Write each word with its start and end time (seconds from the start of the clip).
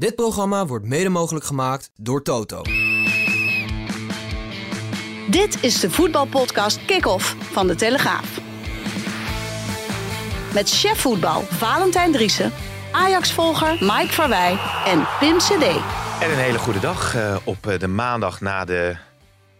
Dit 0.00 0.14
programma 0.14 0.66
wordt 0.66 0.84
mede 0.84 1.08
mogelijk 1.08 1.44
gemaakt 1.44 1.90
door 1.96 2.22
Toto. 2.22 2.62
Dit 5.30 5.62
is 5.62 5.80
de 5.80 5.90
voetbalpodcast 5.90 6.84
Kick-Off 6.84 7.36
van 7.40 7.66
De 7.66 7.74
Telegraaf. 7.74 8.40
Met 10.54 10.70
chef 10.70 11.00
voetbal 11.00 11.42
Valentijn 11.42 12.12
Driessen, 12.12 12.52
Ajax-volger 12.92 13.70
Mike 13.80 14.12
Verwij 14.12 14.58
en 14.86 15.06
Pim 15.18 15.38
CD. 15.38 15.62
En 16.20 16.30
een 16.30 16.38
hele 16.38 16.58
goede 16.58 16.80
dag 16.80 17.16
uh, 17.16 17.36
op 17.44 17.66
eh, 17.66 17.78
de 17.78 17.88
maandag 17.88 18.40
na 18.40 18.64
de 18.64 18.96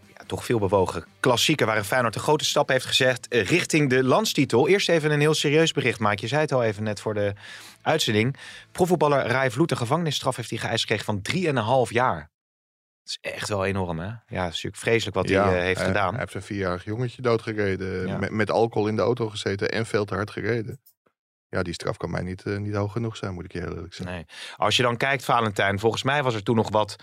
ja, 0.07 0.23
toch 0.27 0.45
veel 0.45 0.59
bewogen 0.59 1.05
klassieker... 1.19 1.65
waarin 1.65 1.85
Feyenoord 1.85 2.15
een 2.15 2.21
grote 2.21 2.45
stap 2.45 2.69
heeft 2.69 2.85
gezet 2.85 3.27
uh, 3.29 3.43
richting 3.45 3.89
de 3.89 4.03
landstitel. 4.03 4.67
Eerst 4.67 4.89
even 4.89 5.11
een 5.11 5.19
heel 5.19 5.33
serieus 5.33 5.71
bericht, 5.71 5.99
Mike. 5.99 6.21
Je 6.21 6.27
zei 6.27 6.41
het 6.41 6.51
al 6.51 6.63
even 6.63 6.83
net 6.83 7.01
voor 7.01 7.13
de 7.13 7.33
uitzending. 7.81 8.35
Profvoetballer 8.71 9.27
Rai 9.27 9.51
Vloet 9.51 9.71
een 9.71 9.77
gevangenisstraf 9.77 10.35
heeft 10.35 10.49
hij 10.49 10.59
geëist 10.59 10.81
gekregen 10.81 11.05
van 11.05 11.85
3,5 11.87 11.91
jaar. 11.91 12.31
Dat 13.03 13.09
is 13.09 13.17
echt 13.21 13.49
wel 13.49 13.65
enorm, 13.65 13.99
hè? 13.99 14.05
Ja, 14.05 14.15
het 14.17 14.35
is 14.35 14.63
natuurlijk 14.63 14.75
vreselijk 14.75 15.15
wat 15.15 15.27
Ja, 15.29 15.43
hij 15.45 15.57
uh, 15.57 15.61
heeft 15.61 15.77
hij, 15.77 15.87
gedaan. 15.87 16.09
Hij 16.09 16.19
heeft 16.19 16.33
een 16.33 16.41
vierjarig 16.41 16.85
jongetje 16.85 17.21
doodgereden. 17.21 18.07
Ja. 18.07 18.17
Met, 18.17 18.31
met 18.31 18.51
alcohol 18.51 18.87
in 18.87 18.95
de 18.95 19.01
auto 19.01 19.29
gezeten 19.29 19.71
en 19.71 19.85
veel 19.85 20.05
te 20.05 20.13
hard 20.13 20.31
gereden. 20.31 20.81
Ja, 21.49 21.63
die 21.63 21.73
straf 21.73 21.97
kan 21.97 22.11
mij 22.11 22.21
niet, 22.21 22.43
eh, 22.43 22.57
niet 22.57 22.73
hoog 22.75 22.91
genoeg 22.91 23.17
zijn, 23.17 23.33
moet 23.33 23.45
ik 23.45 23.51
je 23.51 23.59
heel 23.59 23.75
eerlijk 23.75 23.93
zeggen. 23.93 24.15
Nee. 24.15 24.25
Als 24.55 24.75
je 24.75 24.83
dan 24.83 24.97
kijkt, 24.97 25.23
Valentijn, 25.23 25.79
volgens 25.79 26.03
mij 26.03 26.23
was 26.23 26.35
er 26.35 26.43
toen 26.43 26.55
nog 26.55 26.69
wat. 26.69 26.95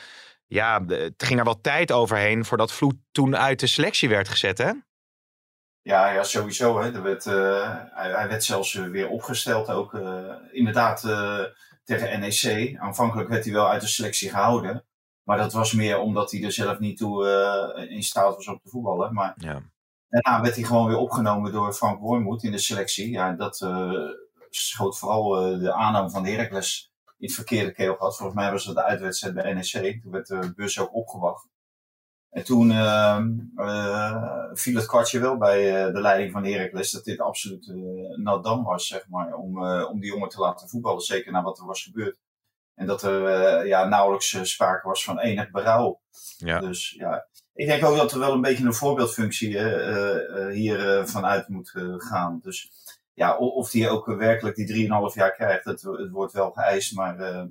Ja, 0.46 0.84
het 0.86 1.22
ging 1.22 1.38
er 1.38 1.44
wat 1.44 1.62
tijd 1.62 1.92
overheen 1.92 2.44
voordat 2.44 2.72
Vloed 2.72 2.94
toen 3.12 3.36
uit 3.36 3.60
de 3.60 3.66
selectie 3.66 4.08
werd 4.08 4.28
gezet, 4.28 4.58
hè? 4.58 4.72
Ja, 5.88 6.10
ja 6.10 6.22
sowieso. 6.22 6.80
Hè. 6.80 6.92
Er 6.94 7.02
werd, 7.02 7.26
eh, 7.26 7.76
hij, 7.90 8.10
hij 8.10 8.28
werd 8.28 8.44
zelfs 8.44 8.74
eh, 8.74 8.84
weer 8.84 9.08
opgesteld. 9.08 9.70
Ook 9.70 9.94
eh, 9.94 10.34
inderdaad 10.50 11.00
tegen 11.84 12.20
NEC. 12.20 12.76
Aanvankelijk 12.78 13.28
werd 13.28 13.44
hij 13.44 13.52
wel 13.52 13.68
uit 13.68 13.80
de 13.80 13.86
selectie 13.86 14.30
gehouden. 14.30 14.84
Maar 15.22 15.36
dat 15.36 15.52
was 15.52 15.72
meer 15.72 15.98
omdat 15.98 16.30
hij 16.30 16.42
er 16.42 16.52
zelf 16.52 16.78
niet 16.78 16.98
toe 16.98 17.26
in 17.88 18.02
staat 18.02 18.34
was 18.34 18.48
om 18.48 18.60
te 18.62 18.68
voetballen. 18.68 19.14
Maar 19.14 19.34
Ja. 19.36 19.62
daarna 20.08 20.42
werd 20.42 20.54
hij 20.54 20.64
gewoon 20.64 20.86
weer 20.86 20.96
opgenomen 20.96 21.52
door 21.52 21.72
Frank 21.72 22.00
Wormoed 22.00 22.42
in 22.42 22.52
de 22.52 22.58
selectie. 22.58 23.10
Ja, 23.10 23.32
dat 23.32 23.60
eh, 23.60 23.92
schoot 24.50 24.98
vooral 24.98 25.28
de 25.58 25.72
aanname 25.72 26.10
van 26.10 26.26
Heracles 26.26 26.92
in 27.18 27.26
het 27.26 27.34
verkeerde 27.34 27.72
keel 27.72 27.94
gehad. 27.94 28.16
Volgens 28.16 28.38
mij 28.38 28.50
was 28.50 28.64
het 28.64 28.74
de 28.74 28.84
uitwedstrijd 28.84 29.34
bij 29.34 29.52
NEC. 29.52 30.02
Toen 30.02 30.12
werd 30.12 30.26
de 30.26 30.52
bus 30.56 30.80
ook 30.80 30.94
opgewacht. 30.94 31.48
En 32.30 32.44
toen 32.44 32.70
eh, 32.70 33.18
eh, 33.56 34.22
viel 34.52 34.76
het 34.76 34.86
kwartje 34.86 35.20
wel 35.20 35.36
bij 35.36 35.86
eh, 35.86 35.92
de 35.92 36.00
leiding 36.00 36.32
van 36.32 36.44
Heracles 36.44 36.90
dat 36.90 37.04
dit 37.04 37.20
absoluut 37.20 37.68
eh 37.68 38.16
nadam 38.16 38.64
was, 38.64 38.86
zeg 38.86 39.08
maar, 39.08 39.34
om, 39.34 39.64
om 39.84 40.00
die 40.00 40.10
jongen 40.10 40.28
te 40.28 40.40
laten 40.40 40.68
voetballen. 40.68 41.00
Zeker 41.00 41.32
na 41.32 41.42
wat 41.42 41.58
er 41.58 41.66
was 41.66 41.82
gebeurd. 41.82 42.18
En 42.74 42.86
dat 42.86 43.02
er 43.02 43.66
ja, 43.66 43.84
nauwelijks 43.84 44.38
sprake 44.42 44.88
was 44.88 45.04
van 45.04 45.18
enig 45.18 45.50
berouw. 45.50 46.00
Ja. 46.36 46.58
Dus 46.58 46.90
ja, 46.90 47.26
ik 47.54 47.66
denk 47.66 47.84
ook 47.84 47.96
dat 47.96 48.12
er 48.12 48.18
wel 48.18 48.32
een 48.32 48.40
beetje 48.40 48.64
een 48.64 48.74
voorbeeldfunctie 48.74 49.58
hier 50.50 51.08
vanuit 51.08 51.48
moet 51.48 51.72
gaan. 51.96 52.40
Dus 52.42 52.70
ja, 53.14 53.36
of 53.36 53.70
die 53.70 53.88
ook 53.88 54.06
werkelijk 54.06 54.56
die 54.56 54.88
3,5 55.10 55.14
jaar 55.14 55.32
krijgt, 55.32 55.64
het, 55.64 55.82
het 55.82 56.10
wordt 56.10 56.32
wel 56.32 56.50
geëist. 56.50 56.94
Maar 56.94 57.48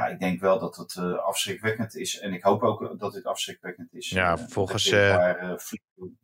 ja, 0.00 0.06
ik 0.12 0.18
denk 0.20 0.40
wel 0.40 0.58
dat 0.58 0.76
het 0.76 0.96
eh, 0.96 1.14
afschrikwekkend 1.14 1.96
is. 1.96 2.18
En 2.18 2.32
ik 2.32 2.42
hoop 2.42 2.62
ook 2.62 2.98
dat 2.98 3.12
dit 3.12 3.24
afschrikwekkend 3.24 3.92
is. 3.94 4.08
Ja, 4.08 4.36
Eh, 4.36 4.44
volgens, 4.48 4.90
eh, 4.90 5.08
daar 5.08 5.50
uh, 5.50 5.56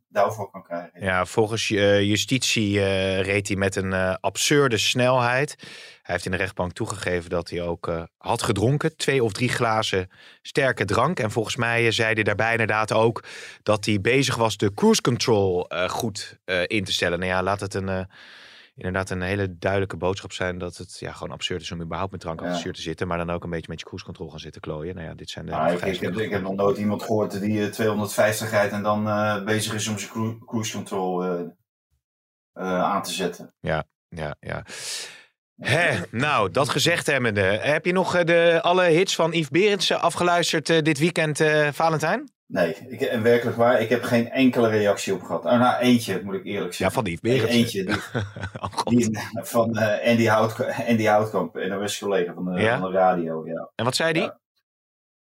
daarvoor 0.09 0.51
kan 0.51 0.63
krijgen. 0.63 1.05
Ja, 1.05 1.25
volgens 1.27 1.71
eh, 1.71 2.03
justitie 2.03 2.81
eh, 2.81 3.21
reed 3.21 3.49
hij 3.49 3.57
met 3.57 3.77
een 3.77 3.93
eh, 3.93 4.15
absurde 4.21 4.79
snelheid. 4.79 5.57
Hij 6.03 6.15
heeft 6.15 6.25
in 6.25 6.31
de 6.31 6.37
rechtbank 6.37 6.73
toegegeven 6.73 7.31
dat 7.31 7.51
hij 7.51 7.63
ook 7.63 7.89
eh, 7.89 8.03
had 8.19 8.43
gedronken. 8.43 8.97
Twee 8.97 9.25
of 9.25 9.33
drie 9.33 9.49
glazen 9.49 10.11
sterke 10.43 10.85
drank. 10.85 11.21
En 11.21 11.31
volgens 11.31 11.57
mij 11.57 11.87
eh, 11.87 11.93
zei 11.93 12.15
hij 12.15 12.23
daarbij 12.23 12.51
inderdaad 12.53 12.93
ook 12.93 13.25
dat 13.63 13.85
hij 13.85 14.01
bezig 14.01 14.37
was 14.37 14.57
de 14.57 14.75
cruise 14.75 15.01
control 15.01 15.69
eh, 15.69 15.89
goed 15.89 16.39
eh, 16.45 16.63
in 16.67 16.85
te 16.85 16.93
stellen. 16.93 17.19
Nou 17.19 17.31
ja, 17.31 17.43
laat 17.43 17.61
het 17.61 17.75
een, 17.75 17.89
eh, 17.89 18.05
inderdaad 18.77 19.11
een 19.11 19.23
hele 19.23 19.59
duidelijke 19.59 19.97
boodschap 19.97 20.33
zijn 20.33 20.59
dat 20.59 20.77
het 20.77 20.99
ja, 20.99 21.13
gewoon 21.13 21.33
absurd 21.33 21.61
is 21.63 21.73
om 21.73 21.81
überhaupt 21.81 22.13
met 22.13 22.21
drank 22.21 22.41
Ja. 22.41 22.59
te 22.73 22.81
zitten. 22.83 23.07
Maar 23.09 23.19
dan 23.19 23.31
ook 23.31 23.45
een 23.45 23.51
beetje 23.51 23.69
met 23.69 23.79
je 23.81 23.85
cruise 23.85 24.05
control 24.05 24.31
gaan 24.31 24.39
zitten 24.39 24.61
klooien. 24.61 24.95
Nou 24.95 25.07
ja, 25.07 25.15
dit 25.15 25.31
zijn 25.31 25.47
de 25.47 25.51
Nou, 25.53 25.73
ik, 25.73 26.01
heb, 26.01 26.17
ik 26.17 26.31
heb 26.31 26.43
nog 26.43 26.55
nooit 26.55 26.77
iemand 26.79 27.03
gehoord 27.03 27.41
die 27.41 27.63
eh, 27.65 27.71
250 27.71 28.51
rijdt 28.51 28.73
en 28.73 28.83
dan 28.83 29.09
eh, 29.09 29.45
bezig 29.45 29.75
is 29.75 29.89
om 29.89 29.99
zijn 29.99 30.11
cru- 30.11 30.39
cruise 30.47 30.73
control 30.73 31.23
eh, 31.25 31.41
eh, 32.53 32.83
aan 32.83 33.03
te 33.03 33.13
zetten. 33.13 33.55
Ja, 33.61 33.85
ja. 34.09 34.65
Hè, 35.57 36.01
nou, 36.11 36.51
dat 36.51 36.69
gezegd 36.69 37.07
hebbende. 37.07 37.41
Heb 37.41 37.85
je 37.85 37.93
nog 37.93 38.15
eh, 38.15 38.25
de, 38.25 38.59
alle 38.63 38.83
hits 38.85 39.15
van 39.15 39.33
Yves 39.33 39.49
Berendsen 39.49 40.01
afgeluisterd 40.01 40.69
eh, 40.71 40.83
dit 40.83 40.99
weekend, 40.99 41.41
eh, 41.41 41.69
Valentijn? 41.73 42.31
Nee, 42.49 42.77
ik, 42.89 43.01
en 43.01 43.23
werkelijk 43.23 43.57
waar, 43.57 43.81
ik 43.81 43.89
heb 43.89 44.03
geen 44.03 44.31
enkele 44.31 44.69
reactie 44.69 45.15
op 45.15 45.23
gehad. 45.23 45.45
Oh, 45.45 45.59
nou, 45.59 45.81
eentje 45.83 46.21
moet 46.25 46.35
ik 46.35 46.45
eerlijk 46.45 46.73
Ja, 46.73 46.77
zeggen. 46.77 46.95
van 47.03 47.05
Yves 47.13 47.21
Berendsen. 47.21 47.51
Eentje, 47.59 47.85
die, 47.85 47.95
Oh, 48.63 48.73
God. 48.73 48.89
die, 48.89 49.19
van 49.33 49.77
eh, 49.77 50.11
Andy, 50.11 50.25
Hout, 50.27 50.87
Andy 50.89 51.05
Houtkamp, 51.05 51.55
NOS-collega 51.55 52.33
van 52.35 52.45
de, 52.45 52.61
Ja? 52.61 52.79
van 52.79 52.91
de 52.91 52.97
radio. 52.97 53.47
Ja. 53.47 53.71
En 53.75 53.85
wat 53.85 53.97
zei 53.97 54.13
die? 54.13 54.23
Ja. 54.23 54.39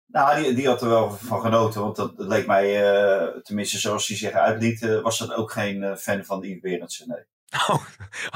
Nou, 0.06 0.42
die, 0.42 0.54
die 0.54 0.66
had 0.66 0.82
er 0.82 0.88
wel 0.88 1.10
van 1.10 1.40
genoten, 1.40 1.80
want 1.80 1.96
dat, 1.96 2.16
dat 2.16 2.26
leek 2.26 2.46
mij, 2.46 2.92
eh, 2.92 3.26
tenminste 3.42 3.78
zoals 3.78 4.08
hij 4.08 4.16
zich 4.16 4.32
uitliet, 4.32 4.82
eh, 4.82 5.00
was 5.00 5.18
dat 5.18 5.34
ook 5.34 5.52
geen 5.52 5.82
eh, 5.82 5.96
fan 5.96 6.24
van 6.24 6.42
Yves 6.42 6.60
Berendsen. 6.60 7.08
Nee. 7.08 7.24
Oh, 7.68 7.84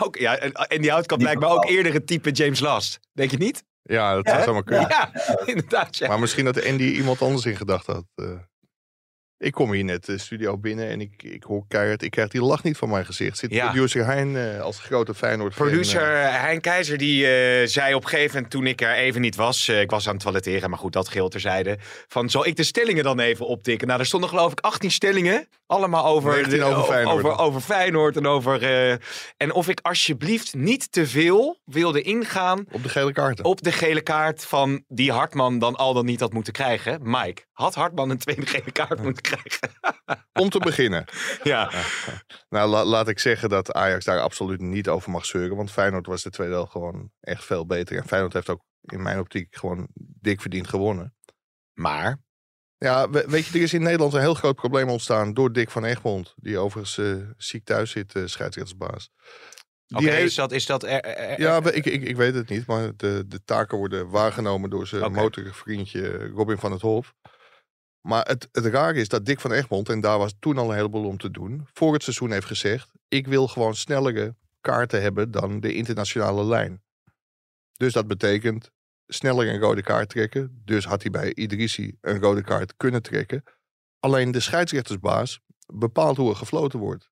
ook, 0.02 0.16
ja, 0.16 0.36
en, 0.38 0.52
en 0.52 0.80
die 0.80 0.90
houtkamp 0.90 1.20
Die 1.20 1.28
lijkt 1.30 1.42
me 1.46 1.54
ook 1.54 1.68
eerder 1.68 1.92
het 1.92 2.06
type 2.06 2.30
James 2.30 2.60
Last. 2.60 3.00
Denk 3.12 3.30
je 3.30 3.36
niet? 3.36 3.64
Ja, 3.82 4.14
dat 4.14 4.26
Ja, 4.26 4.32
zou 4.32 4.44
zomaar 4.44 4.64
kunnen. 4.64 4.88
Ja, 4.88 5.10
inderdaad. 5.54 5.96
Ja. 5.96 6.08
Maar 6.08 6.18
misschien 6.20 6.44
dat 6.44 6.66
Andy 6.66 6.82
iemand 6.84 7.22
anders 7.22 7.44
in 7.44 7.56
gedachten 7.56 7.94
had. 7.94 8.04
Eh. 9.40 9.46
ik 9.46 9.52
kom 9.52 9.72
hier 9.72 9.84
net 9.84 10.04
de 10.04 10.18
studio 10.18 10.58
binnen 10.58 10.88
en 10.88 11.00
ik, 11.00 11.22
ik 11.22 11.42
hoor 11.42 11.64
keihard, 11.68 12.02
ik 12.02 12.10
krijg 12.10 12.28
die 12.28 12.42
lach 12.42 12.62
niet 12.62 12.76
van 12.76 12.88
mijn 12.88 13.04
gezicht. 13.06 13.38
Zit 13.38 13.50
Ja. 13.52 13.66
producer 13.66 14.04
Hein 14.06 14.36
eh, 14.36 14.60
als 14.60 14.78
grote 14.78 15.14
Feyenoord 15.14 15.54
Producer 15.54 16.02
Hein 16.40 16.60
Keizer 16.60 16.98
die 16.98 17.26
eh, 17.26 17.66
zei 17.66 17.94
op 17.94 18.02
een 18.02 18.08
gegeven 18.08 18.34
moment 18.34 18.50
toen 18.52 18.66
ik 18.66 18.80
er 18.80 18.94
even 18.94 19.20
niet 19.20 19.36
was, 19.36 19.68
eh, 19.68 19.80
ik 19.80 19.90
was 19.90 20.06
aan 20.06 20.14
het 20.14 20.22
toiletteren, 20.22 20.70
maar 20.70 20.78
goed, 20.78 20.92
dat 20.92 21.08
geheel 21.08 21.28
terzijde, 21.28 21.78
van 22.08 22.30
zal 22.30 22.46
ik 22.46 22.56
de 22.56 22.62
stellingen 22.62 23.04
dan 23.04 23.18
even 23.20 23.46
optikken? 23.46 23.86
Nou, 23.86 24.00
er 24.00 24.06
stonden 24.06 24.28
geloof 24.28 24.52
ik 24.52 24.60
18 24.60 24.90
stellingen, 24.90 25.48
allemaal 25.66 26.04
over, 26.06 26.32
19 26.32 26.62
over 26.62 26.82
Feyenoord. 26.84 27.24
over, 27.24 27.38
over 27.38 27.60
Feyenoord 27.60 28.16
en 28.16 28.26
over... 28.26 28.62
eh, 28.62 28.96
en 29.36 29.52
of 29.52 29.68
ik 29.68 29.80
alsjeblieft 29.82 30.54
niet 30.54 30.92
te 30.92 31.06
veel 31.06 31.58
wilde 31.64 32.02
ingaan 32.02 32.64
op 32.70 32.82
de 32.82 32.88
gele 32.88 33.12
kaarten. 33.12 33.44
op 33.44 33.62
de 33.62 33.72
gele 33.72 34.00
kaart 34.00 34.44
van 34.44 34.84
die 34.88 35.12
Hartman 35.12 35.58
dan 35.58 35.76
al 35.76 35.94
dan 35.94 36.04
niet 36.04 36.20
had 36.20 36.32
moeten 36.32 36.52
krijgen. 36.52 36.98
Mike, 37.02 37.42
had 37.52 37.74
Hartman 37.74 38.10
een 38.10 38.18
tweede 38.18 38.46
gele 38.46 38.72
kaart 38.72 38.88
moeten 39.02 39.22
krijgen? 39.22 39.29
Om 40.32 40.48
te 40.50 40.58
beginnen. 40.58 41.04
ja. 41.42 41.70
Nou, 42.48 42.68
la- 42.70 42.84
laat 42.84 43.08
ik 43.08 43.18
zeggen 43.18 43.48
dat 43.48 43.72
Ajax 43.72 44.04
daar 44.04 44.20
absoluut 44.20 44.60
niet 44.60 44.88
over 44.88 45.10
mag 45.10 45.26
zeuren. 45.26 45.56
Want 45.56 45.70
Feyenoord 45.70 46.06
was 46.06 46.22
de 46.22 46.30
tweede 46.30 46.54
helft 46.54 46.72
gewoon 46.72 47.10
echt 47.20 47.44
veel 47.44 47.66
beter. 47.66 47.96
En 47.96 48.06
Feyenoord 48.06 48.32
heeft 48.32 48.48
ook 48.48 48.64
in 48.80 49.02
mijn 49.02 49.18
optiek 49.18 49.56
gewoon 49.56 49.88
dik 50.20 50.40
verdiend 50.40 50.68
gewonnen. 50.68 51.14
Maar, 51.74 52.18
Ja, 52.78 53.10
we- 53.10 53.24
weet 53.28 53.46
je, 53.46 53.58
er 53.58 53.64
is 53.64 53.72
in 53.74 53.82
Nederland 53.82 54.12
een 54.12 54.20
heel 54.20 54.34
groot 54.34 54.56
probleem 54.56 54.88
ontstaan 54.88 55.34
door 55.34 55.52
Dick 55.52 55.70
van 55.70 55.84
Egmond. 55.84 56.34
Die 56.36 56.58
overigens 56.58 56.98
eh, 56.98 57.28
ziek 57.36 57.64
thuis 57.64 57.90
zit, 57.90 58.14
eh 58.14 58.22
scheidsrechtersbaas. 58.26 59.10
Die 59.86 59.98
oké, 60.08 60.16
is 60.16 60.34
dat... 60.34 60.52
Is 60.52 60.66
dat 60.66 60.82
er, 60.82 61.00
er- 61.00 61.16
er- 61.16 61.40
Ja, 61.40 61.56
ik, 61.72 61.86
ik, 61.86 62.02
ik 62.02 62.16
weet 62.16 62.34
het 62.34 62.48
niet, 62.48 62.66
maar 62.66 62.92
de, 62.96 63.24
de 63.26 63.44
taken 63.44 63.78
worden 63.78 64.08
waargenomen 64.10 64.70
door 64.70 64.86
zijn 64.86 65.02
Oké. 65.04 65.12
motorvriendje 65.20 66.28
Robin 66.28 66.58
van 66.58 66.72
het 66.72 66.80
Hof. 66.80 67.14
Maar 68.00 68.26
het, 68.26 68.48
het 68.52 68.64
rare 68.64 68.98
is 69.00 69.08
dat 69.08 69.26
Dick 69.26 69.40
van 69.40 69.52
Egmond, 69.52 69.88
en 69.88 70.00
daar 70.00 70.18
was 70.18 70.34
toen 70.38 70.58
al 70.58 70.70
een 70.70 70.76
heleboel 70.76 71.06
om 71.06 71.18
te 71.18 71.30
doen, 71.30 71.66
voor 71.72 71.92
het 71.92 72.02
seizoen 72.02 72.30
heeft 72.30 72.46
gezegd: 72.46 72.92
ik 73.08 73.26
wil 73.26 73.48
gewoon 73.48 73.74
snellere 73.74 74.34
kaarten 74.60 75.02
hebben 75.02 75.30
dan 75.30 75.60
de 75.60 75.74
internationale 75.74 76.44
lijn. 76.44 76.82
Dus 77.76 77.92
dat 77.92 78.06
betekent 78.06 78.70
sneller 79.06 79.48
een 79.48 79.60
rode 79.60 79.82
kaart 79.82 80.08
trekken. 80.08 80.62
Dus 80.64 80.84
had 80.84 81.02
hij 81.02 81.10
bij 81.10 81.34
Idrissi 81.34 81.96
een 82.00 82.20
rode 82.20 82.42
kaart 82.42 82.76
kunnen 82.76 83.02
trekken. 83.02 83.42
Alleen 83.98 84.30
de 84.30 84.40
scheidsrechtersbaas 84.40 85.40
bepaalt 85.66 86.16
hoe 86.16 86.30
er 86.30 86.36
gefloten 86.36 86.78
wordt. 86.78 87.10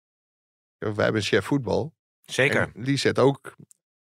Ja, 0.79 0.95
wij 0.95 1.05
hebben 1.05 1.21
een 1.21 1.27
chef 1.27 1.45
voetbal. 1.45 1.95
Zeker. 2.25 2.73
En 2.75 2.85
die 2.85 2.97
zet 2.97 3.19
ook 3.19 3.55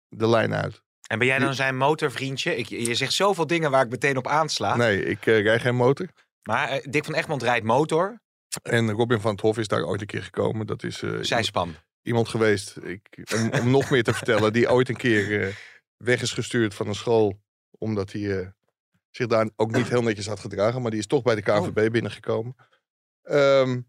de 0.08 0.29
lijn 0.29 0.55
uit. 0.55 0.82
En 1.06 1.19
ben 1.19 1.26
jij 1.26 1.38
dan 1.38 1.55
zijn 1.55 1.76
motorvriendje? 1.76 2.56
Ik, 2.56 2.67
je 2.67 2.94
zegt 2.94 3.12
zoveel 3.12 3.46
dingen 3.46 3.70
waar 3.70 3.84
ik 3.84 3.91
meteen 3.91 4.17
op 4.17 4.26
aansla. 4.26 4.76
Nee, 4.76 5.05
ik 5.05 5.26
eh, 5.26 5.43
rij 5.43 5.61
geen 5.61 5.76
motor. 5.76 6.08
Maar 6.48 6.68
eh, 6.68 6.90
Dick 6.90 7.04
van 7.04 7.14
Egmond 7.14 7.42
rijdt 7.42 7.66
motor. 7.66 8.20
En 8.62 8.90
Robin 8.90 9.20
van 9.20 9.30
het 9.30 9.40
Hof 9.40 9.58
is 9.58 9.68
daar 9.68 9.84
ooit 9.84 10.00
een 10.00 10.06
keer 10.06 10.22
gekomen. 10.22 10.66
Dat 10.66 10.82
is 10.82 11.02
eh, 11.02 11.18
Zijspan. 11.20 11.74
iemand 12.02 12.28
geweest, 12.28 12.76
ik, 12.82 13.32
om, 13.34 13.60
om 13.60 13.70
nog 13.70 13.90
meer 13.90 14.02
te 14.02 14.14
vertellen, 14.14 14.52
die 14.52 14.70
ooit 14.70 14.88
een 14.88 14.96
keer 14.96 15.42
eh, 15.42 15.54
weg 15.96 16.22
is 16.22 16.32
gestuurd 16.32 16.74
van 16.74 16.88
een 16.88 16.94
school. 16.94 17.40
Omdat 17.78 18.12
hij 18.12 18.52
zich 19.10 19.26
daar 19.26 19.50
ook 19.56 19.70
niet 19.70 19.88
heel 19.88 20.02
netjes 20.02 20.26
had 20.26 20.40
gedragen. 20.40 20.82
Maar 20.82 20.90
die 20.90 21.00
is 21.00 21.06
toch 21.06 21.22
bij 21.22 21.34
de 21.34 21.42
KVB 21.42 21.90
binnengekomen. 21.92 22.56
Ehm, 23.22 23.80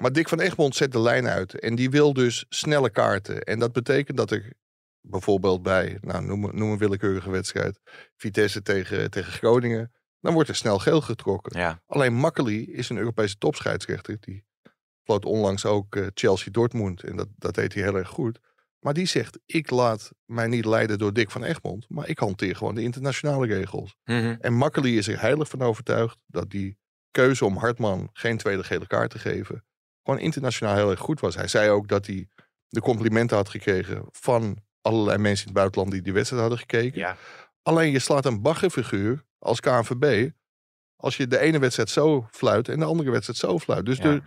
maar 0.00 0.12
Dick 0.12 0.28
van 0.28 0.40
Egmond 0.40 0.76
zet 0.76 0.92
de 0.92 1.00
lijn 1.00 1.26
uit. 1.26 1.60
En 1.60 1.74
die 1.74 1.90
wil 1.90 2.12
dus 2.12 2.44
snelle 2.48 2.90
kaarten. 2.90 3.42
En 3.42 3.58
dat 3.58 3.72
betekent 3.72 4.16
dat 4.16 4.30
er 4.30 4.52
bijvoorbeeld 5.00 5.62
bij, 5.62 5.98
nou, 6.00 6.24
noem, 6.24 6.40
noem 6.40 6.70
een 6.70 6.78
willekeurige 6.78 7.30
wedstrijd, 7.30 7.80
Vitesse 8.16 8.62
tegen, 8.62 9.10
tegen 9.10 9.32
Groningen, 9.32 9.92
dan 10.24 10.32
wordt 10.32 10.48
er 10.48 10.54
snel 10.54 10.78
geel 10.78 11.00
getrokken. 11.00 11.60
Ja. 11.60 11.82
Alleen 11.86 12.14
Makkely 12.14 12.62
is 12.62 12.88
een 12.88 12.96
Europese 12.96 13.38
topscheidsrechter. 13.38 14.16
Die 14.20 14.44
floot 15.02 15.24
onlangs 15.24 15.64
ook 15.64 15.96
uh, 15.96 16.06
Chelsea-Dortmund 16.14 17.02
en 17.02 17.16
dat, 17.16 17.28
dat 17.36 17.54
deed 17.54 17.74
hij 17.74 17.82
heel 17.82 17.96
erg 17.96 18.08
goed. 18.08 18.38
Maar 18.78 18.94
die 18.94 19.06
zegt, 19.06 19.38
ik 19.46 19.70
laat 19.70 20.10
mij 20.24 20.46
niet 20.46 20.64
leiden 20.64 20.98
door 20.98 21.12
Dick 21.12 21.30
van 21.30 21.44
Egmond, 21.44 21.88
maar 21.88 22.08
ik 22.08 22.18
hanteer 22.18 22.56
gewoon 22.56 22.74
de 22.74 22.82
internationale 22.82 23.46
regels. 23.46 23.96
Mhm. 24.04 24.36
En 24.40 24.54
Makkely 24.54 24.96
is 24.96 25.08
er 25.08 25.20
heilig 25.20 25.48
van 25.48 25.62
overtuigd 25.62 26.18
dat 26.26 26.50
die 26.50 26.78
keuze 27.10 27.44
om 27.44 27.56
Hartman 27.56 28.08
geen 28.12 28.36
tweede 28.36 28.64
gele 28.64 28.86
kaart 28.86 29.10
te 29.10 29.18
geven, 29.18 29.64
gewoon 30.02 30.20
internationaal 30.20 30.74
heel 30.74 30.90
erg 30.90 31.00
goed 31.00 31.20
was. 31.20 31.34
Hij 31.34 31.48
zei 31.48 31.70
ook 31.70 31.88
dat 31.88 32.06
hij 32.06 32.28
de 32.68 32.80
complimenten 32.80 33.36
had 33.36 33.48
gekregen 33.48 34.08
van 34.10 34.58
allerlei 34.80 35.18
mensen 35.18 35.46
in 35.46 35.52
het 35.52 35.60
buitenland 35.60 35.90
die 35.90 36.02
die 36.02 36.12
wedstrijd 36.12 36.42
hadden 36.42 36.60
gekeken. 36.60 36.98
Ja. 36.98 37.16
Alleen 37.62 37.90
je 37.90 37.98
slaat 37.98 38.24
een 38.24 38.42
baggerfiguur 38.42 39.24
als 39.44 39.60
KNVB 39.60 40.30
als 40.96 41.16
je 41.16 41.26
de 41.26 41.38
ene 41.38 41.58
wedstrijd 41.58 41.90
zo 41.90 42.26
fluit 42.30 42.68
en 42.68 42.78
de 42.78 42.84
andere 42.84 43.10
wedstrijd 43.10 43.38
zo 43.38 43.58
fluit. 43.58 43.86
Dus 43.86 43.98
Ja. 43.98 44.04
er 44.04 44.22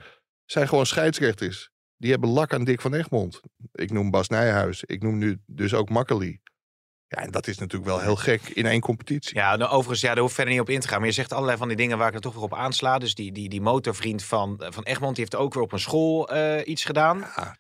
zijn 0.45 0.67
gewoon 0.67 0.85
scheidsrechters. 0.85 1.69
Die 1.97 2.11
hebben 2.11 2.29
lak 2.29 2.53
aan 2.53 2.63
Dick 2.63 2.81
van 2.81 2.93
Egmond. 2.93 3.39
Ik 3.71 3.91
noem 3.91 4.11
Bas 4.11 4.27
Nijhuis. 4.27 4.83
Ik 4.83 5.03
noem 5.03 5.17
nu 5.17 5.39
dus 5.45 5.73
ook 5.73 5.89
Makkely. 5.89 6.41
Ja, 7.07 7.17
en 7.21 7.31
dat 7.31 7.47
is 7.47 7.57
natuurlijk 7.57 7.89
wel 7.89 7.99
heel 7.99 8.15
gek 8.15 8.41
in 8.41 8.65
één 8.65 8.81
competitie. 8.81 9.35
Ja, 9.35 9.55
nou, 9.55 9.71
overigens, 9.71 10.01
ja, 10.01 10.07
daar 10.09 10.17
hoef 10.19 10.29
ik 10.29 10.35
verder 10.35 10.53
niet 10.53 10.61
op 10.61 10.69
in 10.69 10.79
te 10.79 10.87
gaan. 10.87 10.97
Maar 10.97 11.07
je 11.07 11.13
zegt 11.13 11.33
allerlei 11.33 11.57
van 11.57 11.67
die 11.67 11.77
dingen 11.77 11.97
waar 11.97 12.07
ik 12.07 12.13
er 12.13 12.21
toch 12.21 12.33
weer 12.33 12.43
op 12.43 12.53
aansla. 12.53 12.97
Dus 12.97 13.15
die, 13.15 13.31
die, 13.31 13.49
die 13.49 13.61
motorvriend 13.61 14.23
van, 14.23 14.63
van 14.69 14.83
Egmond, 14.83 15.15
die 15.15 15.23
heeft 15.29 15.43
ook 15.43 15.53
weer 15.53 15.63
op 15.63 15.71
een 15.71 15.79
school 15.79 16.29
eh, 16.29 16.67
iets 16.67 16.85
gedaan. 16.85 17.17
Ja, 17.17 17.57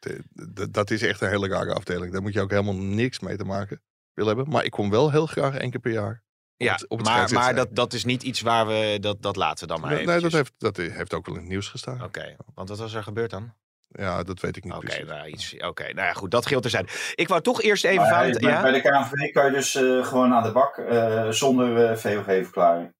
dat 0.69 0.91
is 0.91 1.01
echt 1.01 1.21
een 1.21 1.29
hele 1.29 1.47
rare 1.47 1.73
afdeling. 1.73 2.11
Daar 2.11 2.21
moet 2.21 2.33
je 2.33 2.41
ook 2.41 2.51
helemaal 2.51 2.75
niks 2.75 3.19
mee 3.19 3.37
te 3.37 3.45
maken 3.45 3.81
willen 4.13 4.35
hebben. 4.35 4.53
Maar 4.53 4.63
ik 4.65 4.71
kom 4.71 4.89
wel 4.89 5.11
heel 5.11 5.25
graag 5.25 5.55
één 5.55 5.69
keer 5.71 5.79
per 5.79 5.91
jaar. 5.91 6.23
Ja, 6.57 6.71
het- 6.73 6.87
op 6.87 6.97
het 6.97 7.07
maar, 7.07 7.31
maar 7.33 7.55
dat, 7.55 7.75
dat 7.75 7.93
is 7.93 8.05
niet 8.05 8.23
iets 8.23 8.41
waar 8.41 8.67
we... 8.67 8.97
Dat, 9.01 9.21
dat 9.21 9.35
laten 9.35 9.67
we 9.67 9.73
dan 9.73 9.81
maar 9.81 10.05
nee, 10.05 10.19
dat 10.19 10.31
heeft, 10.31 10.53
dat 10.57 10.77
heeft 10.77 11.13
ook 11.13 11.25
wel 11.25 11.35
in 11.35 11.41
het 11.41 11.49
nieuws 11.49 11.67
gestaan. 11.69 12.03
Oké, 12.03 12.35
want 12.55 12.69
wat 12.69 12.77
was 12.79 12.93
er 12.93 13.03
gebeurd 13.03 13.29
dan? 13.29 13.53
Ja, 13.87 14.23
dat 14.23 14.39
weet 14.39 14.57
ik 14.57 14.63
niet 14.63 14.73
Oké, 14.73 14.85
precies. 14.85 15.05
nou, 15.05 15.27
iets, 15.27 15.53
oké, 15.53 15.83
nou 15.83 16.07
ja, 16.07 16.13
goed, 16.13 16.31
dat 16.31 16.45
geldt 16.45 16.61
terzijde. 16.61 16.87
Ik 17.15 17.27
wou 17.27 17.41
toch 17.41 17.61
eerst 17.61 17.85
even... 17.85 18.01
Maar 18.01 18.15
hij- 18.15 18.31
bij, 18.31 18.49
ja? 18.51 18.61
bij 18.61 18.71
de 18.71 18.81
KNVB 18.81 19.33
kan 19.33 19.45
je 19.45 19.51
dus 19.51 19.75
eh, 19.75 20.05
gewoon 20.05 20.33
aan 20.33 20.43
de 20.43 20.51
bak 20.51 20.77
eh, 20.77 21.29
zonder 21.29 21.85
eh, 21.89 21.95
VOG-verklaring. 21.97 22.93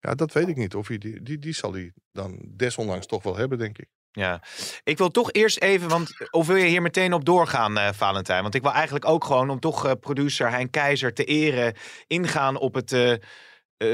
Ja, 0.00 0.14
dat 0.14 0.32
weet 0.32 0.48
ik 0.48 0.56
niet. 0.56 0.74
Of 0.74 0.88
hij 0.88 0.98
die, 0.98 1.22
die, 1.22 1.38
die 1.38 1.52
zal 1.54 1.72
hij 1.72 1.92
dan 2.12 2.38
desondanks 2.48 3.06
toch 3.06 3.22
wel 3.22 3.36
hebben, 3.36 3.58
denk 3.58 3.78
ik. 3.78 3.88
Ja, 4.12 4.40
ik 4.84 4.98
wil 4.98 5.08
toch 5.10 5.32
eerst 5.32 5.60
even, 5.60 5.88
want 5.88 6.10
of 6.30 6.46
wil 6.46 6.56
je 6.56 6.66
hier 6.66 6.82
meteen 6.82 7.12
op 7.12 7.24
doorgaan, 7.24 7.78
eh, 7.78 7.88
Valentijn? 7.92 8.42
Want 8.42 8.54
ik 8.54 8.62
wil 8.62 8.72
eigenlijk 8.72 9.04
ook 9.04 9.24
gewoon, 9.24 9.50
om 9.50 9.60
toch 9.60 9.86
eh, 9.86 9.92
producer 10.00 10.50
Hein 10.50 10.70
Keizer 10.70 11.14
te 11.14 11.24
eren, 11.24 11.74
ingaan 12.06 12.56
op, 12.56 12.74
het, 12.74 12.92
eh, 12.92 13.12
eh, 13.12 13.18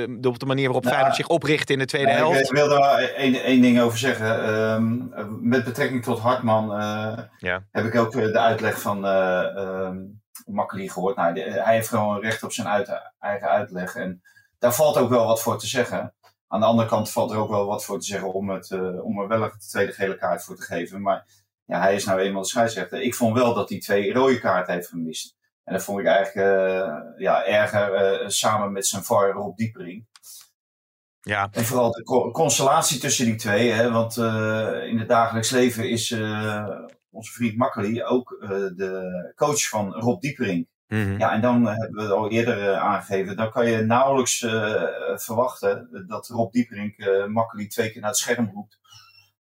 de, 0.08 0.28
op 0.28 0.38
de 0.38 0.46
manier 0.46 0.64
waarop 0.64 0.82
Nou, 0.82 0.94
Feyenoord 0.94 1.16
zich 1.18 1.28
opricht 1.28 1.70
in 1.70 1.78
de 1.78 1.84
tweede 1.84 2.10
helft. 2.10 2.40
Ik 2.40 2.50
wil 2.56 2.68
wel 2.68 2.98
één, 2.98 3.60
ding 3.62 3.80
over 3.80 3.98
zeggen. 3.98 4.44
Ehm, 4.44 4.96
met 5.48 5.64
betrekking 5.64 6.02
tot 6.02 6.18
Hartman 6.18 6.72
eh, 6.80 7.18
Ja. 7.38 7.62
heb 7.70 7.84
ik 7.84 7.94
ook 7.94 8.14
eh, 8.14 8.24
de 8.32 8.38
uitleg 8.38 8.80
van 8.80 9.04
eh 9.06 9.56
ehm 9.56 9.96
Makkeli 10.46 10.88
gehoord. 10.90 11.16
Nou, 11.16 11.40
hij 11.40 11.74
heeft 11.74 11.88
gewoon 11.88 12.20
recht 12.20 12.42
op 12.42 12.52
zijn 12.52 12.68
uit- 12.68 13.12
eigen 13.18 13.48
uitleg. 13.48 13.94
En 13.94 14.22
daar 14.58 14.74
valt 14.74 14.96
ook 14.96 15.08
wel 15.08 15.26
wat 15.26 15.42
voor 15.42 15.58
te 15.58 15.66
zeggen. 15.66 16.14
Aan 16.48 16.60
de 16.60 16.66
andere 16.66 16.88
kant 16.88 17.10
valt 17.10 17.30
er 17.30 17.36
ook 17.38 17.48
wel 17.50 17.66
wat 17.66 17.84
voor 17.84 17.98
te 18.00 18.06
zeggen 18.06 18.32
om, 18.32 18.50
het, 18.50 18.70
eh, 18.70 19.04
om 19.04 19.18
er 19.20 19.28
wel 19.28 19.42
een 19.42 19.52
tweede 19.70 19.92
gele 19.92 20.16
kaart 20.16 20.44
voor 20.44 20.56
te 20.56 20.62
geven. 20.62 21.02
Maar 21.02 21.26
ja, 21.64 21.80
hij 21.80 21.94
is 21.94 22.04
nou 22.04 22.20
eenmaal 22.20 22.42
de 22.42 22.48
scheidsrechter. 22.48 23.00
Ik 23.02 23.14
vond 23.14 23.36
wel 23.38 23.54
dat 23.54 23.68
hij 23.68 23.78
twee 23.78 24.12
rode 24.12 24.40
kaarten 24.40 24.74
heeft 24.74 24.88
gemist. 24.88 25.36
En 25.64 25.72
dat 25.72 25.84
vond 25.84 26.00
ik 26.00 26.06
eigenlijk 26.06 26.46
eh, 26.46 26.96
ja, 27.16 27.44
erger 27.46 27.92
eh, 27.94 28.28
samen 28.28 28.72
met 28.72 28.86
zijn 28.86 29.02
VAR 29.04 29.30
Rob 29.30 29.56
Diepering. 29.56 30.06
Ja, 31.20 31.48
En 31.50 31.64
vooral 31.64 31.90
de 31.90 32.02
co- 32.02 32.30
constellatie 32.30 33.00
tussen 33.00 33.24
die 33.24 33.34
twee. 33.36 33.70
Hè, 33.70 33.90
want 33.90 34.16
in 34.86 34.98
het 34.98 35.08
dagelijks 35.08 35.50
leven 35.50 35.90
is 35.90 36.12
onze 37.10 37.32
vriend 37.32 37.56
Makkeli 37.56 38.04
ook 38.04 38.28
de 38.76 39.32
coach 39.36 39.68
van 39.68 39.92
Rob 39.92 40.20
Diepering. 40.20 40.68
Mhm. 40.94 41.18
Ja, 41.18 41.32
en 41.32 41.40
dan 41.40 41.66
hebben 41.66 41.96
we 41.96 42.02
het 42.02 42.10
al 42.10 42.30
eerder 42.30 42.70
eh, 42.70 42.80
aangegeven. 42.80 43.36
Dan 43.36 43.50
kan 43.50 43.66
je 43.66 43.82
nauwelijks 43.82 44.42
eh, 44.42 44.82
verwachten 45.16 46.04
dat 46.08 46.28
Rob 46.28 46.52
Diepering 46.52 46.96
eh 46.96 47.26
Makkeli 47.26 47.66
twee 47.66 47.90
keer 47.90 48.00
naar 48.00 48.10
het 48.10 48.18
scherm 48.18 48.50
roept. 48.54 48.78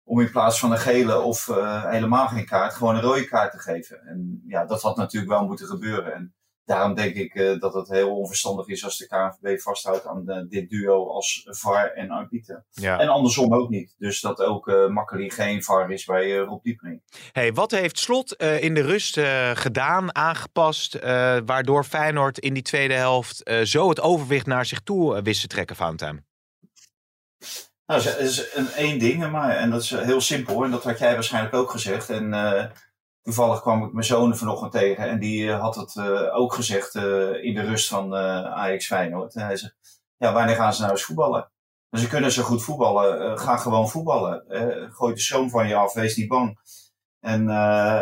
Om 0.05 0.21
in 0.21 0.31
plaats 0.31 0.59
van 0.59 0.73
een 0.73 0.79
gele 0.79 1.21
of 1.21 1.47
helemaal 1.87 2.29
geen 2.29 2.47
kaart, 2.47 2.75
gewoon 2.75 2.95
een 2.95 3.03
rode 3.03 3.25
kaart 3.25 3.53
te 3.53 3.59
geven. 3.59 4.07
En 4.07 4.43
ja, 4.47 4.65
dat 4.65 4.83
had 4.83 4.97
natuurlijk 4.97 5.33
wel 5.33 5.47
moeten 5.47 5.67
gebeuren. 5.67 6.15
En 6.15 6.35
daarom 6.67 6.95
denk 6.95 7.15
ik 7.15 7.35
eh, 7.35 7.61
dat 7.61 7.75
het 7.75 7.89
heel 7.89 8.17
onverstandig 8.17 8.69
is 8.69 8.85
als 8.85 8.99
de 8.99 9.07
KNVB 9.07 9.61
vasthoudt 9.61 10.07
aan 10.07 10.29
eh, 10.29 10.43
dit 10.49 10.71
duo 10.71 11.09
als 11.09 11.47
VAR 11.51 11.93
en 11.93 12.11
arbiter. 12.11 12.65
ja. 12.71 12.99
En 12.99 13.09
andersom 13.09 13.55
ook 13.55 13.69
niet. 13.69 13.95
Dus 13.99 14.21
dat 14.21 14.41
ook 14.41 14.89
Makkeli 14.89 15.31
geen 15.31 15.63
VAR 15.63 15.91
is 15.91 16.05
bij 16.05 16.37
Rob 16.37 16.63
Diepering. 16.63 17.03
Hey, 17.33 17.53
wat 17.53 17.71
heeft 17.71 17.99
Slot 17.99 18.33
in 18.43 18.75
de 18.75 18.81
rust 18.81 19.21
gedaan, 19.59 20.15
aangepast, 20.15 21.01
waardoor 21.45 21.85
Feyenoord 21.85 22.39
in 22.39 22.55
die 22.55 22.63
tweede 22.63 22.95
helft 22.95 23.51
zo 23.63 23.89
het 23.89 24.01
overwicht 24.01 24.47
naar 24.47 24.67
zich 24.67 24.81
toe 24.81 25.23
wist 25.23 25.41
te 25.41 25.47
trekken, 25.47 25.77
Valentijn? 25.77 26.27
Nou, 27.87 28.03
dat 28.03 28.19
is 28.19 28.55
een 28.55 28.69
één 28.69 28.99
ding, 28.99 29.31
maar, 29.31 29.57
en 29.57 29.71
dat 29.71 29.83
is 29.83 29.91
heel 29.91 30.21
simpel. 30.21 30.65
En 30.65 30.71
dat 30.71 30.85
had 30.85 30.99
jij 30.99 31.15
waarschijnlijk 31.15 31.55
ook 31.55 31.71
gezegd. 31.71 32.11
En 32.11 32.33
toevallig 33.27 33.61
kwam 33.61 33.85
ik 33.85 33.93
mijn 33.93 34.05
zoon 34.05 34.37
vanochtend 34.37 34.73
tegen. 34.73 35.09
En 35.09 35.19
die 35.19 35.51
eh, 35.51 35.61
had 35.61 35.75
het 35.75 35.97
eh, 35.97 36.37
ook 36.37 36.53
gezegd 36.53 36.95
eh, 36.95 37.45
in 37.45 37.55
de 37.55 37.61
rust 37.61 37.89
van 37.89 38.15
Ajax 38.15 38.87
Feyenoord. 38.87 39.35
En 39.35 39.45
hij 39.45 39.57
zei, 39.57 39.73
ja, 40.17 40.33
wanneer 40.33 40.57
gaan 40.57 40.75
ze 40.75 40.81
nou 40.81 40.93
eens 40.93 41.05
voetballen? 41.05 41.51
En 41.91 41.99
ze 41.99 42.09
kunnen 42.09 42.33
zo 42.33 42.43
goed 42.43 42.63
voetballen. 42.63 43.39
ga 43.39 43.57
gewoon 43.57 43.89
voetballen. 43.89 44.45
Gooi 44.93 45.15
de 45.15 45.21
zoon 45.21 45.51
van 45.51 45.69
je 45.69 45.75
af, 45.75 45.95
wees 45.95 46.17
niet 46.17 46.29
bang. 46.29 46.59
En, 47.21 47.49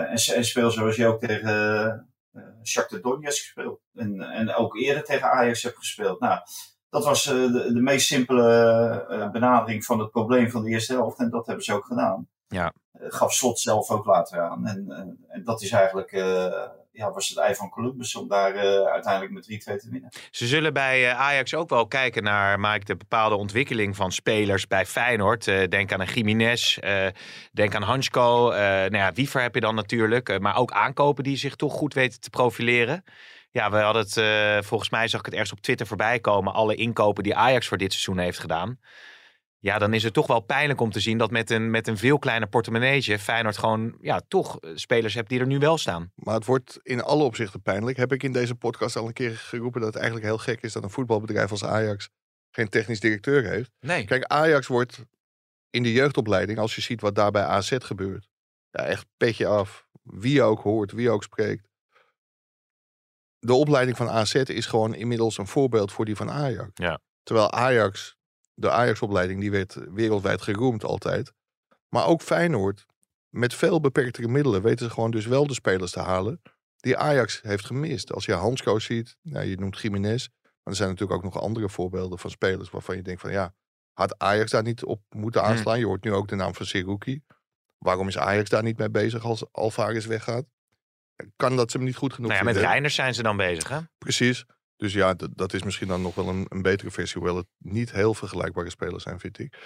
en, 0.08 0.44
speel 0.44 0.70
zoals 0.70 0.96
je 0.96 1.06
ook 1.06 1.20
tegen 1.20 2.14
Shakhtar 2.62 3.00
Donetsk 3.00 3.42
gespeeld. 3.42 3.80
En, 3.94 4.20
en 4.20 4.54
ook 4.54 4.76
eerder 4.76 5.04
tegen 5.04 5.30
Ajax 5.30 5.62
hebt 5.62 5.76
gespeeld. 5.76 6.20
Nou, 6.20 6.40
dat 6.90 7.04
was 7.04 7.24
de, 7.24 7.70
de 7.72 7.80
meest 7.80 8.06
simpele 8.06 9.30
benadering 9.32 9.84
van 9.84 9.98
het 9.98 10.10
probleem 10.10 10.50
van 10.50 10.62
de 10.62 10.70
eerste 10.70 10.92
helft. 10.92 11.18
En 11.18 11.30
dat 11.30 11.46
hebben 11.46 11.64
ze 11.64 11.74
ook 11.74 11.86
gedaan. 11.86 12.28
Ja. 12.48 12.72
Eh, 12.92 13.06
gaf 13.08 13.32
Slot 13.32 13.60
zelf 13.60 13.90
ook 13.90 14.04
later 14.04 14.40
aan. 14.40 14.66
En, 14.66 14.90
en, 14.90 15.24
en 15.28 15.44
dat 15.44 15.62
is 15.62 15.70
eigenlijk, 15.70 16.12
eh, 16.12 16.62
ja, 16.92 17.10
was 17.12 17.28
het 17.28 17.38
ei 17.38 17.54
van 17.54 17.70
Columbus 17.70 18.14
om 18.16 18.28
daar 18.28 18.54
eh, 18.54 18.92
uiteindelijk 18.92 19.32
met 19.32 19.44
3-2 19.44 19.76
te 19.76 19.88
winnen. 19.90 20.10
Ze 20.30 20.46
zullen 20.46 20.72
bij 20.72 21.10
eh, 21.10 21.20
Ajax 21.20 21.54
ook 21.54 21.68
wel 21.68 21.86
kijken 21.86 22.22
naar 22.22 22.60
Mike, 22.60 22.84
de 22.84 22.96
bepaalde 22.96 23.34
ontwikkeling 23.36 23.96
van 23.96 24.12
spelers 24.12 24.66
bij 24.66 24.86
Feyenoord. 24.86 25.48
Eh, 25.48 25.68
denk 25.68 25.92
aan 25.92 26.00
een 26.00 26.06
Jiménez, 26.14 26.78
eh, 26.78 27.06
denk 27.52 27.74
aan 27.74 27.82
Hansko. 27.82 28.50
eh 28.50 28.58
nou 28.60 28.96
ja, 28.96 29.12
Wiever 29.12 29.42
heb 29.42 29.54
je 29.54 29.60
dan 29.60 29.74
natuurlijk. 29.74 30.28
eh, 30.28 30.38
maar 30.38 30.56
ook 30.56 30.72
aankopen 30.72 31.24
die 31.24 31.36
zich 31.36 31.56
toch 31.56 31.72
goed 31.72 31.94
weten 31.94 32.20
te 32.20 32.30
profileren. 32.30 33.04
Ja, 33.50 33.70
we 33.70 33.76
hadden 33.76 34.02
het, 34.02 34.16
eh, 34.16 34.58
volgens 34.68 34.90
mij 34.90 35.08
zag 35.08 35.20
ik 35.20 35.26
het 35.26 35.34
ergens 35.34 35.52
op 35.52 35.60
Twitter 35.60 35.86
voorbij 35.86 36.20
komen. 36.20 36.52
Alle 36.54 36.74
inkopen 36.74 37.22
die 37.22 37.34
Ajax 37.36 37.66
voor 37.68 37.78
dit 37.78 37.92
seizoen 37.92 38.18
heeft 38.18 38.38
gedaan. 38.38 38.78
Ja, 39.64 39.78
dan 39.78 39.94
is 39.94 40.02
het 40.02 40.12
toch 40.12 40.26
wel 40.26 40.40
pijnlijk 40.40 40.80
om 40.80 40.90
te 40.90 41.00
zien 41.00 41.18
dat 41.18 41.30
met 41.30 41.50
een, 41.50 41.70
met 41.70 41.88
een 41.88 41.96
veel 41.96 42.18
kleiner 42.18 42.48
portemonneetje 42.48 43.18
Feyenoord 43.18 43.58
gewoon 43.58 43.96
ja, 44.00 44.20
toch 44.28 44.60
eh, 44.60 44.70
spelers 44.74 45.14
hebt 45.14 45.28
die 45.28 45.40
er 45.40 45.46
nu 45.46 45.58
wel 45.58 45.78
staan. 45.78 46.12
Maar 46.14 46.34
het 46.34 46.44
wordt 46.44 46.80
in 46.82 47.02
alle 47.02 47.22
opzichten 47.22 47.62
pijnlijk. 47.62 47.96
Heb 47.96 48.12
ik 48.12 48.22
in 48.22 48.32
deze 48.32 48.54
podcast 48.54 48.96
al 48.96 49.06
een 49.06 49.12
keer 49.12 49.36
geroepen 49.36 49.80
dat 49.80 49.88
het 49.88 50.02
eigenlijk 50.02 50.26
heel 50.26 50.38
gek 50.38 50.62
is 50.62 50.72
dat 50.72 50.82
een 50.82 50.90
voetbalbedrijf 50.90 51.50
als 51.50 51.64
Ajax 51.64 52.08
geen 52.50 52.68
technisch 52.68 53.00
directeur 53.00 53.44
heeft. 53.44 53.70
Nee. 53.80 54.04
Kijk, 54.04 54.24
Ajax 54.24 54.66
wordt 54.66 55.04
in 55.70 55.82
de 55.82 55.92
jeugdopleiding, 55.92 56.58
als 56.58 56.74
je 56.74 56.80
ziet 56.80 57.00
wat 57.00 57.14
daar 57.14 57.30
bij 57.30 57.44
AZ 57.44 57.76
gebeurt, 57.78 58.28
ja, 58.70 58.84
echt 58.84 59.06
petje 59.16 59.46
af. 59.46 59.86
Wie 60.02 60.42
ook 60.42 60.60
hoort, 60.60 60.92
wie 60.92 61.10
ook 61.10 61.22
spreekt. 61.22 61.68
De 63.38 63.54
opleiding 63.54 63.96
van 63.96 64.08
AZ 64.08 64.34
is 64.34 64.66
gewoon 64.66 64.94
inmiddels 64.94 65.38
een 65.38 65.46
voorbeeld 65.46 65.92
voor 65.92 66.04
die 66.04 66.16
van 66.16 66.30
Ajax. 66.30 66.70
Ja. 66.74 67.00
Terwijl 67.22 67.52
Ajax, 67.52 68.13
de 68.54 68.70
Ajax-opleiding, 68.70 69.40
die 69.40 69.50
werd 69.50 69.76
wereldwijd 69.90 70.42
geroemd 70.42 70.84
altijd. 70.84 71.32
Maar 71.88 72.06
ook 72.06 72.22
Feyenoord, 72.22 72.86
met 73.28 73.54
veel 73.54 73.80
beperktere 73.80 74.28
middelen, 74.28 74.62
weten 74.62 74.86
ze 74.86 74.92
gewoon 74.92 75.10
dus 75.10 75.26
wel 75.26 75.46
de 75.46 75.54
spelers 75.54 75.90
te 75.90 76.00
halen 76.00 76.42
die 76.84 76.96
Ajax 76.96 77.40
heeft 77.42 77.64
gemist. 77.64 78.12
Als 78.12 78.24
je 78.24 78.32
Hansko 78.32 78.78
ziet, 78.78 79.16
nou, 79.22 79.46
je 79.46 79.56
noemt 79.56 79.78
Jiménez, 79.80 80.28
maar 80.42 80.52
er 80.62 80.74
zijn 80.74 80.88
natuurlijk 80.88 81.18
ook 81.18 81.32
nog 81.32 81.42
andere 81.42 81.68
voorbeelden 81.68 82.18
van 82.18 82.30
spelers 82.30 82.70
waarvan 82.70 82.96
je 82.96 83.02
denkt 83.02 83.20
van 83.20 83.30
ja, 83.30 83.54
had 83.92 84.18
Ajax 84.18 84.50
daar 84.50 84.62
niet 84.62 84.84
op 84.84 85.00
moeten 85.08 85.40
Hmm. 85.40 85.50
aanslaan? 85.50 85.78
Je 85.78 85.86
hoort 85.86 86.04
nu 86.04 86.12
ook 86.12 86.28
de 86.28 86.34
naam 86.34 86.54
van 86.54 86.66
Seruki. 86.66 87.22
Waarom 87.78 88.08
is 88.08 88.18
Ajax 88.18 88.50
daar 88.50 88.62
niet 88.62 88.78
mee 88.78 88.90
bezig 88.90 89.24
als 89.24 89.52
Alvarez 89.52 90.06
weggaat? 90.06 90.44
Kan 91.36 91.56
dat 91.56 91.70
ze 91.70 91.76
hem 91.76 91.86
niet 91.86 91.96
goed 91.96 92.12
genoeg 92.12 92.30
Nou 92.30 92.44
ja, 92.44 92.52
met? 92.52 92.62
Reiners 92.62 92.94
zijn 92.94 93.14
ze 93.14 93.22
dan 93.22 93.36
bezig, 93.36 93.68
hè? 93.68 93.78
Precies. 93.98 94.44
Dus 94.76 94.92
ja, 94.92 95.14
dat, 95.34 95.52
is 95.52 95.62
misschien 95.62 95.88
dan 95.88 96.02
nog 96.02 96.14
wel 96.14 96.28
een, 96.28 96.46
een 96.48 96.62
betere 96.62 96.90
versie. 96.90 97.20
Hoewel 97.20 97.36
het 97.36 97.46
niet 97.58 97.92
heel 97.92 98.14
vergelijkbare 98.14 98.70
spelers 98.70 99.02
zijn, 99.02 99.20
vind 99.20 99.38
ik. 99.38 99.56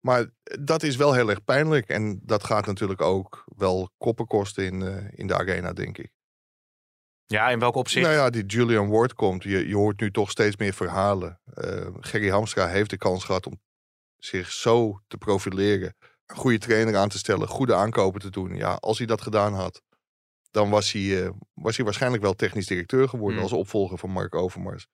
Maar 0.00 0.26
dat 0.60 0.82
is 0.82 0.96
wel 0.96 1.12
heel 1.12 1.30
erg 1.30 1.44
pijnlijk. 1.44 1.88
En 1.88 2.20
dat 2.22 2.44
gaat 2.44 2.66
natuurlijk 2.66 3.00
ook 3.00 3.44
wel 3.56 3.90
koppen 3.98 4.26
kosten 4.26 4.64
in, 4.64 4.82
eh, 4.82 5.04
in 5.10 5.26
de 5.26 5.34
arena, 5.34 5.72
denk 5.72 5.98
ik. 5.98 6.12
Ja, 7.26 7.48
in 7.48 7.58
welk 7.58 7.74
opzicht? 7.74 8.06
Nou 8.06 8.18
ja, 8.18 8.30
die 8.30 8.46
Julian 8.46 8.88
Ward 8.88 9.14
komt. 9.14 9.42
Je, 9.42 9.68
je 9.68 9.76
hoort 9.76 10.00
nu 10.00 10.10
toch 10.10 10.30
steeds 10.30 10.56
meer 10.56 10.72
verhalen. 10.72 11.40
Uh, 11.54 11.86
Gerry 12.00 12.28
Hamstra 12.28 12.66
heeft 12.66 12.90
de 12.90 12.96
kans 12.96 13.24
gehad 13.24 13.46
om 13.46 13.60
zich 14.16 14.52
zo 14.52 15.00
te 15.06 15.16
profileren. 15.16 15.94
Een 16.26 16.36
goede 16.36 16.58
trainer 16.58 16.96
aan 16.96 17.08
te 17.08 17.18
stellen, 17.18 17.48
goede 17.48 17.74
aankopen 17.74 18.20
te 18.20 18.30
doen. 18.30 18.56
Ja, 18.56 18.74
als 18.74 18.98
hij 18.98 19.06
dat 19.06 19.20
gedaan 19.20 19.54
had, 19.54 19.82
dan 20.50 20.70
was 20.70 20.92
hij, 20.92 21.02
uh, 21.02 21.30
was 21.54 21.76
hij 21.76 21.84
waarschijnlijk 21.84 22.22
wel 22.22 22.34
technisch 22.34 22.66
directeur 22.66 23.08
geworden 23.08 23.34
Hmm. 23.40 23.48
als 23.48 23.58
opvolger 23.58 23.98
van 23.98 24.10
Mark 24.10 24.34
Overmars. 24.34 24.86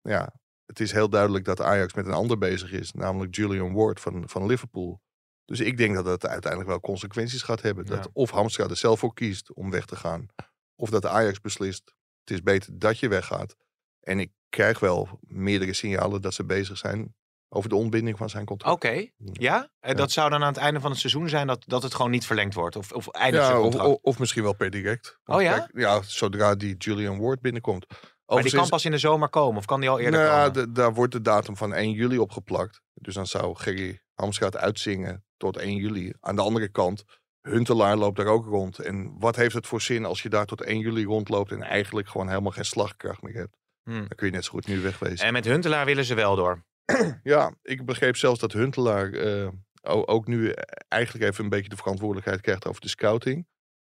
Ja, 0.00 0.34
het 0.66 0.80
is 0.80 0.92
heel 0.92 1.08
duidelijk 1.08 1.44
dat 1.44 1.60
Ajax 1.60 1.94
met 1.94 2.06
een 2.06 2.12
ander 2.12 2.38
bezig 2.38 2.72
is, 2.72 2.92
namelijk 2.92 3.34
Julian 3.34 3.72
Ward 3.72 4.00
van, 4.00 4.28
van 4.28 4.46
Liverpool. 4.46 5.00
Dus 5.44 5.60
ik 5.60 5.76
denk 5.76 5.94
dat 5.94 6.04
het 6.04 6.26
uiteindelijk 6.26 6.70
wel 6.70 6.80
consequenties 6.80 7.42
gaat 7.42 7.62
hebben. 7.62 7.86
Dat 7.86 8.10
of 8.12 8.30
Hamstra 8.30 8.68
er 8.68 8.76
zelf 8.76 8.98
voor 8.98 9.14
kiest 9.14 9.52
om 9.52 9.70
weg 9.70 9.84
te 9.86 9.96
gaan, 9.96 10.26
of 10.74 10.90
dat 10.90 11.06
Ajax 11.06 11.40
beslist, 11.40 11.94
het 12.20 12.30
is 12.30 12.42
beter 12.42 12.78
dat 12.78 12.98
je 12.98 13.08
weggaat. 13.08 13.56
En 14.00 14.20
ik 14.20 14.32
krijg 14.48 14.78
wel 14.80 15.18
meerdere 15.20 15.72
signalen 15.72 16.22
dat 16.22 16.34
ze 16.34 16.44
bezig 16.44 16.78
zijn 16.78 17.14
over 17.54 17.68
de 17.68 17.74
ontbinding 17.74 18.16
van 18.16 18.30
zijn 18.30 18.44
contract. 18.44 18.74
Oké, 18.74 19.06
ja? 19.32 19.68
En 19.80 19.96
dat 19.96 20.10
zou 20.10 20.30
dan 20.30 20.42
aan 20.42 20.52
het 20.52 20.56
einde 20.56 20.80
van 20.80 20.90
het 20.90 21.00
seizoen 21.00 21.28
zijn 21.28 21.46
dat, 21.46 21.62
dat 21.66 21.82
het 21.82 21.94
gewoon 21.94 22.10
niet 22.10 22.26
verlengd 22.26 22.54
wordt? 22.54 22.76
Of, 22.76 22.92
of 22.92 23.08
eindigt 23.08 23.46
Ja, 23.46 23.60
of, 23.60 23.74
of, 23.74 23.98
of 24.00 24.18
misschien 24.18 24.42
wel 24.42 24.54
per 24.54 24.70
direct. 24.70 25.18
Oh 25.24 25.42
ja? 25.42 25.58
Kijk, 25.58 25.70
ja, 25.74 26.02
zodra 26.02 26.54
die 26.54 26.76
Julian 26.76 27.18
Ward 27.20 27.40
binnenkomt. 27.40 27.86
maar 28.26 28.42
die 28.42 28.52
kan 28.52 28.68
pas 28.68 28.84
in 28.84 28.90
de 28.90 28.98
zomer 28.98 29.28
komen? 29.28 29.58
Of 29.58 29.64
kan 29.64 29.80
die 29.80 29.88
al 29.90 29.98
eerder 29.98 30.20
nou, 30.20 30.32
ja, 30.32 30.48
komen? 30.48 30.52
de- 30.52 30.72
daar 30.72 30.94
wordt 30.94 31.12
de 31.12 31.20
datum 31.20 31.56
van 31.56 31.74
1 31.74 31.90
juli 31.90 32.18
opgeplakt. 32.18 32.80
Dus 32.94 33.14
dan 33.14 33.26
zou 33.26 33.56
Gerry 33.56 34.00
Hamstra 34.14 34.46
het 34.46 34.56
uitzingen 34.56 35.24
tot 35.36 35.56
1 35.56 35.76
juli. 35.76 36.12
Aan 36.20 36.36
de 36.36 36.42
andere 36.42 36.68
kant, 36.68 37.04
Huntelaar 37.40 37.96
loopt 37.96 38.16
daar 38.16 38.26
ook 38.26 38.46
rond. 38.46 38.78
En 38.78 39.14
wat 39.18 39.36
heeft 39.36 39.54
het 39.54 39.66
voor 39.66 39.82
zin 39.82 40.04
als 40.04 40.22
je 40.22 40.28
daar 40.28 40.46
tot 40.46 40.60
1 40.60 40.78
juli 40.78 41.04
rondloopt... 41.04 41.50
en 41.50 41.62
eigenlijk 41.62 42.08
gewoon 42.08 42.28
helemaal 42.28 42.52
geen 42.52 42.64
slagkracht 42.64 43.22
meer 43.22 43.34
hebt? 43.34 43.56
Hmm. 43.82 43.98
Dan 43.98 44.08
kun 44.16 44.26
je 44.26 44.32
net 44.32 44.44
zo 44.44 44.50
goed 44.50 44.66
nu 44.66 44.80
wegwezen. 44.80 45.26
En 45.26 45.32
met 45.32 45.44
Huntelaar 45.44 45.84
willen 45.84 46.04
ze 46.04 46.14
wel 46.14 46.36
door. 46.36 46.64
Ja, 47.22 47.54
ik 47.62 47.84
begreep 47.84 48.16
zelfs 48.16 48.40
dat 48.40 48.52
Huntelaar 48.52 49.12
eh, 49.12 49.48
ook 49.82 50.26
nu 50.26 50.52
eigenlijk 50.88 51.24
even 51.24 51.44
een 51.44 51.50
beetje 51.50 51.68
de 51.68 51.76
verantwoordelijkheid 51.76 52.40
krijgt 52.40 52.66
over 52.66 52.80
de 52.80 52.88
scouting. 52.88 53.46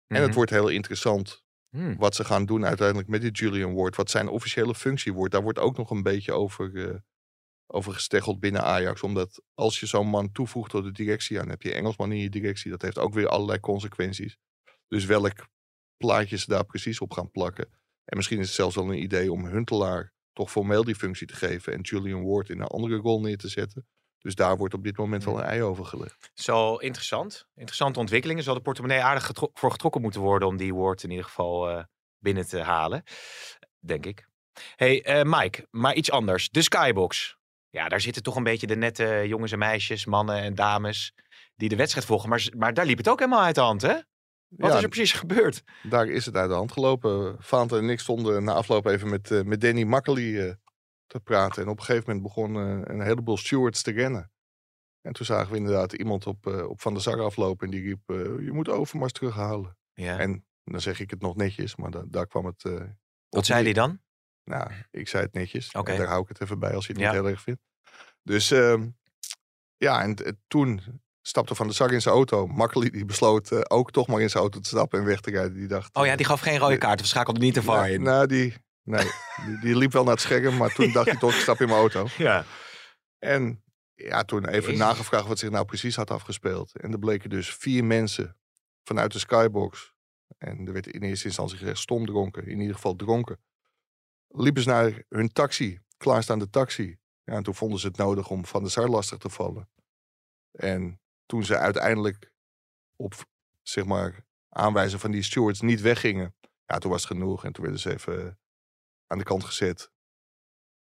En 0.07 0.15
het 0.17 0.25
Mhm. 0.25 0.35
wordt 0.35 0.51
heel 0.51 0.67
interessant 0.69 1.43
Hmm. 1.69 1.97
wat 1.97 2.15
ze 2.15 2.23
gaan 2.23 2.45
doen 2.45 2.65
uiteindelijk 2.65 3.07
met 3.07 3.21
die 3.21 3.31
Julian 3.31 3.73
Ward. 3.73 3.95
Wat 3.95 4.09
zijn 4.09 4.27
officiële 4.27 4.75
functie 4.75 5.13
wordt. 5.13 5.31
Daar 5.31 5.41
wordt 5.41 5.59
ook 5.59 5.77
nog 5.77 5.89
een 5.89 6.03
beetje 6.03 6.31
over, 6.31 6.89
eh, 6.89 6.95
over 7.67 7.93
gesteggeld 7.93 8.39
binnen 8.39 8.63
Ajax. 8.63 9.01
Omdat 9.03 9.41
als 9.53 9.79
je 9.79 9.85
zo'n 9.85 10.07
man 10.07 10.31
toevoegt 10.31 10.69
tot 10.71 10.83
de 10.83 10.91
directie, 10.91 11.37
dan 11.37 11.49
heb 11.49 11.61
je 11.61 11.73
Engelsman 11.73 12.11
in 12.11 12.17
je 12.17 12.29
directie. 12.29 12.71
Dat 12.71 12.81
heeft 12.81 12.97
ook 12.97 13.13
weer 13.13 13.27
allerlei 13.27 13.59
consequenties. 13.59 14.37
Dus 14.87 15.05
welk 15.05 15.47
plaatje 15.97 16.37
ze 16.37 16.45
daar 16.47 16.65
precies 16.65 16.99
op 16.99 17.11
gaan 17.11 17.31
plakken. 17.31 17.67
En 18.05 18.17
misschien 18.17 18.39
is 18.39 18.45
het 18.47 18.55
zelfs 18.55 18.75
wel 18.75 18.91
een 18.91 19.01
idee 19.01 19.31
om 19.31 19.45
Huntelaar 19.45 20.13
toch 20.35 20.51
formeel 20.51 20.83
die 20.83 20.95
functie 20.95 21.27
te 21.27 21.35
geven. 21.35 21.73
En 21.73 21.81
Julian 21.81 22.25
Ward 22.25 22.49
in 22.49 22.59
een 22.59 22.67
andere 22.67 22.95
rol 22.95 23.21
neer 23.21 23.37
te 23.37 23.47
zetten. 23.47 23.87
Dus 24.19 24.35
daar 24.35 24.57
wordt 24.57 24.73
op 24.73 24.83
dit 24.83 24.97
moment 24.97 25.23
wel 25.23 25.37
een 25.37 25.43
ei 25.43 25.61
over 25.61 25.85
gelegd. 25.85 26.31
Zo 26.33 26.75
interessant. 26.75 27.47
Interessante 27.55 27.99
ontwikkelingen. 27.99 28.43
Zal 28.43 28.53
de 28.53 28.61
portemonnee 28.61 29.01
aardig 29.01 29.25
getro- 29.25 29.49
voor 29.53 29.71
getrokken 29.71 30.01
moeten 30.01 30.21
worden 30.21 30.47
om 30.47 30.57
die 30.57 30.73
woord 30.73 31.03
in 31.03 31.09
ieder 31.09 31.25
geval 31.25 31.69
eh, 31.69 31.83
binnen 32.17 32.47
te 32.47 32.59
halen. 32.59 33.03
Denk 33.79 34.05
ik. 34.05 34.27
hey, 34.75 35.03
eh, 35.03 35.21
Mike, 35.23 35.67
maar 35.71 35.93
iets 35.95 36.11
anders. 36.11 36.49
De 36.49 36.61
Skybox. 36.61 37.37
Ja, 37.69 37.87
daar 37.87 38.01
zitten 38.01 38.23
toch 38.23 38.35
een 38.35 38.43
beetje 38.43 38.67
de 38.67 38.75
nette 38.75 39.23
jongens 39.27 39.51
en 39.51 39.59
meisjes, 39.59 40.05
mannen 40.05 40.41
en 40.41 40.55
dames 40.55 41.13
die 41.55 41.69
de 41.69 41.75
wedstrijd 41.75 42.05
volgen. 42.05 42.29
Maar, 42.29 42.47
maar 42.57 42.73
daar 42.73 42.85
liep 42.85 42.97
het 42.97 43.09
ook 43.09 43.19
helemaal 43.19 43.43
uit 43.43 43.55
de 43.55 43.61
hand, 43.61 43.81
hè? 43.81 43.95
Wat 44.57 44.69
Ja, 44.71 44.77
is 44.77 44.83
er 44.83 44.89
precies 44.89 45.13
gebeurd? 45.13 45.63
Daar 45.83 46.07
is 46.07 46.25
het 46.25 46.35
uit 46.35 46.49
de 46.49 46.55
hand 46.55 46.71
gelopen. 46.71 47.37
Fanta 47.43 47.77
en 47.77 47.89
ik 47.89 47.99
stonden 47.99 48.43
na 48.43 48.53
afloop 48.53 48.85
even 48.85 49.09
met, 49.09 49.31
eh, 49.31 49.41
met 49.43 49.61
Danny 49.61 49.83
Makkely 49.83 50.39
eh, 50.39 50.53
te 51.07 51.19
praten. 51.19 51.63
En 51.63 51.69
op 51.69 51.77
een 51.79 51.83
gegeven 51.85 52.05
moment 52.07 52.23
begon 52.25 52.55
eh, 52.55 52.93
een 52.95 53.01
heleboel 53.01 53.37
stewards 53.37 53.81
te 53.81 53.91
rennen. 53.91 54.31
En 55.01 55.13
toen 55.13 55.25
zagen 55.25 55.51
we 55.51 55.57
inderdaad 55.57 55.93
iemand 55.93 56.27
op, 56.27 56.45
op 56.47 56.81
Van 56.81 56.93
der 56.93 57.01
Sar 57.01 57.21
aflopen. 57.21 57.65
En 57.65 57.71
die 57.71 57.81
riep, 57.83 58.01
je 58.45 58.49
moet 58.51 58.69
Overmars 58.69 59.11
terughalen. 59.11 59.77
Ja. 59.93 60.19
En 60.19 60.45
dan 60.63 60.81
zeg 60.81 60.99
ik 60.99 61.09
het 61.09 61.21
nog 61.21 61.35
netjes, 61.35 61.75
maar 61.75 61.91
da- 61.91 62.03
daar 62.07 62.27
kwam 62.27 62.45
het... 62.45 62.63
Wat 63.29 63.45
zei 63.45 63.63
hij 63.63 63.73
dan? 63.73 64.01
Nou, 64.43 64.71
ik 64.91 65.07
zei 65.07 65.23
het 65.23 65.33
netjes. 65.33 65.71
En 65.71 65.83
daar 65.83 66.07
hou 66.07 66.21
ik 66.21 66.27
het 66.27 66.41
even 66.41 66.59
bij 66.59 66.73
als 66.73 66.85
je 66.87 66.91
het 66.93 67.01
Ja. 67.01 67.07
niet 67.11 67.21
heel 67.21 67.29
erg 67.29 67.41
vindt. 67.41 67.61
Dus 68.23 68.51
ehm, 68.51 68.89
ja, 69.77 70.01
en 70.01 70.15
toen 70.47 70.81
stapte 71.27 71.55
Van 71.55 71.65
der 71.65 71.75
Sar 71.75 71.91
in 71.91 72.01
zijn 72.01 72.15
auto. 72.15 72.47
Makkely 72.47 72.89
die 72.89 73.05
besloot 73.05 73.51
eh, 73.51 73.59
ook 73.67 73.91
toch 73.91 74.07
maar 74.07 74.21
in 74.21 74.29
zijn 74.29 74.43
auto 74.43 74.59
te 74.59 74.67
stappen 74.67 74.99
en 74.99 75.05
weg 75.05 75.19
te 75.19 75.31
rijden. 75.31 75.53
Die 75.53 75.67
dacht... 75.67 75.95
Oh 75.95 76.05
ja, 76.05 76.15
die 76.15 76.25
gaf 76.25 76.39
geen 76.39 76.57
rode 76.57 76.77
kaart. 76.77 77.01
We 77.01 77.07
schakelden 77.07 77.41
niet 77.41 77.53
te 77.53 77.61
VAR 77.63 77.81
Nee, 77.81 77.93
in. 77.93 78.01
Nou, 78.01 78.27
die, 78.27 78.53
nee, 78.83 79.07
die, 79.45 79.59
die 79.59 79.77
liep 79.77 79.91
wel 79.91 80.03
naar 80.03 80.13
het 80.13 80.21
scherm, 80.21 80.57
maar 80.57 80.73
toen 80.73 80.91
dacht 80.91 81.07
hij 81.07 81.17
toch, 81.25 81.33
ik 81.33 81.39
stap 81.39 81.61
in 81.61 81.67
mijn 81.67 81.79
auto. 81.79 82.07
Ja. 82.17 82.45
En 83.19 83.63
ja, 83.93 84.23
toen 84.23 84.45
even 84.45 84.61
Jezus. 84.61 84.77
nagevraagd 84.77 85.27
wat 85.27 85.39
zich 85.39 85.49
nou 85.49 85.65
precies 85.65 85.95
had 85.95 86.11
afgespeeld. 86.11 86.79
En 86.79 86.91
er 86.91 86.99
bleken 86.99 87.29
dus 87.29 87.55
vier 87.55 87.85
mensen 87.85 88.37
vanuit 88.83 89.11
de 89.11 89.19
skybox. 89.19 89.93
En 90.37 90.67
er 90.67 90.73
werd 90.73 90.87
in 90.87 91.01
eerste 91.01 91.27
instantie 91.27 91.57
gezegd 91.57 91.77
stom 91.77 92.05
dronken, 92.05 92.47
in 92.47 92.59
ieder 92.59 92.75
geval 92.75 92.95
dronken. 92.95 93.39
Liepen 94.27 94.61
ze 94.61 94.69
naar 94.69 95.03
hun 95.09 95.31
taxi, 95.31 95.79
klaarstaande 95.97 96.49
taxi. 96.49 96.97
Ja, 97.23 97.33
en 97.33 97.43
toen 97.43 97.55
vonden 97.55 97.79
ze 97.79 97.87
het 97.87 97.97
nodig 97.97 98.29
om 98.29 98.45
Van 98.45 98.63
de 98.63 98.69
Sar 98.69 98.87
lastig 98.87 99.17
te 99.17 99.29
vallen. 99.29 99.69
En 100.51 100.99
toen 101.25 101.43
ze 101.43 101.57
uiteindelijk 101.57 102.31
op, 102.95 103.13
zeg 103.61 103.85
maar, 103.85 104.25
aanwijzen 104.49 104.99
van 104.99 105.11
die 105.11 105.23
stewards 105.23 105.61
niet 105.61 105.81
weggingen. 105.81 106.35
Ja, 106.65 106.77
toen 106.77 106.91
was 106.91 107.01
het 107.03 107.11
genoeg. 107.11 107.45
En 107.45 107.53
toen 107.53 107.63
werden 107.63 107.81
ze 107.81 107.91
even 107.93 108.39
aan 109.07 109.17
de 109.17 109.23
kant 109.23 109.43
gezet. 109.43 109.91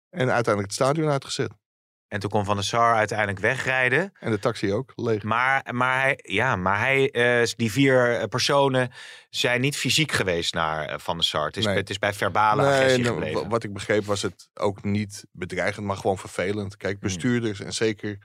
En 0.10 0.20
uiteindelijk 0.32 0.62
het 0.62 0.74
stadion 0.74 1.10
uitgezet. 1.10 1.52
En 2.08 2.20
toen 2.20 2.30
kon 2.30 2.46
Van 2.46 2.56
der 2.56 2.66
Sar 2.66 2.96
uiteindelijk 2.96 3.40
wegrijden. 3.40 4.12
En 4.20 4.32
de 4.32 4.40
taxi 4.40 4.74
ook, 4.74 4.94
leeg. 4.96 5.24
Maar, 5.24 5.74
maar 5.74 6.02
hij, 6.02 6.20
ja, 6.22 6.56
maar 6.56 6.80
hij, 6.80 7.12
eh, 7.12 7.48
die 7.56 7.72
vier 7.72 8.20
eh, 8.20 8.28
personen 8.28 8.92
zijn 9.30 9.62
niet 9.62 9.78
fysiek 9.78 10.12
geweest 10.12 10.54
naar 10.54 10.86
eh, 10.90 11.00
Van 11.00 11.16
der 11.16 11.26
Sar. 11.26 11.46
Het 11.46 11.58
is, 11.58 11.66
Nee. 11.66 11.76
het 11.76 11.90
is 11.90 12.00
bij 12.00 12.14
verbale 12.14 12.62
Nee, 12.62 12.72
agressie 12.72 13.04
nou, 13.04 13.14
gebleven. 13.16 13.42
wa- 13.42 13.48
wat 13.48 13.64
ik 13.64 13.74
begreep 13.74 14.04
was 14.06 14.22
het 14.22 14.50
ook 14.54 14.84
niet 14.84 15.26
bedreigend, 15.32 15.86
maar 15.86 15.98
gewoon 15.98 16.18
vervelend. 16.18 16.78
Kijk, 16.78 16.92
Hmm. 17.00 17.08
bestuurders 17.08 17.60
en 17.60 17.74
zeker 17.74 18.18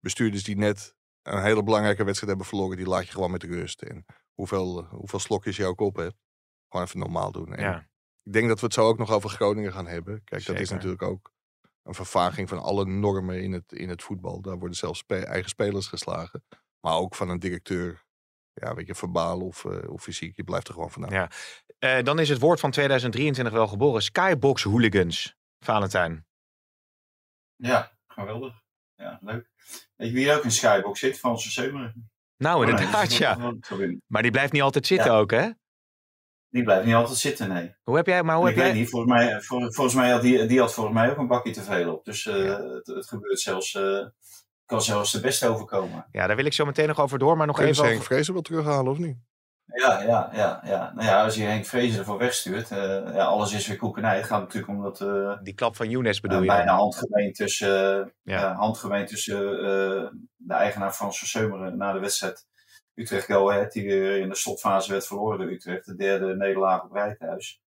bestuurders 0.00 0.44
die 0.44 0.56
net 0.56 0.94
een 1.24 1.42
hele 1.42 1.62
belangrijke 1.62 2.04
wedstrijd 2.04 2.28
hebben 2.30 2.46
verloren, 2.46 2.76
die 2.76 2.86
laat 2.86 3.06
je 3.06 3.12
gewoon 3.12 3.30
met 3.30 3.42
rust. 3.42 3.82
En 3.82 4.04
hoeveel, 4.34 4.84
hoeveel 4.84 5.18
slokjes 5.18 5.56
je 5.56 5.66
ook 5.66 5.80
op 5.80 5.96
hebt, 5.96 6.16
gewoon 6.68 6.86
even 6.86 6.98
normaal 6.98 7.32
doen. 7.32 7.54
En 7.54 7.62
ja. 7.62 7.88
Ik 8.22 8.32
denk 8.32 8.48
dat 8.48 8.60
we 8.60 8.64
het 8.64 8.74
zo 8.74 8.86
ook 8.86 8.98
nog 8.98 9.10
over 9.10 9.30
Groningen 9.30 9.72
gaan 9.72 9.86
hebben. 9.86 10.24
Kijk, 10.24 10.46
dat 10.46 10.60
is 10.60 10.70
natuurlijk 10.70 11.02
ook 11.02 11.32
een 11.82 11.94
vervaging 11.94 12.48
van 12.48 12.58
alle 12.58 12.84
normen 12.84 13.42
in 13.42 13.52
het, 13.52 13.72
in 13.72 13.88
het 13.88 14.02
voetbal. 14.02 14.40
Daar 14.40 14.58
worden 14.58 14.76
zelfs 14.76 14.98
spe- 14.98 15.24
eigen 15.24 15.48
spelers 15.50 15.86
geslagen. 15.86 16.44
Maar 16.80 16.94
ook 16.94 17.14
van 17.14 17.28
een 17.28 17.38
directeur. 17.38 18.04
Ja, 18.52 18.74
weet 18.74 18.86
je, 18.86 18.94
verbaal 18.94 19.40
of, 19.40 19.64
eh, 19.64 19.90
of 19.90 20.02
fysiek. 20.02 20.36
Je 20.36 20.44
blijft 20.44 20.68
er 20.68 20.74
gewoon 20.74 20.90
vanaf. 20.90 21.10
Ja. 21.10 21.30
Eh, 21.78 22.02
dan 22.04 22.18
is 22.18 22.28
het 22.28 22.38
woord 22.38 22.60
van 22.60 22.70
2023 22.70 23.54
wel 23.54 23.68
geboren. 23.68 24.02
Skybox 24.02 24.62
hooligans. 24.62 25.36
Valentijn. 25.58 26.26
Ja, 27.56 27.96
geweldig. 28.06 28.62
Ja, 28.96 29.18
leuk. 29.22 29.50
Weet 29.96 30.08
je 30.08 30.14
wie 30.14 30.32
ook 30.32 30.44
in 30.44 30.50
Skybox 30.50 31.00
zit? 31.00 31.18
Franse 31.18 31.50
Seumeren. 31.50 32.10
Nou, 32.36 32.62
Oh, 32.64 32.70
inderdaad, 32.70 33.14
ja. 33.14 33.52
Maar 34.06 34.22
die 34.22 34.30
blijft 34.30 34.52
niet 34.52 34.62
altijd 34.62 34.86
zitten 34.86 35.10
Ja. 35.12 35.18
ook, 35.18 35.30
hè? 35.30 35.50
Die 36.48 36.62
blijft 36.62 36.86
niet 36.86 36.94
altijd 36.94 37.18
zitten, 37.18 37.48
nee. 37.48 37.74
Hoe 37.82 37.96
heb 37.96 38.06
jij, 38.06 38.22
maar 38.22 38.36
hoe 38.36 38.48
ik 38.48 38.54
heb 38.54 38.64
weet 38.64 38.72
jij... 38.72 38.80
niet, 38.82 38.90
volgens 38.90 39.12
mij, 39.12 39.40
vol- 39.40 39.72
volgens 39.72 39.94
mij 39.96 40.10
had 40.10 40.22
die, 40.22 40.46
die 40.46 40.60
had 40.60 40.74
volgens 40.74 40.94
mij 40.96 41.10
ook 41.10 41.16
een 41.18 41.26
bakje 41.26 41.52
te 41.52 41.62
veel 41.62 41.94
op. 41.94 42.04
Dus 42.04 42.26
eh, 42.26 42.58
het, 42.58 42.86
het 42.86 43.08
gebeurt 43.08 43.40
zelfs, 43.40 43.74
eh, 43.74 44.06
kan 44.66 44.82
zelfs 44.82 45.12
de 45.12 45.20
beste 45.20 45.48
overkomen. 45.48 46.06
Ja, 46.12 46.26
daar 46.26 46.36
wil 46.36 46.44
ik 46.44 46.52
zo 46.52 46.64
meteen 46.64 46.88
nog 46.88 47.00
over 47.00 47.18
door, 47.18 47.36
maar 47.36 47.46
nog 47.46 47.56
ze 47.56 47.64
even 47.64 47.84
Henk 47.84 47.94
over... 47.96 48.06
Vrezen 48.06 48.32
wel 48.32 48.42
terughalen 48.42 48.92
of 48.92 48.98
niet? 48.98 49.16
Ja, 49.66 50.02
ja, 50.02 50.30
ja, 50.32 50.60
ja. 50.64 50.92
Nou 50.94 51.06
ja, 51.08 51.22
als 51.24 51.34
je 51.34 51.42
Henk 51.42 51.64
Vrezen 51.64 51.98
ervoor 51.98 52.18
wegstuurt, 52.18 52.70
eh, 52.70 52.78
ja, 53.14 53.24
alles 53.24 53.52
is 53.52 53.66
weer 53.66 53.76
koekenij. 53.76 54.16
Het 54.16 54.24
gaat 54.26 54.40
natuurlijk 54.40 54.72
om 54.72 54.82
dat 54.82 55.00
eh, 55.00 55.38
Die 55.42 55.54
klap 55.54 55.76
van 55.76 55.88
Younes 55.88 56.20
bedoel 56.20 56.38
eh, 56.38 56.44
je? 56.44 56.50
bijna 56.50 56.74
handgemeen 56.74 57.32
tussen, 57.32 58.12
Ja. 58.22 58.52
handgemeen 58.54 59.06
tussen 59.06 59.36
de 60.36 60.54
eigenaar 60.54 60.92
Frans 60.92 61.18
van 61.18 61.28
Seumeren 61.28 61.76
na 61.76 61.92
de 61.92 61.98
wedstrijd 61.98 62.46
Utrecht 62.94 63.24
Go 63.26 63.50
Ahead, 63.50 63.72
die 63.72 63.84
weer 63.86 64.18
in 64.20 64.28
de 64.28 64.34
slotfase 64.36 64.90
werd 64.92 65.06
verloren 65.06 65.38
door 65.38 65.48
Utrecht. 65.50 65.86
De 65.86 65.94
derde 65.96 66.36
nederlaag 66.36 66.82
op 66.84 66.92
rij 66.92 67.14
thuis. 67.14 67.60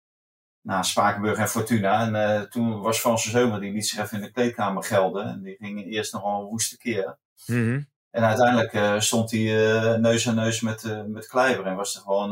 Na 0.62 0.82
Spakenburg 0.84 1.38
en 1.38 1.48
Fortuna. 1.50 2.14
En 2.14 2.50
toen 2.50 2.82
was 2.82 3.00
Frans 3.00 3.30
Seumeren, 3.30 3.62
die 3.62 3.72
liet 3.74 3.88
zich 3.88 4.00
even 4.04 4.18
in 4.18 4.24
de 4.24 4.32
kleedkamer 4.32 4.84
gelden. 4.84 5.26
En 5.26 5.42
die 5.42 5.56
ging 5.60 5.86
eerst 5.86 6.14
nogal 6.14 6.42
een 6.42 6.48
woeste 6.48 6.78
keer. 6.78 7.18
Mhm. 7.46 7.82
En 8.18 8.24
uiteindelijk 8.24 8.74
eh, 8.74 9.00
stond 9.00 9.32
hij 9.32 9.72
eh, 9.72 10.00
neus 10.00 10.28
aan 10.28 10.36
neus 10.36 10.62
met, 10.62 10.84
eh 10.84 11.04
met 11.04 11.28
Kleiber. 11.28 11.66
En 11.66 11.76
was 11.76 11.96
er 11.96 12.02
gewoon 12.02 12.30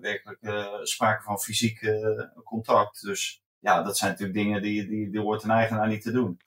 werkelijk 0.00 0.38
sprake 0.82 1.22
van 1.22 1.38
fysiek 1.38 1.92
contact. 2.44 3.02
Dus 3.02 3.42
ja, 3.58 3.82
dat 3.82 3.96
zijn 3.96 4.10
natuurlijk 4.10 4.38
dingen 4.38 4.62
die, 4.62 4.88
die, 4.88 5.10
die 5.10 5.20
hoort 5.20 5.42
een 5.42 5.50
eigenaar 5.50 5.88
niet 5.88 6.02
te 6.02 6.12
doen. 6.12 6.40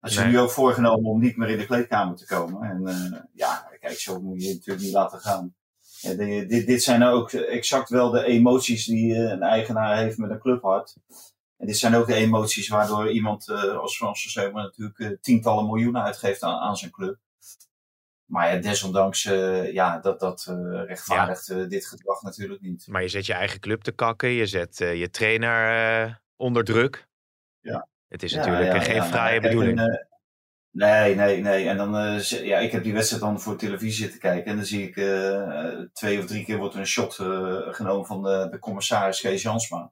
Als 0.00 0.14
je 0.14 0.20
Nee. 0.20 0.28
nu 0.28 0.38
ook 0.38 0.50
voorgenomen 0.50 1.10
om 1.10 1.20
niet 1.20 1.36
meer 1.36 1.48
in 1.48 1.58
de 1.58 1.66
kleedkamer 1.66 2.16
te 2.16 2.26
komen. 2.26 2.62
En 2.70 3.30
ja, 3.32 3.70
kijk, 3.80 3.98
zo 3.98 4.20
moet 4.20 4.42
je 4.42 4.48
je 4.48 4.54
natuurlijk 4.54 4.84
niet 4.84 4.94
laten 4.94 5.20
gaan. 5.20 5.54
Ja, 6.00 6.14
dit, 6.14 6.66
dit 6.66 6.82
zijn 6.82 7.02
ook 7.02 7.32
exact 7.32 7.88
wel 7.88 8.10
de 8.10 8.24
emoties 8.24 8.86
die 8.86 9.14
een 9.16 9.42
eigenaar 9.42 9.96
heeft 9.96 10.18
met 10.18 10.30
een 10.30 10.38
clubhart. 10.38 10.96
En 11.56 11.66
dit 11.66 11.76
zijn 11.78 11.94
ook 11.94 12.06
de 12.06 12.14
emoties 12.14 12.68
waardoor 12.68 13.10
iemand 13.10 13.48
als 13.80 13.96
Frans 13.96 14.32
Zeumer 14.32 14.62
natuurlijk 14.62 15.22
tientallen 15.22 15.66
miljoenen 15.66 16.02
uitgeeft 16.02 16.42
aan, 16.42 16.58
aan 16.60 16.76
zijn 16.76 16.90
club. 16.90 17.18
Maar 18.24 18.54
ja, 18.54 18.60
desondanks, 18.60 19.24
uh, 19.24 19.72
ja, 19.72 19.98
dat, 19.98 20.20
dat 20.20 20.46
uh, 20.50 20.84
rechtvaardigt 20.86 21.48
uh, 21.48 21.68
dit 21.68 21.86
gedrag 21.86 22.22
natuurlijk 22.22 22.60
niet. 22.60 22.86
Maar 22.86 23.02
je 23.02 23.08
zet 23.08 23.26
je 23.26 23.32
eigen 23.32 23.60
club 23.60 23.82
te 23.82 23.92
kakken, 23.92 24.28
je 24.28 24.46
zet 24.46 24.78
je 24.78 25.10
trainer 25.10 26.20
onder 26.36 26.64
druk. 26.64 27.06
Ja. 27.60 27.88
Het 28.08 28.22
is 28.22 28.34
natuurlijk 28.34 28.82
geen 28.82 29.02
fraaie 29.02 29.40
bedoeling. 29.40 29.78
En, 29.78 30.08
nee, 30.70 31.14
nee, 31.14 31.40
nee. 31.40 31.68
En 31.68 31.76
dan, 31.76 32.20
ja, 32.28 32.58
ik 32.58 32.72
heb 32.72 32.82
die 32.82 32.92
wedstrijd 32.92 33.22
dan 33.22 33.40
voor 33.40 33.56
televisie 33.56 34.02
zitten 34.02 34.20
kijken. 34.20 34.50
En 34.50 34.56
dan 34.56 34.64
zie 34.64 34.88
ik 34.88 34.94
twee 35.92 36.18
of 36.18 36.26
drie 36.26 36.44
keer 36.44 36.56
wordt 36.56 36.74
er 36.74 36.80
een 36.80 36.86
shot 36.86 37.14
genomen 37.74 38.06
van 38.06 38.22
de, 38.22 38.48
de 38.50 38.58
commissaris 38.58 39.20
Kees 39.20 39.42
Jansma. 39.42 39.90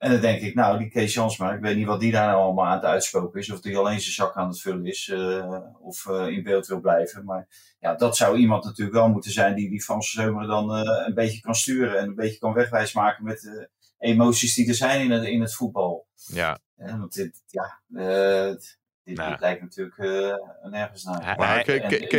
En 0.00 0.10
dan 0.10 0.20
denk 0.20 0.40
ik, 0.40 0.54
nou, 0.54 0.78
die 0.78 0.88
Kees 0.88 1.14
Jansma, 1.14 1.52
ik 1.52 1.60
weet 1.60 1.76
niet 1.76 1.86
wat 1.86 2.00
die 2.00 2.12
daar 2.12 2.26
nou 2.26 2.40
allemaal 2.40 2.66
aan 2.66 2.76
het 2.76 2.84
uitspoken 2.84 3.40
is. 3.40 3.50
Of 3.50 3.60
die 3.60 3.76
alleen 3.76 4.00
zijn 4.00 4.14
zak 4.14 4.34
aan 4.34 4.48
het 4.48 4.60
vullen 4.60 4.86
is. 4.86 5.08
Uh, 5.08 5.58
of 5.80 6.06
uh, 6.06 6.26
in 6.28 6.42
beeld 6.42 6.66
wil 6.66 6.80
blijven. 6.80 7.24
Maar 7.24 7.48
ja, 7.80 7.94
dat 7.94 8.16
zou 8.16 8.36
iemand 8.36 8.64
natuurlijk 8.64 8.96
wel 8.96 9.08
moeten 9.08 9.30
zijn 9.30 9.54
die 9.54 9.70
die 9.70 9.82
Franse 9.82 10.20
Zeumer 10.20 10.46
dan 10.46 10.76
uh, 10.76 11.06
een 11.06 11.14
beetje 11.14 11.40
kan 11.40 11.54
sturen. 11.54 11.98
En 11.98 12.08
een 12.08 12.14
beetje 12.14 12.38
kan 12.38 12.52
wegwijs 12.52 12.92
maken 12.92 13.24
met 13.24 13.40
de 13.40 13.70
emoties 13.98 14.54
die 14.54 14.68
er 14.68 14.74
zijn 14.74 15.00
in 15.00 15.10
het, 15.10 15.24
in 15.24 15.40
het 15.40 15.54
voetbal. 15.54 16.06
Ja. 16.26 16.58
want 16.76 17.14
dit, 17.14 17.42
ja, 17.46 17.80
dit, 19.16 19.26
nou. 19.26 19.36
lijkt 19.40 19.60
natuurlijk 19.60 19.96
nergens 20.62 21.04
naar. 21.04 21.36
Maar, 21.36 21.70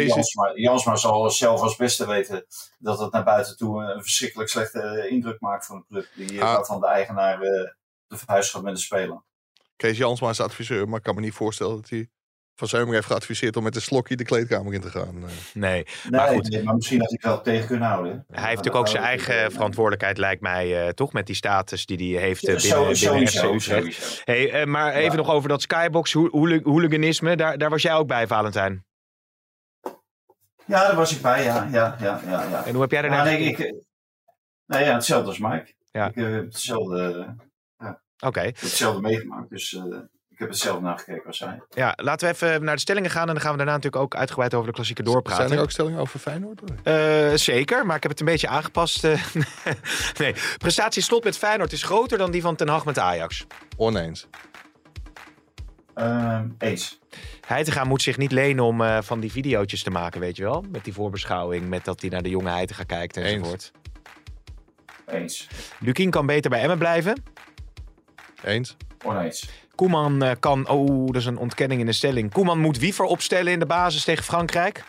Jansma, 0.06 0.52
Jansma 0.56 0.96
zal 0.96 1.30
zelf 1.30 1.62
als 1.62 1.76
beste 1.76 2.08
weten 2.08 2.46
dat 2.80 3.00
het 3.00 3.12
naar 3.12 3.24
buiten 3.24 3.58
toe 3.58 3.84
een 3.84 4.02
verschrikkelijk 4.02 4.50
slechte 4.50 5.08
indruk 5.10 5.40
maakt 5.40 5.66
voor 5.66 5.76
een 5.76 5.86
club. 5.88 6.08
Die, 6.16 6.44
ah. 6.44 6.54
Waarvan 6.56 6.80
de 6.80 6.88
eigenaar 6.88 7.40
de 7.40 8.18
verhuis 8.18 8.50
gaat 8.50 8.62
met 8.62 8.76
de 8.76 8.82
speler. 8.82 9.22
Kees 9.76 9.98
Jansma 9.98 10.30
is 10.30 10.40
adviseur, 10.40 10.88
maar 10.88 10.98
ik 10.98 11.04
kan 11.04 11.16
me 11.16 11.22
niet 11.22 11.34
voorstellen 11.34 11.76
dat 11.76 11.90
hij 11.90 12.10
van 12.56 12.68
Zeumer 12.68 12.94
heeft 12.94 13.08
geadviseerd 13.08 13.58
om 13.58 13.64
met 13.64 13.76
een 13.76 13.82
slokje 13.82 14.16
de 14.16 14.24
kleedkamer 14.24 14.74
in 14.74 14.82
te 14.82 14.90
gaan. 14.90 15.20
Nee, 15.20 15.30
nee 15.54 15.86
maar 16.10 16.28
goed. 16.28 16.50
Nee, 16.50 16.64
maar 16.64 16.76
misschien 16.76 17.00
had 17.00 17.10
hij 17.10 17.20
wel 17.22 17.42
tegen 17.42 17.68
kunnen 17.68 17.88
houden. 17.88 18.26
Hij 18.28 18.44
heeft 18.44 18.56
natuurlijk 18.56 18.76
ook 18.76 18.88
zijn 18.88 19.04
eigen 19.04 19.52
verantwoordelijkheid, 19.52 20.18
lijkt 20.18 20.42
mij, 20.42 20.86
uh, 20.86 20.90
toch? 20.90 21.14
Met 21.14 21.26
die 21.26 21.36
status 21.36 21.86
die 21.86 22.16
hij 22.16 22.24
heeft 22.24 22.42
ja, 22.42 22.48
binnen, 22.48 22.96
zo, 22.96 23.12
binnen 23.12 23.32
sowieso, 23.32 24.22
Hey, 24.24 24.62
uh, 24.62 24.66
maar 24.66 24.94
even 24.94 25.18
nog 25.18 25.30
over 25.30 25.50
dat 25.50 25.62
skybox 25.62 26.14
hooliganisme. 26.14 27.36
Daar, 27.36 27.58
daar 27.58 27.70
was 27.70 27.82
jij 27.82 27.94
ook 27.94 28.08
bij, 28.08 28.28
Valentijn? 28.28 28.86
Ja, 30.66 30.88
daar 30.88 30.96
was 30.96 31.16
ik 31.16 31.22
bij, 31.22 31.44
ja. 31.44 31.68
ja, 31.72 31.98
ja, 32.00 32.22
ja, 32.26 32.44
ja. 32.50 32.66
En 32.66 32.72
hoe 32.72 32.82
heb 32.82 32.92
jij 32.92 33.02
daarna 33.02 33.24
nee, 33.24 33.40
ik, 33.40 33.58
nee, 34.66 34.84
ja, 34.86 34.94
hetzelfde 34.94 35.28
als 35.28 35.40
Mike. 35.40 35.74
Ja. 35.92 36.08
Ik 36.08 36.16
heb 36.16 36.44
hetzelfde, 36.44 37.36
ja. 37.78 38.02
Okay. 38.20 38.46
hetzelfde 38.46 39.02
meegemaakt, 39.02 39.50
dus... 39.50 39.82
Ik 40.42 40.48
heb 40.48 40.56
het 40.56 40.66
zelf 40.66 40.82
nagekeken 40.82 41.26
als 41.26 41.38
zij. 41.38 41.62
Ja, 41.70 41.94
laten 41.96 42.28
we 42.28 42.34
even 42.34 42.64
naar 42.64 42.76
de 42.76 42.82
stellingen 42.82 43.10
gaan. 43.10 43.28
En 43.28 43.34
dan 43.34 43.42
gaan 43.42 43.52
we 43.52 43.58
daarna 43.58 43.74
natuurlijk 43.74 44.04
ook 44.04 44.16
uitgebreid 44.16 44.54
over 44.54 44.68
de 44.68 44.74
klassieke 44.74 45.04
doorpraten. 45.04 45.48
Zijn 45.48 45.58
er 45.58 45.64
ook 45.64 45.72
stellingen 45.72 46.00
over 46.00 46.20
Feyenoord? 46.20 46.62
Uh, 46.84 47.34
zeker, 47.34 47.86
maar 47.86 47.96
ik 47.96 48.02
heb 48.02 48.12
het 48.12 48.20
een 48.20 48.26
beetje 48.26 48.48
aangepast. 48.48 49.04
Uh, 49.04 49.24
nee, 50.18 50.36
prestatie 50.58 51.02
slot 51.02 51.24
met 51.24 51.38
Feyenoord 51.38 51.72
is 51.72 51.84
groter 51.84 52.18
dan 52.18 52.32
die 52.32 52.42
van 52.42 52.56
Ten 52.56 52.68
Hag 52.68 52.86
met 52.86 53.00
Ajax. 53.00 53.46
Oneens. 53.78 54.28
Uh, 55.96 56.40
eens. 56.58 57.00
Heitinga 57.48 57.84
moet 57.84 58.02
zich 58.02 58.18
niet 58.18 58.32
lenen 58.32 58.64
om 58.64 58.82
uh, 58.82 58.98
van 59.02 59.20
die 59.20 59.32
videootjes 59.32 59.84
te 59.84 59.90
maken, 59.90 60.20
weet 60.20 60.38
je 60.38 60.44
wel? 60.44 60.66
Met 60.72 60.84
die 60.84 60.94
voorbeschouwing, 60.94 61.70
met 61.70 61.86
dat 61.86 62.02
hij 62.02 62.10
naar 62.10 62.24
de 62.24 62.30
jonge 62.30 62.50
Heitinga 62.50 62.84
kijkt 62.84 63.18
enzovoort. 63.18 63.72
Eens. 65.06 65.48
Lukien 65.80 66.10
kan 66.10 66.26
beter 66.26 66.50
bij 66.50 66.62
Emmen 66.62 66.78
blijven. 66.78 67.24
Eens. 68.44 68.78
Oneens. 69.04 69.50
Koeman 69.82 70.24
uh, 70.24 70.32
kan... 70.40 70.68
Oh, 70.68 71.06
dat 71.06 71.16
is 71.16 71.26
een 71.26 71.38
ontkenning 71.38 71.80
in 71.80 71.86
de 71.86 71.92
stelling. 71.92 72.32
Koeman 72.32 72.60
moet 72.60 72.78
Wiever 72.78 73.06
opstellen 73.06 73.52
in 73.52 73.60
de 73.60 73.66
basis 73.66 74.04
tegen 74.04 74.24
Frankrijk. 74.24 74.84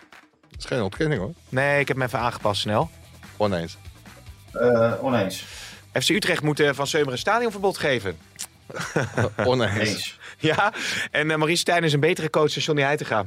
Dat 0.51 0.59
is 0.59 0.65
geen 0.65 0.83
ontkenning 0.83 1.21
hoor. 1.21 1.33
Nee, 1.49 1.81
ik 1.81 1.89
heb 1.89 1.97
hem 1.97 2.07
even 2.07 2.19
aangepast 2.19 2.61
snel. 2.61 2.91
Oneens. 3.37 3.77
Uh, 4.55 5.05
oneens. 5.05 5.45
FC 5.93 6.09
Utrecht 6.09 6.43
moet 6.43 6.61
uh, 6.61 6.73
Van 6.73 6.87
Seumer 6.87 7.13
een 7.13 7.19
stadionverbod 7.19 7.79
geven. 7.79 8.19
oneens. 9.45 10.19
ja, 10.39 10.73
en 11.11 11.31
uh, 11.31 11.37
Maurice 11.37 11.61
Stijn 11.61 11.85
is 11.85 11.93
een 11.93 12.01
betere 12.01 12.31
coach 12.31 12.53
dan 12.53 12.63
Johnny 12.63 12.83
Heitinga. 12.83 13.27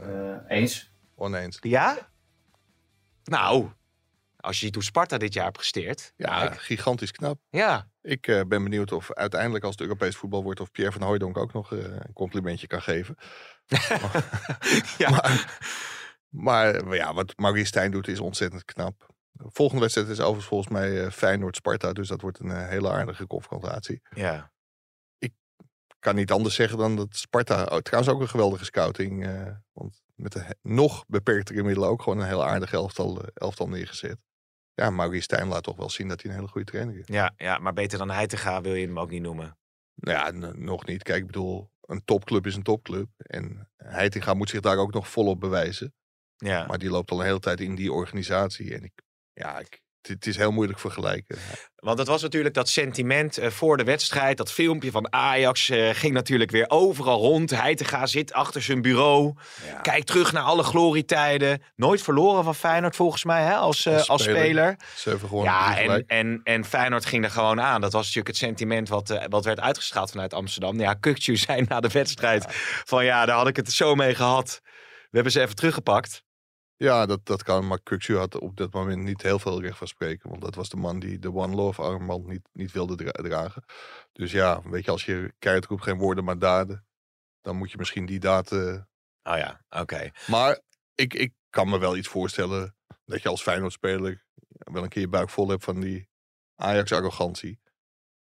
Uh, 0.00 0.06
eens. 0.48 0.90
Oneens. 1.14 1.58
Ja? 1.60 2.08
Nou, 3.24 3.68
als 4.36 4.58
je 4.58 4.64
ziet 4.64 4.74
hoe 4.74 4.84
Sparta 4.84 5.18
dit 5.18 5.34
jaar 5.34 5.50
presteert. 5.50 6.12
Ja, 6.16 6.50
gigantisch 6.50 7.12
knap. 7.12 7.38
Ja. 7.50 7.90
Ik 8.02 8.26
uh, 8.26 8.40
ben 8.48 8.62
benieuwd 8.62 8.92
of 8.92 9.12
uiteindelijk 9.12 9.64
als 9.64 9.72
het 9.72 9.82
Europees 9.82 10.16
voetbal 10.16 10.42
wordt... 10.42 10.60
of 10.60 10.70
Pierre 10.70 10.92
van 10.92 11.02
Hooijdonk 11.02 11.36
ook 11.36 11.52
nog 11.52 11.72
uh, 11.72 11.84
een 11.84 12.12
complimentje 12.12 12.66
kan 12.66 12.82
geven. 12.82 13.16
ja. 14.98 15.10
Maar, 15.10 16.84
maar, 16.84 16.94
ja, 16.94 17.14
wat 17.14 17.32
Maurice 17.36 17.66
Stijn 17.66 17.90
doet 17.90 18.08
is 18.08 18.20
ontzettend 18.20 18.64
knap. 18.64 19.14
De 19.32 19.48
volgende 19.52 19.80
wedstrijd 19.80 20.08
is 20.08 20.20
overigens 20.20 20.46
volgens 20.46 20.70
mij 20.70 21.04
uh, 21.04 21.10
Feyenoord-Sparta. 21.10 21.92
Dus 21.92 22.08
dat 22.08 22.20
wordt 22.20 22.38
een 22.38 22.66
hele 22.66 22.90
aardige 22.90 23.26
confrontatie. 23.26 24.00
Ja. 24.14 24.52
Ik 25.18 25.32
kan 25.98 26.14
niet 26.14 26.32
anders 26.32 26.54
zeggen 26.54 26.78
dan 26.78 26.96
dat 26.96 27.16
Sparta... 27.16 27.64
Oh, 27.64 27.78
trouwens 27.78 28.14
ook 28.14 28.20
een 28.20 28.28
geweldige 28.28 28.64
scouting. 28.64 29.26
want 29.72 30.02
met 30.14 30.32
de 30.32 30.56
nog 30.62 31.04
beperktere 31.06 31.62
middelen 31.62 31.88
ook 31.88 32.02
gewoon 32.02 32.18
een 32.18 32.26
heel 32.26 32.46
aardig 32.46 32.72
elftal, 32.72 33.22
elftal 33.34 33.68
neergezet 33.68 34.18
ja, 34.74 34.90
Maurice 34.90 35.22
Stijn 35.22 35.48
laat 35.48 35.62
toch 35.62 35.76
wel 35.76 35.90
zien 35.90 36.08
dat 36.08 36.22
hij 36.22 36.30
een 36.30 36.36
hele 36.36 36.50
goede 36.50 36.70
trainer 36.70 36.98
is. 36.98 37.06
Ja, 37.06 37.32
ja 37.36 37.58
maar 37.58 37.72
beter 37.72 37.98
dan 37.98 38.10
hij 38.10 38.26
te 38.26 38.36
gaan 38.36 38.62
wil 38.62 38.74
je 38.74 38.86
hem 38.86 38.98
ook 38.98 39.10
niet 39.10 39.22
noemen. 39.22 39.58
Nou 39.94 40.18
ja, 40.18 40.52
nog 40.54 40.86
niet. 40.86 41.02
Kijk, 41.02 41.18
ik 41.18 41.26
bedoel, 41.26 41.70
een 41.80 42.04
topclub 42.04 42.46
is 42.46 42.54
een 42.54 42.62
topclub. 42.62 43.08
En 43.16 43.70
Heitinga 43.76 44.34
moet 44.34 44.50
zich 44.50 44.60
daar 44.60 44.76
ook 44.76 44.92
nog 44.92 45.08
volop 45.08 45.40
bewijzen. 45.40 45.94
Ja. 46.36 46.66
Maar 46.66 46.78
die 46.78 46.90
loopt 46.90 47.10
al 47.10 47.20
een 47.20 47.26
hele 47.26 47.38
tijd 47.38 47.60
in 47.60 47.74
die 47.74 47.92
organisatie. 47.92 48.74
En 48.74 48.84
ik, 48.84 49.02
ja, 49.32 49.58
ik, 49.58 49.81
het 50.02 50.26
is 50.26 50.36
heel 50.36 50.50
moeilijk 50.50 50.78
vergelijken. 50.78 51.38
Want 51.76 51.98
het 51.98 52.08
was 52.08 52.22
natuurlijk 52.22 52.54
dat 52.54 52.68
sentiment 52.68 53.38
uh, 53.38 53.46
voor 53.46 53.76
de 53.76 53.84
wedstrijd. 53.84 54.36
Dat 54.36 54.52
filmpje 54.52 54.90
van 54.90 55.12
Ajax 55.12 55.68
uh, 55.68 55.90
ging 55.92 56.14
natuurlijk 56.14 56.50
weer 56.50 56.64
overal 56.68 57.20
rond. 57.20 57.50
Heitinga 57.50 58.06
zit 58.06 58.32
achter 58.32 58.62
zijn 58.62 58.82
bureau. 58.82 59.34
Ja. 59.66 59.80
Kijkt 59.80 60.06
terug 60.06 60.32
naar 60.32 60.42
alle 60.42 60.62
glorietijden. 60.62 61.62
Nooit 61.76 62.02
verloren 62.02 62.44
van 62.44 62.54
Feyenoord 62.54 62.96
volgens 62.96 63.24
mij 63.24 63.42
hè, 63.42 63.54
als, 63.54 63.86
uh, 63.86 64.04
als 64.04 64.22
speler. 64.22 64.76
Zeven 64.96 65.42
ja, 65.42 65.78
en, 65.78 66.06
en, 66.06 66.40
en 66.44 66.64
Feyenoord 66.64 67.06
ging 67.06 67.24
er 67.24 67.30
gewoon 67.30 67.60
aan. 67.60 67.80
Dat 67.80 67.92
was 67.92 68.02
natuurlijk 68.02 68.28
het 68.28 68.36
sentiment 68.36 68.88
wat, 68.88 69.26
wat 69.28 69.44
werd 69.44 69.60
uitgestraald 69.60 70.10
vanuit 70.10 70.34
Amsterdam. 70.34 70.80
Ja, 70.80 70.94
Kukju 70.94 71.36
zei 71.36 71.64
na 71.68 71.80
de 71.80 71.88
wedstrijd 71.88 72.44
van 72.84 73.04
ja, 73.04 73.26
daar 73.26 73.36
had 73.36 73.48
ik 73.48 73.56
het 73.56 73.72
zo 73.72 73.94
mee 73.94 74.14
gehad. 74.14 74.60
We 74.62 75.18
hebben 75.18 75.32
ze 75.32 75.40
even 75.40 75.56
teruggepakt. 75.56 76.22
Ja, 76.82 77.06
dat, 77.06 77.26
dat 77.26 77.42
kan. 77.42 77.66
Maar 77.66 77.80
Kuksu 77.82 78.16
had 78.16 78.38
op 78.38 78.56
dat 78.56 78.72
moment 78.72 79.02
niet 79.02 79.22
heel 79.22 79.38
veel 79.38 79.60
recht 79.60 79.78
van 79.78 79.86
spreken. 79.86 80.28
Want 80.28 80.42
dat 80.42 80.54
was 80.54 80.68
de 80.68 80.76
man 80.76 80.98
die 80.98 81.18
de 81.18 81.32
One 81.32 81.54
Love 81.54 81.82
armband 81.82 82.26
niet, 82.26 82.48
niet 82.52 82.72
wilde 82.72 83.12
dragen. 83.12 83.64
Dus 84.12 84.32
ja, 84.32 84.62
weet 84.62 84.84
je, 84.84 84.90
als 84.90 85.04
je 85.04 85.34
keihard 85.38 85.66
roept 85.66 85.82
geen 85.82 85.98
woorden 85.98 86.24
maar 86.24 86.38
daden. 86.38 86.86
Dan 87.40 87.56
moet 87.56 87.70
je 87.70 87.78
misschien 87.78 88.06
die 88.06 88.18
daden... 88.18 88.88
Oh 89.22 89.36
ja, 89.36 89.64
oké. 89.70 90.10
Maar 90.26 90.60
ik, 90.94 91.14
ik 91.14 91.32
kan 91.50 91.68
me 91.68 91.78
wel 91.78 91.96
iets 91.96 92.08
voorstellen 92.08 92.76
dat 93.04 93.22
je 93.22 93.28
als 93.28 93.42
Feyenoord-speler 93.42 94.24
wel 94.48 94.82
een 94.82 94.88
keer 94.88 95.02
je 95.02 95.08
buik 95.08 95.30
vol 95.30 95.48
hebt 95.48 95.64
van 95.64 95.80
die 95.80 96.08
Ajax-arrogantie. 96.54 97.60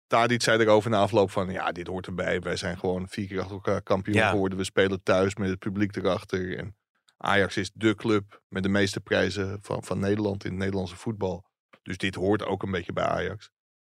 Tadic 0.07 0.41
zei 0.41 0.59
erover 0.59 0.89
na 0.89 0.99
afloop 0.99 1.31
van, 1.31 1.49
ja, 1.49 1.71
dit 1.71 1.87
hoort 1.87 2.05
erbij. 2.05 2.39
Wij 2.39 2.55
zijn 2.55 2.79
gewoon 2.79 3.07
vier 3.07 3.27
keer 3.27 3.39
achter 3.39 3.55
elkaar 3.55 3.81
kampioen 3.81 4.23
geworden. 4.23 4.57
We 4.57 4.63
spelen 4.63 5.03
thuis 5.03 5.35
met 5.35 5.49
het 5.49 5.59
publiek 5.59 5.95
erachter. 5.95 6.57
En 6.57 6.78
Ajax 7.21 7.57
is 7.57 7.71
de 7.73 7.95
club 7.95 8.41
met 8.47 8.63
de 8.63 8.69
meeste 8.69 8.99
prijzen 8.99 9.57
van, 9.61 9.83
van 9.83 9.99
Nederland 9.99 10.43
in 10.43 10.49
het 10.49 10.59
Nederlandse 10.59 10.95
voetbal. 10.95 11.45
Dus 11.81 11.97
dit 11.97 12.15
hoort 12.15 12.45
ook 12.45 12.63
een 12.63 12.71
beetje 12.71 12.93
bij 12.93 13.03
Ajax. 13.03 13.49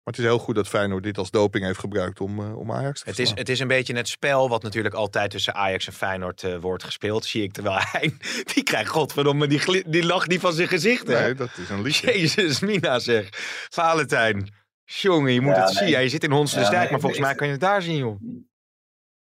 Maar 0.05 0.15
het 0.15 0.23
is 0.23 0.29
heel 0.31 0.39
goed 0.39 0.55
dat 0.55 0.69
Feyenoord 0.69 1.03
dit 1.03 1.19
als 1.19 1.31
doping 1.31 1.65
heeft 1.65 1.79
gebruikt 1.79 2.21
om, 2.21 2.41
uh, 2.41 2.59
om 2.59 2.73
Ajax 2.73 3.03
te 3.03 3.09
het 3.09 3.19
is, 3.19 3.31
het 3.35 3.49
is 3.49 3.61
een 3.61 3.69
beetje 3.69 3.97
het 3.97 4.09
spel 4.09 4.49
wat 4.49 4.63
natuurlijk 4.63 4.95
altijd 4.95 5.31
tussen 5.31 5.55
Ajax 5.55 5.87
en 5.87 5.93
Feyenoord 5.93 6.43
uh, 6.43 6.57
wordt 6.57 6.85
gespeeld. 6.85 7.25
Zie 7.25 7.43
ik 7.43 7.53
terwijl 7.53 7.79
hij, 7.81 8.17
die 8.55 8.63
krijgt 8.63 8.91
godverdomme, 8.91 9.47
die, 9.47 9.91
die 9.91 10.05
lacht 10.05 10.29
niet 10.29 10.41
van 10.41 10.53
zijn 10.53 10.69
gezicht. 10.69 11.07
Hè? 11.07 11.21
Nee, 11.21 11.35
dat 11.35 11.51
is 11.57 11.69
een 11.69 11.83
liedje. 11.83 12.07
Jezus, 12.07 12.61
Mina 12.61 12.99
zeg. 12.99 13.29
Valentijn. 13.71 14.55
Jongen, 14.85 15.33
je 15.33 15.41
moet 15.41 15.57
het 15.57 15.71
zien. 15.71 15.89
Ja, 15.89 15.99
je 15.99 16.09
zit 16.09 16.25
in 16.25 16.31
Honsdijk, 16.31 16.73
ja, 16.73 16.91
maar 16.91 17.01
volgens 17.01 17.21
mij 17.21 17.35
kan 17.35 17.47
je 17.47 17.53
het 17.53 17.63
daar 17.63 17.83
zien, 17.83 17.97
joh. 17.97 18.21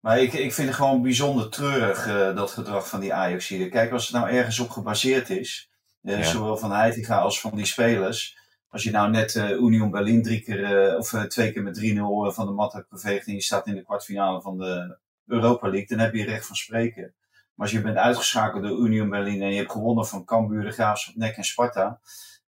Maar 0.06 0.20
ik, 0.20 0.32
ik 0.32 0.52
vind 0.52 0.68
het 0.68 0.76
gewoon 0.76 1.02
bijzonder 1.02 1.48
treurig, 1.48 2.06
uh, 2.06 2.36
dat 2.36 2.50
gedrag 2.50 2.88
van 2.88 3.00
die 3.00 3.14
Ajaxiden. 3.14 3.70
Kijk, 3.70 3.92
als 3.92 4.06
het 4.06 4.14
nou 4.14 4.30
ergens 4.30 4.58
op 4.58 4.70
gebaseerd 4.70 5.30
is, 5.30 5.70
uh, 6.02 6.22
zowel 6.22 6.56
van 6.56 6.72
Heitinga 6.72 7.18
als 7.18 7.40
van 7.40 7.56
die 7.56 7.66
spelers. 7.66 8.38
Als 8.68 8.82
je 8.82 8.90
nou 8.90 9.10
net 9.10 9.34
uh, 9.34 9.50
Union 9.50 9.90
Berlin 9.90 10.22
drie 10.22 10.40
keer, 10.40 10.96
of 10.98 11.10
twee 11.28 11.52
keer 11.52 11.62
met 11.62 11.80
3-0 11.80 12.34
van 12.34 12.46
de 12.46 12.52
mat 12.52 12.72
hebt 12.72 12.88
beveegd 12.88 13.26
en 13.26 13.32
je 13.32 13.42
staat 13.42 13.66
in 13.66 13.74
de 13.74 13.82
kwartfinale 13.82 14.40
van 14.40 14.58
de 14.58 14.98
Europa 15.26 15.68
League, 15.68 15.88
dan 15.88 15.98
heb 15.98 16.14
je 16.14 16.24
recht 16.24 16.46
van 16.46 16.56
spreken. 16.56 17.14
Maar 17.54 17.66
als 17.66 17.70
je 17.70 17.82
bent 17.82 17.96
uitgeschakeld 17.96 18.62
door 18.62 18.78
Union 18.78 19.08
Berlin 19.08 19.42
en 19.42 19.50
je 19.50 19.56
hebt 19.56 19.72
gewonnen 19.72 20.06
van 20.06 20.24
Cambuur, 20.24 20.64
de 20.64 20.70
Graafschap, 20.70 21.14
NEC 21.14 21.36
en 21.36 21.44
Sparta. 21.44 22.00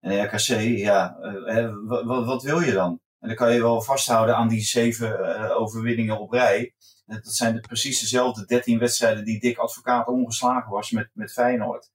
En 0.01 0.25
RKC, 0.25 0.61
ja, 0.79 1.17
eh, 1.47 1.73
wat, 1.85 2.25
wat 2.25 2.43
wil 2.43 2.61
je 2.61 2.73
dan? 2.73 3.01
En 3.21 3.29
dan 3.29 3.37
kan 3.37 3.53
je 3.53 3.61
wel 3.61 3.83
vasthouden 3.83 4.37
aan 4.37 4.49
die 4.49 4.63
zeven 4.63 5.35
eh, 5.35 5.61
overwinningen 5.61 6.21
op 6.21 6.33
rij. 6.33 6.75
Dat 7.07 7.35
zijn 7.35 7.55
de, 7.55 7.61
precies 7.61 8.01
dezelfde 8.01 8.45
13 8.45 8.79
wedstrijden 8.79 9.25
die 9.25 9.41
Dick 9.41 9.59
Advocaat 9.59 10.07
ongeslagen 10.07 10.71
was 10.71 10.91
met, 10.91 11.11
met 11.13 11.33
Feyenoord. 11.33 11.91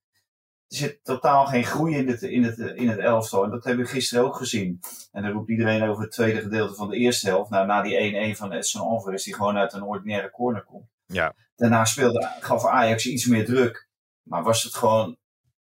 Er 0.67 0.77
zit 0.77 1.03
totaal 1.03 1.45
geen 1.45 1.63
groei 1.63 1.95
in 1.95 2.07
het, 2.07 2.21
in, 2.21 2.43
het, 2.43 2.57
in 2.57 2.89
het 2.89 2.99
elftal. 2.99 3.43
En 3.43 3.49
dat 3.49 3.63
hebben 3.63 3.85
we 3.85 3.91
gisteren 3.91 4.23
ook 4.23 4.35
gezien. 4.35 4.79
En 5.11 5.23
dan 5.23 5.31
roept 5.31 5.49
iedereen 5.49 5.83
over 5.83 6.03
het 6.03 6.11
tweede 6.11 6.41
gedeelte 6.41 6.73
van 6.73 6.89
de 6.89 6.97
eerste 6.97 7.27
helft. 7.27 7.49
Nou, 7.49 7.67
na 7.67 7.81
die 7.81 8.33
1-1 8.33 8.37
van 8.37 8.51
Edson 8.51 8.81
Alvarez, 8.81 9.23
die 9.23 9.35
gewoon 9.35 9.57
uit 9.57 9.73
een 9.73 9.83
ordinaire 9.83 10.31
corner 10.31 10.63
komt. 10.63 10.89
Ja. 11.05 11.33
Daarna 11.55 11.85
speelde, 11.85 12.31
gaf 12.39 12.65
Ajax 12.65 13.05
iets 13.05 13.25
meer 13.25 13.45
druk. 13.45 13.89
Maar 14.21 14.43
was 14.43 14.63
het 14.63 14.75
gewoon, 14.75 15.17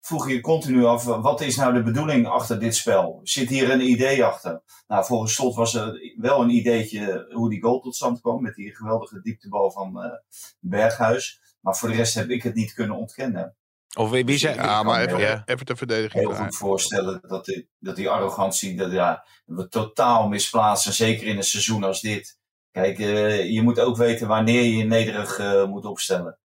vroeg 0.02 0.30
je 0.30 0.42
continu 0.42 0.86
af, 0.86 1.04
wat 1.04 1.42
is 1.42 1.56
nou 1.56 1.74
de 1.74 1.84
bedoeling 1.84 2.28
achter 2.28 2.60
dit 2.60 2.76
spel? 2.76 3.20
Zit 3.24 3.50
hier 3.50 3.72
een 3.72 3.90
idee 3.90 4.24
achter? 4.24 4.62
Nou, 4.88 5.06
volgens 5.06 5.34
Slot 5.34 5.56
was 5.56 5.74
er 5.76 6.14
wel 6.18 6.42
een 6.42 6.50
ideetje 6.50 7.28
hoe 7.32 7.50
die 7.50 7.62
goal 7.62 7.80
tot 7.80 7.96
stand 7.96 8.22
kwam. 8.22 8.42
Met 8.42 8.56
die 8.56 8.76
geweldige 8.76 9.22
dieptebal 9.22 9.72
van 9.72 10.06
uh, 10.06 10.12
Berghuis. 10.60 11.42
Maar 11.62 11.76
voor 11.76 11.90
de 11.90 11.96
rest 11.96 12.14
heb 12.14 12.30
ik 12.30 12.44
het 12.44 12.56
niet 12.56 12.74
kunnen 12.74 12.96
ontkennen. 12.96 13.56
Of 13.98 14.10
wie, 14.10 14.38
zei... 14.38 14.56
Ja, 14.56 14.84
maar 14.84 15.02
even, 15.02 15.20
Ja. 15.20 15.42
even 15.46 15.66
ter 15.66 15.78
verdediging. 15.78 16.24
heel 16.24 16.36
van 16.36 16.46
goed 16.46 16.56
voorstellen 16.56 17.22
dat 17.28 17.46
die, 17.46 17.70
dat 17.80 17.96
die 17.96 18.10
arrogantie, 18.10 18.76
dat 18.76 18.92
ja, 18.92 19.26
we 19.46 19.68
totaal 19.68 20.28
misplaatst. 20.28 20.86
En 20.86 20.94
zeker 20.94 21.28
in 21.28 21.38
een 21.38 21.44
seizoen 21.44 21.84
als 21.84 22.02
dit. 22.02 22.38
Kijk, 22.72 23.00
eh, 23.00 23.50
je 23.50 23.62
moet 23.62 23.80
ook 23.80 23.98
weten 23.98 24.28
wanneer 24.28 24.62
je 24.62 24.78
je 24.78 24.84
nederig 24.84 25.40
eh, 25.40 25.66
moet 25.66 25.86
opstellen. 25.86 26.38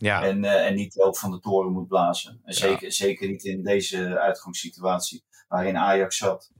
Ja. 0.00 0.22
En, 0.22 0.44
eh, 0.44 0.66
en 0.66 0.74
niet 0.74 0.98
ook 0.98 1.18
van 1.18 1.30
de 1.30 1.40
toren 1.40 1.72
moet 1.72 1.88
blazen. 1.88 2.40
En 2.44 2.54
zeker, 2.54 2.92
zeker 2.92 3.28
niet 3.28 3.44
in 3.44 3.62
deze 3.62 4.18
uitgangssituatie 4.18 5.24
waarin 5.48 5.76
Ajax 5.76 6.16
zat. 6.16 6.50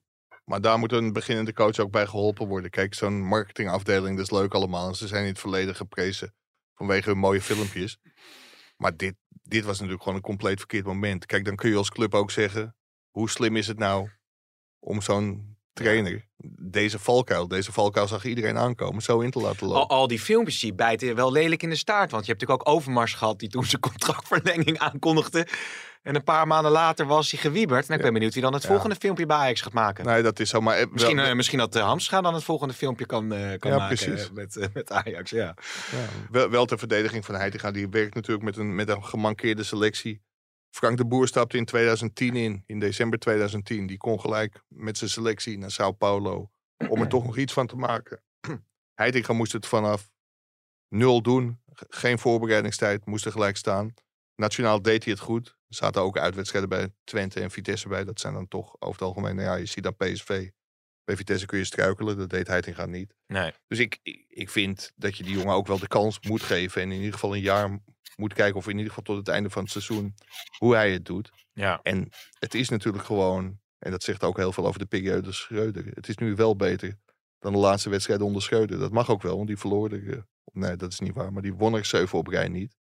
Maar 0.44 0.60
daar 0.60 0.78
moet 0.78 0.92
een 0.92 1.12
beginnende 1.12 1.52
coach 1.52 1.78
ook 1.78 1.90
bij 1.90 2.06
geholpen 2.06 2.46
worden. 2.46 2.70
Kijk, 2.70 2.94
zo'n 2.94 3.26
marketingafdeling, 3.26 4.16
dat 4.16 4.24
is 4.24 4.38
leuk 4.38 4.54
allemaal. 4.54 4.88
En 4.88 4.94
ze 4.94 5.06
zijn 5.06 5.22
in 5.22 5.28
het 5.28 5.38
verleden 5.38 5.74
geprezen 5.74 6.34
vanwege 6.74 7.08
hun 7.08 7.18
mooie 7.18 7.40
filmpjes. 7.40 7.98
Maar 8.76 8.96
dit, 8.96 9.14
dit 9.28 9.64
was 9.64 9.76
natuurlijk 9.76 10.02
gewoon 10.02 10.18
een 10.18 10.24
compleet 10.24 10.58
verkeerd 10.58 10.84
moment. 10.84 11.26
Kijk, 11.26 11.44
dan 11.44 11.56
kun 11.56 11.70
je 11.70 11.76
als 11.76 11.90
club 11.90 12.14
ook 12.14 12.30
zeggen, 12.30 12.76
hoe 13.10 13.30
slim 13.30 13.56
is 13.56 13.66
het 13.66 13.78
nou 13.78 14.10
om 14.78 15.02
zo'n 15.02 15.49
trainer, 15.72 16.26
deze 16.60 16.98
valkuil, 16.98 17.48
deze 17.48 17.72
valkuil 17.72 18.08
zag 18.08 18.24
iedereen 18.24 18.58
aankomen, 18.58 19.02
zo 19.02 19.20
in 19.20 19.30
te 19.30 19.40
laten 19.40 19.66
lopen. 19.66 19.80
Al, 19.82 19.88
al 19.88 20.06
die 20.06 20.20
filmpjes 20.20 20.60
die 20.60 20.74
bijten 20.74 21.14
wel 21.14 21.32
lelijk 21.32 21.62
in 21.62 21.70
de 21.70 21.76
staart. 21.76 22.10
Want 22.10 22.26
je 22.26 22.30
hebt 22.30 22.40
natuurlijk 22.42 22.68
ook 22.68 22.74
Overmars 22.76 23.14
gehad 23.14 23.38
die 23.38 23.48
toen 23.48 23.64
zijn 23.64 23.80
contractverlenging 23.80 24.78
aankondigde. 24.78 25.46
En 26.02 26.14
een 26.14 26.24
paar 26.24 26.46
maanden 26.46 26.72
later 26.72 27.06
was 27.06 27.30
hij 27.30 27.40
gewieberd. 27.40 27.88
En 27.88 27.94
ik 27.96 28.02
ben 28.02 28.12
benieuwd 28.12 28.32
wie 28.34 28.42
dan 28.42 28.52
het 28.52 28.62
Ja. 28.62 28.68
volgende 28.68 28.94
filmpje 28.96 29.26
bij 29.26 29.36
Ajax 29.36 29.60
gaat 29.60 29.72
maken. 29.72 30.04
Nee, 30.04 30.22
dat 30.22 30.40
is 30.40 30.50
zo. 30.50 30.60
Maar 30.60 30.74
eh, 30.76 30.80
wel- 30.82 30.92
Misschien, 30.92 31.18
eh, 31.18 31.34
misschien 31.34 31.58
dat 31.58 31.72
de 31.72 31.78
Hamstra 31.78 32.20
dan 32.20 32.34
het 32.34 32.44
volgende 32.44 32.74
filmpje 32.74 33.06
kan, 33.06 33.32
eh, 33.32 33.58
kan 33.58 33.70
Ja, 33.70 33.76
maken 33.76 33.96
precies. 33.96 34.30
met, 34.32 34.68
met 34.74 34.92
Ajax. 34.92 35.30
Ja. 35.30 35.54
Ja, 35.90 36.06
wel, 36.30 36.50
wel 36.50 36.64
ter 36.66 36.78
verdediging 36.78 37.24
van 37.24 37.34
Heitinga. 37.34 37.70
Die 37.70 37.88
werkt 37.88 38.14
natuurlijk 38.14 38.44
met 38.44 38.56
een, 38.56 38.74
met 38.74 38.88
een 38.88 39.04
gemankeerde 39.04 39.62
selectie. 39.62 40.22
Frank 40.70 40.96
de 40.96 41.06
Boer 41.06 41.26
stapte 41.28 41.56
in 41.56 41.64
2010 41.64 42.36
in, 42.36 42.62
in 42.66 42.78
december 42.78 43.18
2010. 43.18 43.86
Die 43.86 43.96
kon 43.96 44.20
gelijk 44.20 44.62
met 44.68 44.98
zijn 44.98 45.10
selectie 45.10 45.58
naar 45.58 45.70
Sao 45.70 45.92
Paulo. 45.92 46.50
Om 46.88 47.00
er 47.00 47.08
toch 47.08 47.24
nog 47.24 47.36
iets 47.36 47.52
van 47.52 47.66
te 47.66 47.76
maken. 47.76 48.22
Heitinga 49.00 49.32
moest 49.32 49.52
het 49.52 49.66
vanaf 49.66 50.10
nul 50.88 51.22
doen. 51.22 51.60
Ge- 51.72 51.86
Geen 51.88 52.18
voorbereidingstijd, 52.18 53.06
moest 53.06 53.24
er 53.24 53.32
gelijk 53.32 53.56
staan. 53.56 53.94
Nationaal 54.34 54.82
deed 54.82 55.04
hij 55.04 55.12
het 55.12 55.22
goed. 55.22 55.46
Er 55.48 55.74
zaten 55.76 56.02
ook 56.02 56.18
uitwedstrijden 56.18 56.68
bij 56.70 56.92
Twente 57.04 57.40
en 57.40 57.50
Vitesse 57.50 57.88
bij. 57.88 58.04
Dat 58.04 58.20
zijn 58.20 58.34
dan 58.34 58.48
toch 58.48 58.76
over 58.78 58.92
het 58.92 59.02
algemeen, 59.02 59.36
nou 59.36 59.48
ja, 59.48 59.54
je 59.54 59.66
ziet 59.66 59.82
dan 59.84 59.96
PSV. 59.96 60.48
Bij 61.04 61.16
Vitesse 61.16 61.46
kun 61.46 61.58
je 61.58 61.64
struikelen, 61.64 62.16
dat 62.18 62.30
deed 62.30 62.46
Heitinga 62.46 62.86
niet. 62.86 63.14
Nee. 63.26 63.52
Dus 63.66 63.78
ik- 63.78 63.98
ik 64.28 64.50
vind 64.50 64.92
dat 64.96 65.16
je 65.16 65.22
die 65.24 65.36
jongen 65.38 65.54
ook 65.54 65.66
wel 65.66 65.78
de 65.78 65.88
kans 65.88 66.20
moet 66.20 66.42
geven. 66.42 66.82
En 66.82 66.90
in 66.92 66.96
ieder 66.98 67.12
geval 67.12 67.34
een 67.34 67.40
jaar 67.42 67.78
moet 68.20 68.34
kijken, 68.34 68.56
of 68.56 68.64
in 68.64 68.72
ieder 68.72 68.88
geval 68.88 69.04
tot 69.04 69.16
het 69.16 69.28
einde 69.28 69.50
van 69.50 69.62
het 69.62 69.70
seizoen, 69.72 70.14
hoe 70.58 70.74
hij 70.74 70.92
het 70.92 71.04
doet. 71.04 71.30
Ja. 71.52 71.80
En 71.82 72.08
het 72.38 72.54
is 72.54 72.68
natuurlijk 72.68 73.04
gewoon, 73.04 73.58
en 73.78 73.90
dat 73.90 74.02
zegt 74.02 74.22
ook 74.22 74.36
heel 74.36 74.52
veel 74.52 74.66
over 74.66 74.78
de 74.78 74.86
periode 74.86 75.32
Schreuder. 75.32 75.86
Het 75.86 76.08
is 76.08 76.16
nu 76.16 76.34
wel 76.34 76.56
beter 76.56 76.98
dan 77.38 77.52
de 77.52 77.58
laatste 77.58 77.90
wedstrijd 77.90 78.20
onder 78.20 78.42
Schreuder. 78.42 78.78
Dat 78.78 78.92
mag 78.92 79.10
ook 79.10 79.22
wel, 79.22 79.36
want 79.36 79.48
die 79.48 79.58
verloor 79.58 79.90
er, 79.90 80.12
eh, 80.12 80.22
nee 80.52 80.76
dat 80.76 80.92
is 80.92 81.00
niet 81.00 81.14
waar, 81.14 81.32
maar 81.32 81.42
die 81.42 81.54
won 81.54 81.74
er 81.74 81.84
zeven 81.84 82.18
op 82.18 82.26
rij 82.26 82.48
niet. 82.48 82.76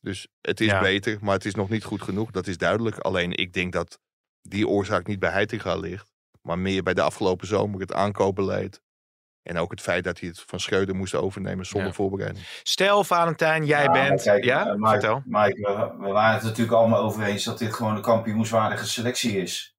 Dus 0.00 0.28
het 0.40 0.60
is 0.60 0.66
Ja. 0.66 0.80
beter, 0.80 1.18
maar 1.20 1.34
het 1.34 1.44
is 1.44 1.54
nog 1.54 1.68
niet 1.68 1.84
goed 1.84 2.02
genoeg. 2.02 2.30
Dat 2.30 2.46
is 2.46 2.56
duidelijk. 2.58 2.98
Alleen 2.98 3.32
ik 3.32 3.52
denk 3.52 3.72
dat 3.72 3.98
die 4.42 4.68
oorzaak 4.68 5.06
niet 5.06 5.18
bij 5.18 5.30
Heitinga 5.30 5.76
ligt. 5.76 6.10
Maar 6.42 6.58
meer 6.58 6.82
bij 6.82 6.94
de 6.94 7.02
afgelopen 7.02 7.46
zomer, 7.46 7.80
het 7.80 7.92
aankoopbeleid. 7.92 8.82
En 9.42 9.56
ook 9.58 9.70
het 9.70 9.80
feit 9.80 10.04
dat 10.04 10.20
hij 10.20 10.28
het 10.28 10.44
van 10.46 10.60
Schreuder 10.60 10.94
moest 10.94 11.14
overnemen 11.14 11.66
zonder 11.66 11.88
Ja. 11.88 11.94
voorbereiding. 11.94 12.44
Stel, 12.62 13.04
Valentijn, 13.04 13.64
jij 13.66 13.82
Ja, 13.82 13.92
bent... 13.92 14.22
kijk, 14.22 14.44
ja, 14.44 14.66
eh, 14.66 14.74
Mike, 14.74 14.88
vertel. 14.88 15.22
Mike, 15.24 15.60
we, 15.98 16.04
we 16.06 16.12
waren 16.12 16.34
het 16.34 16.42
natuurlijk 16.42 16.76
allemaal 16.76 17.02
over 17.02 17.22
eens 17.22 17.44
dat 17.44 17.58
dit 17.58 17.72
gewoon 17.74 17.96
een 17.96 18.02
kampioenswaardige 18.02 18.86
selectie 18.86 19.36
is. 19.36 19.76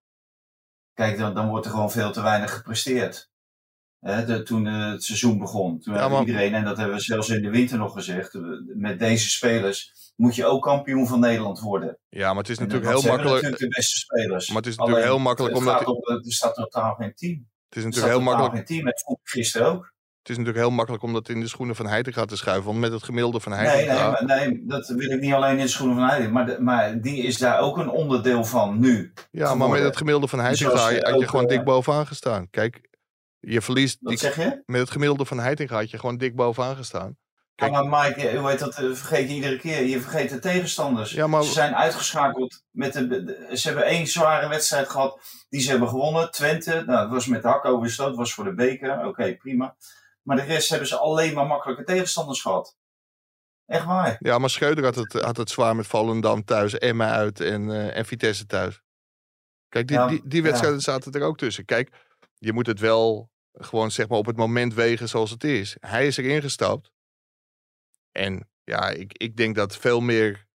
Kijk, 0.93 1.17
dan, 1.17 1.33
dan 1.33 1.47
wordt 1.47 1.65
er 1.65 1.71
gewoon 1.71 1.91
veel 1.91 2.11
te 2.11 2.21
weinig 2.21 2.53
gepresteerd. 2.53 3.31
Hè, 3.99 4.25
de- 4.25 4.43
toen 4.43 4.67
eh, 4.67 4.89
het 4.91 5.03
seizoen 5.03 5.37
begon. 5.39 5.79
Toen 5.79 5.93
Ja, 5.93 5.99
had 5.99 6.09
maar- 6.09 6.19
iedereen, 6.19 6.53
en 6.53 6.63
dat 6.63 6.77
hebben 6.77 6.95
we 6.95 7.01
zelfs 7.01 7.29
in 7.29 7.41
de 7.41 7.49
winter 7.49 7.77
nog 7.77 7.93
gezegd, 7.93 8.33
met 8.75 8.99
deze 8.99 9.29
spelers 9.29 9.91
moet 10.15 10.35
je 10.35 10.45
ook 10.45 10.63
kampioen 10.63 11.07
van 11.07 11.19
Nederland 11.19 11.59
worden. 11.59 11.97
Ja, 12.09 12.27
maar 12.27 12.41
het 12.43 12.49
is 12.51 12.57
natuurlijk 12.59 12.85
heel 12.89 13.01
makkelijk. 13.01 13.33
natuurlijk 13.33 13.59
de 13.61 13.67
beste 13.67 13.97
spelers. 13.99 14.47
Maar 14.47 14.57
het 14.57 14.65
is 14.67 14.75
natuurlijk 14.75 15.05
Alleen, 15.05 15.15
heel 15.15 15.23
makkelijk 15.23 15.53
het 15.55 15.63
omdat. 15.63 15.77
gaat 15.79 15.87
om- 15.87 16.15
er 16.15 16.21
staat 16.33 16.55
totaal 16.55 16.93
geen 16.95 17.13
team. 17.15 17.51
Het 17.73 17.83
is 17.83 17.83
natuurlijk 17.83 18.13
heel 18.13 18.21
makkelijk. 18.23 18.67
Dat 18.83 19.01
vond 19.05 19.19
ik 19.23 19.27
gisteren 19.29 19.67
ook. 19.67 19.91
Het 20.19 20.31
is 20.31 20.37
natuurlijk 20.37 20.65
heel 20.65 20.75
makkelijk 20.75 21.03
om 21.03 21.13
dat 21.13 21.29
in 21.29 21.39
de 21.39 21.47
schoenen 21.47 21.75
van 21.75 21.87
Heitinga 21.87 22.25
te 22.25 22.37
schuiven. 22.37 22.65
Want 22.65 22.79
met 22.79 22.91
het 22.91 23.03
gemiddelde 23.03 23.39
van 23.39 23.51
Nee, 23.51 23.61
Heitinga. 23.65 23.93
nee, 23.93 24.11
maar, 24.27 24.37
nee, 24.47 24.63
dat 24.65 24.87
wil 24.87 25.11
ik 25.11 25.19
niet 25.19 25.33
alleen 25.33 25.51
in 25.57 25.63
de 25.63 25.67
schoenen 25.67 25.95
van 25.95 26.05
Heiding. 26.07 26.31
Maar, 26.33 26.45
de- 26.45 26.57
maar 26.61 27.01
die 27.01 27.17
is 27.23 27.37
daar 27.37 27.59
ook 27.59 27.77
een 27.77 27.89
onderdeel 27.89 28.43
van 28.45 28.79
nu. 28.79 29.13
ja, 29.31 29.55
maar 29.55 29.69
met 29.69 29.83
het 29.83 29.97
gemiddelde 29.97 30.27
van 30.27 30.39
Heitinga 30.39 30.69
Zoals, 30.69 30.83
had 30.85 30.95
je- 30.95 31.01
eh, 31.03 31.15
ook, 31.15 31.27
gewoon 31.29 31.45
eh, 31.45 31.49
dik 31.57 31.63
bovenaan 31.63 32.07
gestaan. 32.07 32.49
Kijk, 32.49 32.89
je 33.39 33.61
verliest. 33.61 33.97
Wat 34.01 34.09
Die, 34.09 34.19
zeg 34.19 34.35
je? 34.35 34.61
met 34.65 34.81
het 34.81 34.89
gemiddelde 34.91 35.25
van 35.25 35.39
Heitinga 35.39 35.75
had 35.75 35.89
je 35.89 35.99
gewoon 35.99 36.17
dik 36.17 36.35
bovenaan 36.35 36.75
gestaan. 36.75 37.17
Ja, 37.55 37.67
maar 37.83 37.85
Mike, 38.05 38.37
hoe 38.37 38.49
heet 38.49 38.59
dat, 38.59 38.77
eh, 38.77 38.91
vergeet 38.91 39.29
je 39.29 39.35
iedere 39.35 39.57
keer. 39.59 39.83
Je 39.83 40.01
vergeet 40.01 40.29
de 40.29 40.39
tegenstanders. 40.39 41.11
Ja, 41.11 41.27
maar- 41.27 41.43
Ze 41.43 41.51
zijn 41.51 41.75
uitgeschakeld. 41.75 42.63
Met 42.71 42.93
de, 42.93 43.49
ze 43.53 43.67
hebben 43.67 43.85
één 43.85 44.07
zware 44.07 44.47
wedstrijd 44.47 44.89
gehad 44.89 45.19
die 45.49 45.61
ze 45.61 45.69
hebben 45.69 45.89
gewonnen. 45.89 46.31
Twente, 46.31 46.71
nou, 46.71 46.85
dat 46.85 47.09
was 47.09 47.25
met 47.27 47.41
de 47.41 47.47
hak 47.47 47.65
over 47.65 47.89
stoot, 47.91 48.15
was 48.15 48.33
voor 48.33 48.43
de 48.43 48.53
beker. 48.53 49.05
Oké, 49.05 49.35
prima. 49.35 49.75
Maar 50.21 50.35
de 50.35 50.43
rest 50.43 50.69
hebben 50.69 50.87
ze 50.87 50.97
alleen 50.97 51.33
maar 51.33 51.45
makkelijke 51.47 51.83
tegenstanders 51.83 52.41
gehad. 52.41 52.75
Echt 53.65 53.85
waar. 53.85 54.15
Ja, 54.19 54.37
maar 54.37 54.49
Schreuder 54.49 54.83
had 54.83 54.95
het, 54.95 55.13
had 55.13 55.37
het 55.37 55.49
zwaar 55.49 55.75
met 55.75 55.87
Volendam 55.87 56.43
thuis, 56.43 56.77
Emma 56.77 57.11
uit 57.11 57.39
en, 57.39 57.71
eh, 57.71 57.97
en 57.97 58.05
Vitesse 58.05 58.45
thuis. 58.45 58.81
Kijk, 59.69 59.87
die, 59.87 59.97
Ja, 59.97 60.07
die, 60.07 60.21
die 60.25 60.41
ja. 60.41 60.47
wedstrijden 60.47 60.81
zaten 60.81 61.11
er 61.11 61.21
ook 61.21 61.37
tussen. 61.37 61.65
Kijk, 61.65 61.89
je 62.37 62.53
moet 62.53 62.67
het 62.67 62.79
wel 62.79 63.31
gewoon 63.53 63.91
zeg 63.91 64.07
maar 64.07 64.17
op 64.17 64.25
het 64.25 64.37
moment 64.37 64.73
wegen 64.73 65.09
zoals 65.09 65.29
het 65.29 65.43
is. 65.43 65.75
Hij 65.79 66.07
is 66.07 66.17
erin 66.17 66.41
gestapt. 66.41 66.91
En 68.13 68.49
ja, 68.63 68.89
ik, 68.89 69.13
ik 69.17 69.35
denk 69.35 69.55
dat 69.55 69.77
veel 69.77 70.01
meer 70.01 70.45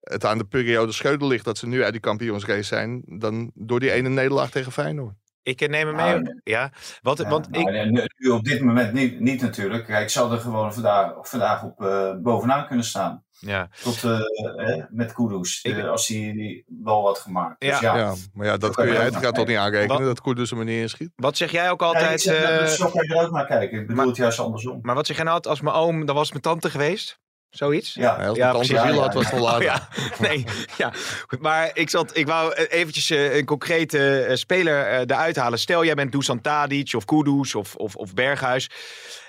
het 0.00 0.24
aan 0.24 0.38
de 0.38 0.44
periode 0.44 0.92
Schreuder 0.92 1.28
ligt 1.28 1.44
dat 1.44 1.58
ze 1.58 1.66
nu 1.66 1.82
uit 1.82 1.92
die 1.92 2.00
kampioensrace 2.00 2.62
zijn, 2.62 3.02
dan 3.06 3.50
door 3.54 3.80
die 3.80 3.92
ene 3.92 4.08
nederlaag 4.08 4.50
tegen 4.50 4.72
Feyenoord. 4.72 5.14
Ik 5.42 5.68
neem 5.68 5.86
hem 5.86 5.96
mee. 5.96 6.20
Nou, 6.20 6.40
ja, 6.44 6.72
wat, 7.02 7.18
Ja, 7.18 7.28
want 7.28 7.50
nou, 7.50 7.76
ik, 7.76 7.90
nu, 7.90 8.06
nu 8.16 8.28
op 8.30 8.44
dit 8.44 8.60
moment 8.60 8.92
niet, 8.92 9.20
niet 9.20 9.40
natuurlijk. 9.40 9.86
Kijk, 9.86 10.02
ik 10.02 10.08
zou 10.08 10.32
er 10.32 10.38
gewoon 10.38 10.74
vandaag, 10.74 11.28
vandaag 11.28 11.62
op 11.62 11.82
eh, 11.82 12.16
bovenaan 12.16 12.66
kunnen 12.66 12.84
staan. 12.84 13.24
Ja. 13.46 13.68
Tot, 13.82 14.04
eh, 14.04 14.84
met 14.90 15.12
Kudus, 15.12 15.60
Ik- 15.62 15.76
eh, 15.76 15.88
als 15.90 16.06
hij 16.08 16.16
die 16.32 16.64
bal 16.66 17.06
had 17.06 17.18
gemaakt. 17.18 17.60
Dus 17.60 17.68
Ja. 17.68 17.80
ja, 17.80 17.96
Ja, 17.96 18.14
maar 18.32 18.46
ja, 18.46 18.56
dat 18.56 18.74
kun 18.74 18.84
je 18.84 18.90
je 18.90 18.96
ook 18.96 19.02
uit 19.02 19.12
nog 19.12 19.22
gaat 19.22 19.34
toch 19.34 19.46
niet 19.46 19.56
aanrekenen, 19.56 19.96
Wat- 19.96 20.06
dat 20.06 20.20
Koerders 20.20 20.50
er 20.50 20.56
maar 20.56 20.64
niet 20.64 20.80
inschiet. 20.80 21.10
Wat 21.16 21.36
zeg 21.36 21.50
jij 21.50 21.70
ook 21.70 21.80
Ja, 21.80 21.88
ik 21.88 21.94
altijd? 21.94 22.20
zeg, 22.20 22.58
dus 22.58 22.76
je 22.76 23.14
er 23.14 23.24
ook 23.24 23.30
naar 23.32 23.46
kijken. 23.46 23.78
Ik 23.80 23.80
bedoel 23.86 23.96
maar- 23.96 24.06
het 24.06 24.16
juist 24.16 24.38
andersom. 24.38 24.78
maar 24.82 24.94
wat 24.94 25.06
zeg 25.06 25.16
jij 25.16 25.24
nou 25.24 25.36
altijd? 25.36 25.54
Als 25.54 25.64
mijn 25.64 25.76
oom, 25.76 26.06
dan 26.06 26.14
was 26.14 26.30
mijn 26.30 26.42
tante 26.42 26.70
geweest? 26.70 27.20
Zoiets? 27.50 27.94
Ja, 27.94 28.20
Ja, 28.34 28.50
als 28.50 28.66
Ja, 28.68 28.84
ziel 28.84 28.94
Ja, 28.94 29.00
had, 29.00 29.14
was 29.14 29.24
het 29.24 29.32
al 29.34 29.40
later. 29.40 29.66
Oh, 29.66 30.20
nee, 30.28 30.44
ja. 30.76 30.92
Maar 31.40 31.70
ik, 31.74 31.90
zat, 31.90 32.16
ik 32.16 32.26
wou 32.26 32.52
eventjes 32.54 33.08
een 33.10 33.44
concrete 33.44 34.20
eh, 34.24 34.36
speler 34.36 34.86
eh, 34.86 34.98
eruit 35.00 35.36
halen. 35.36 35.58
Stel, 35.58 35.84
jij 35.84 35.94
bent 35.94 36.12
Dusan 36.12 36.40
Tadic 36.40 36.94
of 36.94 37.04
Kudus 37.04 37.54
of, 37.54 37.74
of, 37.76 37.96
of 37.96 38.14
Berghuis. 38.14 38.70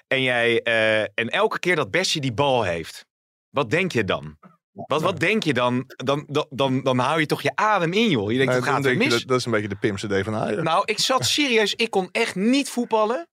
En, 0.08 0.22
jij, 0.22 0.62
eh, 0.62 1.02
en 1.02 1.30
elke 1.30 1.60
keer 1.60 1.76
dat 1.76 1.92
Bessie 1.92 2.22
die 2.22 2.34
bal 2.34 2.64
heeft. 2.64 3.06
Wat 3.54 3.70
denk 3.70 3.92
je 3.92 4.04
dan? 4.04 4.38
Wat, 4.72 5.02
wat 5.02 5.20
denk 5.20 5.44
je 5.44 5.54
dan? 5.54 5.84
Dan, 5.88 6.26
dan, 6.28 6.46
dan? 6.50 6.84
dan 6.84 7.00
hou 7.00 7.20
je 7.20 7.26
toch 7.26 7.42
je 7.42 7.52
adem 7.56 7.94
in, 7.94 8.10
joh. 8.10 8.32
Je 8.32 8.38
denkt, 8.38 8.54
Nee, 8.54 8.62
het 8.62 8.66
dan 8.66 8.74
gaat 8.74 8.92
je, 8.92 8.98
mis. 8.98 9.10
dat, 9.10 9.28
dat 9.28 9.40
is 9.40 9.46
een 9.46 9.52
beetje 9.52 9.68
de 9.68 9.76
Pim 9.76 9.96
CD 9.96 10.24
van 10.24 10.36
Ajax. 10.36 10.62
Nou, 10.62 10.84
ik 10.86 11.00
zat 11.00 11.26
serieus. 11.26 11.74
Ik 11.76 11.90
kon 11.90 12.10
echt 12.12 12.36
niet 12.36 12.70
voetballen. 12.70 13.28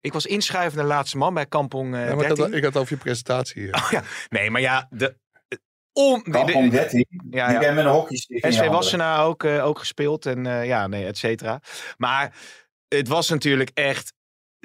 Ik 0.00 0.12
was 0.12 0.26
inschuivende 0.26 0.84
laatste 0.84 1.16
man 1.16 1.34
bij 1.34 1.46
Kampong 1.46 1.94
eh 1.94 2.00
Ja, 2.00 2.14
maar 2.14 2.24
ik, 2.24 2.28
13. 2.28 2.44
had, 2.44 2.54
ik 2.54 2.64
had 2.64 2.76
over 2.76 2.92
je 2.92 3.02
presentatie 3.02 3.62
hier. 3.62 3.74
Oh 3.84 3.90
ja, 3.90 4.02
nee, 4.28 4.50
maar 4.50 4.60
ja, 4.60 4.86
de, 4.90 5.16
om... 5.92 6.22
Kampong 6.22 6.72
Getty, 6.72 7.04
Ja, 7.30 7.46
die 7.46 7.54
ja. 7.54 7.60
ben 7.60 7.74
met 7.74 7.84
een 7.84 7.90
hockeystick 7.90 8.46
SV. 8.52 8.66
Wassenaar 8.66 9.24
ook, 9.24 9.44
eh, 9.44 9.66
ook 9.66 9.78
gespeeld 9.78 10.26
en 10.26 10.46
eh, 10.46 10.66
ja, 10.66 10.86
nee, 10.86 11.06
et 11.06 11.18
cetera. 11.18 11.60
Maar 11.96 12.34
het 12.88 13.08
was 13.08 13.28
natuurlijk 13.28 13.70
echt... 13.74 14.12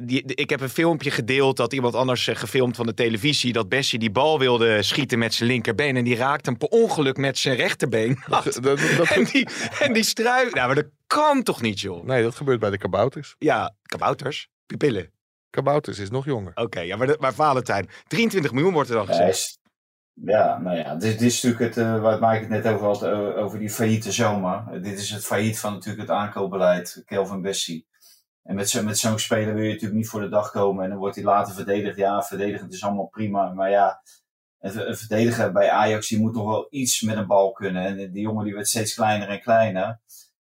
Die, 0.03 0.23
ik 0.25 0.49
heb 0.49 0.61
een 0.61 0.69
filmpje 0.69 1.11
gedeeld 1.11 1.57
dat 1.57 1.73
iemand 1.73 1.95
anders 1.95 2.27
eh, 2.27 2.35
gefilmd 2.35 2.75
van 2.75 2.85
de 2.85 2.93
televisie... 2.93 3.53
dat 3.53 3.69
Bessie 3.69 3.99
die 3.99 4.11
bal 4.11 4.39
wilde 4.39 4.83
schieten 4.83 5.19
met 5.19 5.33
zijn 5.33 5.49
linkerbeen... 5.49 5.95
en 5.97 6.03
die 6.03 6.15
raakte 6.15 6.49
hem 6.49 6.59
per 6.59 6.67
ongeluk 6.67 7.17
met 7.17 7.37
zijn 7.37 7.55
rechterbeen. 7.55 8.19
Dat, 8.29 8.43
dat, 8.43 8.79
dat- 8.97 9.07
en 9.09 9.23
die, 9.23 9.47
en 9.79 9.93
die 9.93 10.03
struik... 10.03 10.53
Nou, 10.53 10.65
maar 10.67 10.75
dat 10.75 10.89
kan 11.07 11.43
toch 11.43 11.61
niet, 11.61 11.79
joh? 11.79 12.05
nee, 12.05 12.23
dat 12.23 12.35
gebeurt 12.35 12.59
bij 12.59 12.69
de 12.69 12.77
kabouters. 12.77 13.35
Ja, 13.37 13.75
kabouters, 13.81 14.49
pupillen. 14.65 15.11
Kabouters 15.49 15.99
is 15.99 16.09
nog 16.09 16.25
jonger. 16.25 16.51
Oké, 16.55 16.79
ja, 16.79 16.95
maar, 16.97 17.07
de- 17.07 17.17
maar 17.19 17.33
Valentijn, 17.33 17.89
23 18.07 18.51
miljoen 18.51 18.73
wordt 18.73 18.89
er 18.89 18.95
dan 18.95 19.07
gezegd. 19.07 19.57
ja, 20.13 20.57
nou 20.57 20.77
ja, 20.77 20.95
dit, 20.95 21.11
dit 21.19 21.21
is 21.21 21.41
natuurlijk 21.41 21.75
het, 21.75 21.85
eh, 21.85 22.01
waar 22.01 22.19
Mike 22.19 22.39
het 22.39 22.49
net 22.63 22.67
over 22.73 22.85
had, 22.87 23.03
eh, 23.03 23.37
over 23.43 23.59
die 23.59 23.69
failliete 23.69 24.11
zomer. 24.11 24.81
Dit 24.81 24.99
is 24.99 25.09
het 25.09 25.25
failliet 25.25 25.59
van 25.59 25.73
natuurlijk 25.73 26.07
het 26.07 26.17
aankoopbeleid, 26.17 27.01
Kelvin 27.05 27.41
Bessie. 27.41 27.87
En 28.49 28.55
met, 28.55 28.81
met 28.83 28.97
zo'n 28.97 29.19
speler 29.19 29.53
wil 29.53 29.63
je 29.63 29.69
natuurlijk 29.69 29.99
niet 29.99 30.09
voor 30.09 30.21
de 30.21 30.29
dag 30.29 30.51
komen. 30.51 30.83
En 30.83 30.89
dan 30.89 30.99
wordt 30.99 31.15
hij 31.15 31.23
later 31.23 31.53
verdedigd. 31.53 31.97
Ja, 31.97 32.23
verdedigend 32.23 32.73
is 32.73 32.83
allemaal 32.83 33.07
prima. 33.07 33.53
Maar 33.53 33.69
ja, 33.69 34.01
een, 34.59 34.95
verdediger 34.95 35.51
bij 35.51 35.69
Ajax, 35.69 36.07
die 36.07 36.19
moet 36.19 36.33
toch 36.33 36.45
wel 36.45 36.67
iets 36.69 37.01
met 37.01 37.17
een 37.17 37.27
bal 37.27 37.51
kunnen. 37.51 37.85
En 37.85 38.11
die 38.11 38.21
jongen 38.21 38.45
die 38.45 38.53
werd 38.53 38.67
steeds 38.67 38.93
kleiner 38.93 39.29
en 39.29 39.41
kleiner. 39.41 39.99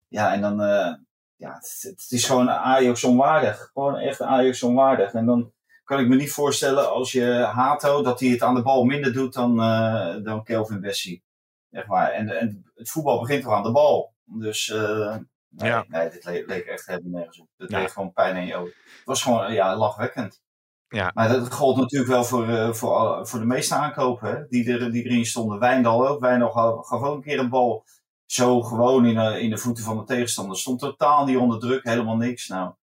Ja, 0.08 0.34
en 0.34 0.42
dan, 0.42 0.62
eh, 0.62 0.94
ja, 1.36 1.54
het, 1.54 1.78
het 1.82 2.06
is 2.10 2.26
gewoon 2.26 2.50
Ajax 2.50 3.04
onwaardig. 3.04 3.70
Gewoon 3.74 3.98
echt 3.98 4.22
Ajax 4.22 4.64
onwaardig. 4.64 5.14
En 5.14 5.26
dan 5.26 5.52
kan 5.84 6.00
ik 6.00 6.08
me 6.08 6.16
niet 6.16 6.32
voorstellen 6.32 6.92
als 6.92 7.12
je 7.12 7.26
Hato, 7.54 8.04
dat 8.04 8.20
hij 8.20 8.30
het 8.30 8.42
aan 8.42 8.56
de 8.56 8.62
bal 8.62 8.84
minder 8.84 9.14
doet 9.14 9.34
dan, 9.34 9.62
eh, 9.62 10.16
dan 10.24 10.44
Kelvin 10.44 10.80
Bessie. 10.80 11.24
Echt 11.72 11.88
waar. 11.88 12.12
En, 12.12 12.30
en 12.30 12.72
het 12.76 12.90
voetbal 12.90 13.20
begint 13.20 13.44
toch 13.44 13.54
aan 13.54 13.64
de 13.64 13.72
bal. 13.72 14.14
Dus 14.24 14.70
eh, 14.70 15.16
nee, 15.56 15.70
Ja. 15.70 15.86
nee, 15.88 16.10
dit 16.10 16.26
le- 16.26 16.44
leek 16.46 16.66
echt 16.66 16.86
helemaal 16.86 17.12
nergens 17.12 17.40
op. 17.40 17.48
Het 17.58 17.70
Ja. 17.70 17.80
leek 17.80 17.92
gewoon 17.92 18.14
pijn 18.14 18.36
in 18.36 18.46
je 18.46 18.56
ogen. 18.56 18.74
Het 18.84 19.06
was 19.06 19.22
gewoon 19.24 19.44
eh, 19.46 19.54
ja, 19.54 19.76
lachwekkend. 19.78 20.42
Ja. 20.88 21.12
Maar 21.14 21.30
dat 21.30 21.54
gold 21.54 21.78
natuurlijk 21.78 22.12
wel 22.12 22.24
voor, 22.24 22.48
eh, 22.50 22.74
voor, 22.74 23.28
voor 23.28 23.40
de 23.40 23.46
meeste 23.46 23.76
aankopen 23.76 24.30
hè, 24.30 24.48
die, 24.48 24.72
er, 24.78 24.92
die 24.92 25.04
erin 25.04 25.26
stonden. 25.26 25.60
Wijndal 25.60 26.08
ook. 26.08 26.20
Wijndal 26.20 26.52
gaf 26.52 27.02
ook 27.02 27.16
een 27.16 27.22
keer 27.22 27.40
een 27.40 27.50
bal 27.50 27.86
zo 28.26 28.62
gewoon 28.62 29.06
in, 29.06 29.16
de- 29.16 29.42
in 29.42 29.50
de 29.50 29.58
voeten 29.58 29.84
van 29.84 29.98
de 29.98 30.04
tegenstander. 30.04 30.58
Stond 30.58 30.80
totaal 30.80 31.26
niet 31.26 31.38
onder 31.38 31.60
druk, 31.60 31.84
helemaal 31.84 32.16
niks. 32.18 32.48
Nou, 32.48 32.74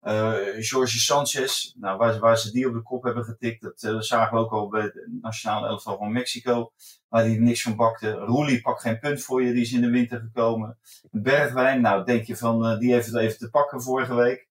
eh 0.00 0.60
Jorge 0.60 0.98
Sanchez, 0.98 1.72
nou, 1.76 1.98
waar, 1.98 2.18
waar 2.18 2.38
ze 2.38 2.52
die 2.52 2.66
op 2.68 2.74
de 2.74 2.82
kop 2.82 3.02
hebben 3.02 3.24
getikt, 3.24 3.62
dat 3.62 3.82
eh, 3.82 4.00
zagen 4.00 4.34
we 4.36 4.42
ook 4.44 4.52
al 4.52 4.68
bij 4.68 4.82
het 4.82 5.08
nationale 5.20 5.66
elftal 5.66 5.96
van 5.96 6.12
Mexico, 6.12 6.72
waar 7.14 7.24
die 7.24 7.36
er 7.36 7.42
niks 7.42 7.62
van 7.62 7.76
bakte. 7.76 8.10
Roelie 8.12 8.60
pakt 8.60 8.80
geen 8.80 8.98
punt 8.98 9.22
voor 9.22 9.42
je, 9.42 9.52
die 9.52 9.62
is 9.62 9.72
in 9.72 9.80
de 9.80 9.90
winter 9.90 10.20
gekomen. 10.20 10.78
Bergwijn, 11.10 11.80
nou 11.80 12.04
denk 12.04 12.24
je 12.24 12.36
van, 12.36 12.64
eh, 12.66 12.78
die 12.78 12.92
heeft 12.92 13.06
het 13.06 13.16
even 13.16 13.38
te 13.38 13.50
pakken 13.50 13.82
vorige 13.82 14.14
week 14.14 14.48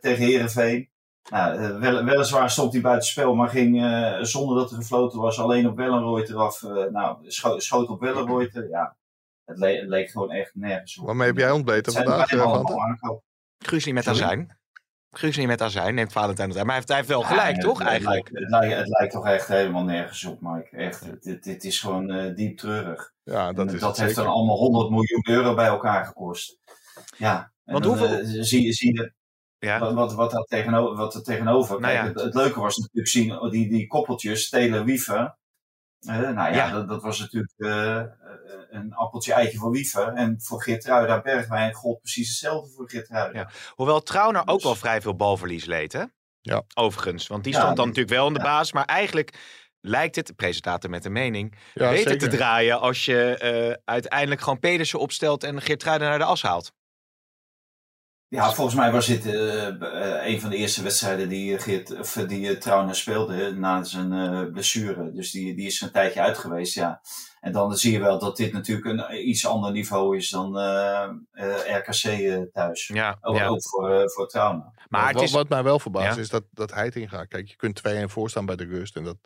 tegen 0.00 0.24
Herenveen. 0.24 0.90
Nou, 1.30 1.56
eh, 1.58 1.78
wel, 1.78 2.04
weliswaar 2.04 2.50
stond 2.50 2.72
hij 2.72 2.82
buiten 2.82 3.08
spel, 3.08 3.34
maar 3.34 3.48
ging 3.48 3.82
eh, 3.82 4.18
zonder 4.22 4.56
dat 4.56 4.70
er 4.70 4.76
gefloten 4.76 5.20
was 5.20 5.38
alleen 5.38 5.66
op 5.68 5.76
Wellenreuter 5.76 6.36
af. 6.36 6.62
eh, 6.62 6.84
nou, 6.90 7.16
scho- 7.30 7.58
schoot 7.58 7.88
op 7.88 8.00
Wellenreuter. 8.00 8.68
Ja, 8.68 8.96
het, 9.44 9.58
le- 9.58 9.76
het 9.80 9.88
leek 9.88 10.10
gewoon 10.10 10.30
echt 10.30 10.50
nergens 10.54 10.98
op. 10.98 11.06
Waarmee 11.06 11.26
heb 11.26 11.36
jij 11.36 11.50
ontbeten 11.50 11.92
vandaag. 11.92 12.30
Gruusli 13.58 13.92
met 13.92 14.04
Sorry? 14.04 14.46
Azijn. 15.12 15.32
Gruusli 15.32 15.46
met 15.46 15.62
azijn 15.62 15.94
neemt 15.94 16.12
Valentijn 16.12 16.48
het 16.48 16.56
uit. 16.58 16.66
Maar 16.66 16.74
hij 16.76 16.84
heeft, 16.84 16.88
hij 16.88 16.96
heeft 16.96 17.08
wel 17.08 17.22
gelijk, 17.22 17.56
Ja, 17.56 17.62
toch? 17.62 17.78
het- 17.78 17.88
Eigenlijk. 17.88 18.28
Het 18.32 18.48
lijkt, 18.50 18.76
het, 18.76 18.88
lijkt, 18.88 19.12
toch 19.12 19.26
echt 19.26 19.48
helemaal 19.48 19.84
nergens 19.84 20.24
op, 20.24 20.40
Mike. 20.40 20.76
Echt, 20.76 21.22
dit, 21.22 21.44
dit 21.44 21.64
is 21.64 21.80
gewoon 21.80 22.10
eh, 22.10 22.34
diep 22.34 22.58
treurig. 22.58 23.12
Ja, 23.22 23.52
dat 23.52 23.66
En 23.68 23.74
is 23.74 23.80
dat 23.80 23.96
heeft 23.96 24.08
zeker. 24.14 24.24
dan 24.24 24.32
allemaal 24.32 24.56
100 24.56 24.90
miljoen 24.90 25.28
euro 25.30 25.54
bij 25.54 25.66
elkaar 25.66 26.04
gekost. 26.06 26.58
Ja, 27.16 27.52
en 27.64 27.72
Want 27.72 27.84
dan, 27.84 27.98
hoeveel- 27.98 28.18
eh, 28.18 28.24
zie, 28.42 28.62
je- 28.66 28.72
zie 28.72 28.94
je 28.94 29.12
Ja. 29.58 29.78
wat, 29.78 29.92
wat, 29.94 30.14
wat, 30.14 30.30
daar 30.30 30.42
tegenover, 30.44 30.96
wat 30.96 31.14
er 31.14 31.22
tegenover. 31.22 31.80
Nou 31.80 31.92
Kijk, 31.94 32.04
ja. 32.04 32.12
het, 32.12 32.20
het 32.22 32.34
leuke 32.34 32.60
was 32.60 32.76
natuurlijk 32.76 33.08
zien, 33.08 33.32
oh, 33.40 33.50
die, 33.50 33.68
die 33.68 33.86
koppeltjes, 33.86 34.44
Stelen 34.44 34.84
Wieven. 34.84 35.36
Eh, 36.06 36.16
nou 36.18 36.34
ja, 36.34 36.48
Ja. 36.48 36.70
Dat, 36.70 36.88
dat 36.88 37.02
was 37.02 37.18
natuurlijk 37.18 37.52
een 38.70 38.94
appeltje 38.94 39.32
eitje 39.32 39.58
voor 39.58 39.70
Wieven. 39.70 40.16
En 40.16 40.36
voor 40.40 40.62
Geertruida 40.62 41.20
Bergwijn 41.20 41.72
gold 41.74 42.00
precies 42.00 42.28
hetzelfde 42.28 42.70
voor 42.70 42.90
Geertruida. 42.90 43.38
Ja. 43.38 43.50
Hoewel 43.74 44.02
Trauner 44.02 44.40
ook 44.40 44.54
Dus- 44.54 44.62
wel 44.64 44.74
vrij 44.74 45.00
veel 45.00 45.16
balverlies 45.16 45.64
leed, 45.64 45.92
hè? 45.92 46.04
Ja. 46.40 46.62
Overigens. 46.74 47.26
Want 47.26 47.44
die 47.44 47.52
Ja, 47.52 47.58
stond 47.60 47.76
dan 47.76 47.84
die- 47.84 47.94
natuurlijk 47.94 48.20
wel 48.20 48.26
in 48.26 48.32
de 48.34 48.48
ja. 48.48 48.54
baas. 48.56 48.72
Maar 48.72 48.84
eigenlijk 48.84 49.38
lijkt 49.80 50.16
het, 50.16 50.26
de 50.26 50.32
presentator 50.32 50.90
met 50.90 51.04
een 51.04 51.12
mening, 51.12 51.54
Ja, 51.74 51.88
beter 51.90 52.10
zeker. 52.10 52.28
te 52.28 52.36
draaien 52.36 52.80
als 52.80 53.04
je 53.04 53.36
eh, 53.36 53.74
uiteindelijk 53.84 54.40
gewoon 54.40 54.58
Pedersen 54.58 54.98
opstelt 54.98 55.44
en 55.44 55.60
Geertruiden 55.62 56.08
naar 56.08 56.18
de 56.18 56.24
as 56.24 56.42
haalt. 56.42 56.72
Ja, 58.28 58.52
volgens 58.52 58.76
mij 58.76 58.90
was 58.92 59.06
dit 59.06 59.26
eh, 59.26 59.66
eh, 59.66 60.26
een 60.26 60.40
van 60.40 60.50
de 60.50 60.56
eerste 60.56 60.82
wedstrijden 60.82 61.28
die, 61.28 61.56
eh, 61.56 61.62
Geert, 61.62 61.98
of, 61.98 62.16
eh, 62.16 62.28
die 62.28 62.48
eh, 62.48 62.56
Trauner 62.56 62.94
speelde 62.96 63.52
na 63.54 63.84
zijn 63.84 64.12
eh, 64.12 64.52
blessure. 64.52 65.12
Dus 65.12 65.30
die, 65.30 65.54
die 65.54 65.66
is 65.66 65.80
een 65.80 65.90
tijdje 65.90 66.20
uit 66.20 66.38
geweest, 66.38 66.74
ja. 66.74 67.00
En 67.42 67.52
dan 67.52 67.76
zie 67.76 67.92
je 67.92 67.98
wel 67.98 68.18
dat 68.18 68.36
dit 68.36 68.52
natuurlijk 68.52 68.86
een 68.86 69.28
iets 69.28 69.46
ander 69.46 69.72
niveau 69.72 70.16
is 70.16 70.30
dan 70.30 70.58
eh, 70.58 71.08
eh, 71.30 71.76
RKC 71.78 72.04
eh, 72.04 72.42
thuis. 72.52 72.86
Ja, 72.86 73.18
Ook, 73.20 73.36
ja. 73.36 73.46
ook 73.46 73.62
voor, 73.68 74.10
voor 74.10 74.28
Trauner. 74.28 74.70
maar 74.88 75.06
het 75.06 75.14
wat, 75.14 75.24
is... 75.24 75.30
wat 75.30 75.48
mij 75.48 75.62
wel 75.62 75.78
verbaast 75.78 76.14
Ja. 76.16 76.20
is 76.20 76.28
dat, 76.28 76.44
dat 76.50 76.72
Heitinga 76.72 77.08
gaat. 77.08 77.28
Kijk, 77.28 77.48
je 77.48 77.56
kunt 77.56 77.82
2-1 77.88 78.04
voorstaan 78.04 78.46
bij 78.46 78.56
de 78.56 78.64
rust. 78.64 78.96
En 78.96 79.04
dat 79.04 79.16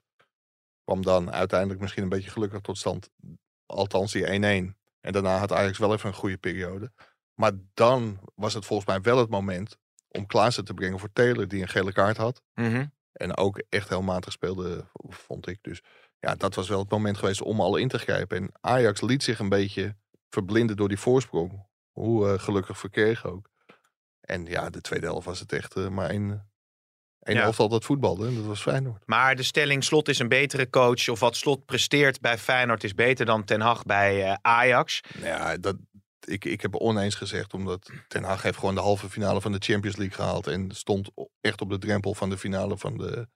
kwam 0.85 1.03
dan 1.03 1.33
uiteindelijk 1.33 1.81
misschien 1.81 2.03
een 2.03 2.09
beetje 2.09 2.31
gelukkig 2.31 2.61
tot 2.61 2.79
stand. 2.79 3.11
Althans 3.67 4.13
die 4.13 4.27
1-1. 4.27 4.31
En 5.01 5.13
daarna 5.13 5.39
had 5.39 5.53
Ajax 5.53 5.79
wel 5.79 5.93
even 5.93 6.09
een 6.09 6.15
goede 6.15 6.39
periode. 6.39 6.93
Maar 7.35 7.53
dan 7.75 8.19
was 8.35 8.55
het 8.55 8.65
volgens 8.67 8.89
mij 8.89 9.01
wel 9.01 9.19
het 9.19 9.31
moment 9.31 9.79
om 10.09 10.27
Klaassen 10.27 10.65
te 10.65 10.75
brengen 10.75 10.99
voor 10.99 11.13
Taylor. 11.13 11.49
Die 11.49 11.63
een 11.63 11.69
gele 11.69 11.93
kaart 11.93 12.17
had. 12.17 12.43
Mhm. 12.55 12.87
En 13.13 13.37
ook 13.37 13.63
echt 13.69 13.89
heel 13.89 14.03
matig 14.03 14.33
speelde, 14.33 14.87
vond 15.09 15.47
ik. 15.47 15.59
Dus 15.63 15.83
ja, 16.19 16.35
dat 16.35 16.55
was 16.55 16.69
wel 16.69 16.79
het 16.79 16.91
moment 16.91 17.19
geweest 17.19 17.43
om 17.43 17.61
al 17.61 17.77
in 17.77 17.89
te 17.89 17.99
grijpen. 17.99 18.37
En 18.37 18.51
Ajax 18.61 19.01
liet 19.01 19.23
zich 19.23 19.39
een 19.39 19.49
beetje 19.49 19.97
verblinden 20.31 20.77
door 20.77 20.89
die 20.89 20.99
voorsprong. 20.99 21.67
Hoe 21.91 22.29
eh, 22.33 22.39
gelukkig 22.39 22.79
verkreeg 22.79 23.27
ook. 23.27 23.49
En 24.21 24.47
ja, 24.47 24.71
de 24.71 24.81
tweede 24.81 25.07
helft 25.07 25.27
was 25.27 25.41
het 25.41 25.53
echt 25.53 25.75
eh, 25.77 25.89
maar 25.89 26.11
één, 26.11 26.51
één 27.21 27.37
Ja. 27.37 27.43
elftal 27.43 27.69
dat 27.69 27.85
voetbalde. 27.85 28.27
En 28.27 28.35
dat 28.35 28.45
was 28.45 28.63
Feyenoord. 28.63 29.03
Maar 29.07 29.37
de 29.37 29.43
stelling 29.43 29.85
Slot 29.85 30.09
is 30.09 30.19
een 30.19 30.29
betere 30.29 30.71
coach. 30.71 31.09
Of 31.09 31.21
wat 31.21 31.37
Slot 31.37 31.65
presteert 31.65 32.21
bij 32.21 32.39
Feyenoord 32.39 32.85
is 32.85 32.95
beter 32.95 33.27
dan 33.27 33.45
Ten 33.45 33.61
Hag 33.61 33.83
bij 33.83 34.25
eh, 34.25 34.37
Ajax. 34.43 35.01
Nou 35.15 35.27
ja, 35.27 35.57
dat, 35.57 35.77
ik, 36.25 36.45
ik 36.45 36.61
heb 36.61 36.75
oneens 36.75 37.15
gezegd. 37.15 37.55
Omdat 37.55 37.91
Ten 38.09 38.25
Hag 38.25 38.43
heeft 38.43 38.59
gewoon 38.59 38.75
de 38.75 38.81
halve 38.81 39.11
finale 39.11 39.41
van 39.41 39.53
de 39.53 39.59
Champions 39.59 39.97
League 39.97 40.17
gehaald. 40.17 40.47
En 40.47 40.71
stond 40.71 41.11
echt 41.41 41.61
op 41.61 41.71
de 41.71 41.79
drempel 41.79 42.15
van 42.15 42.31
de 42.31 42.39
finale 42.39 42.79
van 42.79 42.97
de, 42.97 43.29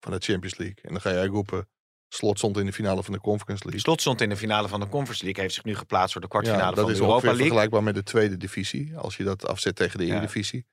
van 0.00 0.12
de 0.12 0.18
Champions 0.18 0.56
League. 0.56 0.82
En 0.82 0.90
dan 0.92 1.00
ga 1.00 1.10
jij 1.12 1.26
roepen, 1.26 1.68
Slot 2.08 2.38
stond 2.38 2.56
in 2.58 2.66
de 2.66 2.72
finale 2.72 3.02
van 3.02 3.12
de 3.12 3.20
Conference 3.20 3.62
League. 3.62 3.80
Slot 3.80 4.00
stond 4.00 4.20
in 4.20 4.28
de 4.28 4.36
finale 4.36 4.68
van 4.68 4.80
de 4.80 4.88
Conference 4.88 5.24
League. 5.24 5.42
Heeft 5.42 5.54
zich 5.54 5.64
nu 5.64 5.74
geplaatst 5.76 6.12
voor 6.12 6.20
de 6.20 6.28
kwartfinale 6.28 6.62
Ja, 6.62 6.68
dat 6.70 6.78
van 6.78 6.86
de 6.86 6.92
is 6.92 6.98
Europa 7.00 7.22
League. 7.26 7.40
vergelijkbaar 7.42 7.82
met 7.82 7.94
de 7.94 8.02
tweede 8.02 8.36
divisie. 8.36 8.96
Als 8.96 9.16
je 9.16 9.24
dat 9.24 9.46
afzet 9.46 9.76
tegen 9.76 9.98
de 9.98 10.06
Ja. 10.06 10.12
Eredivisie. 10.12 10.66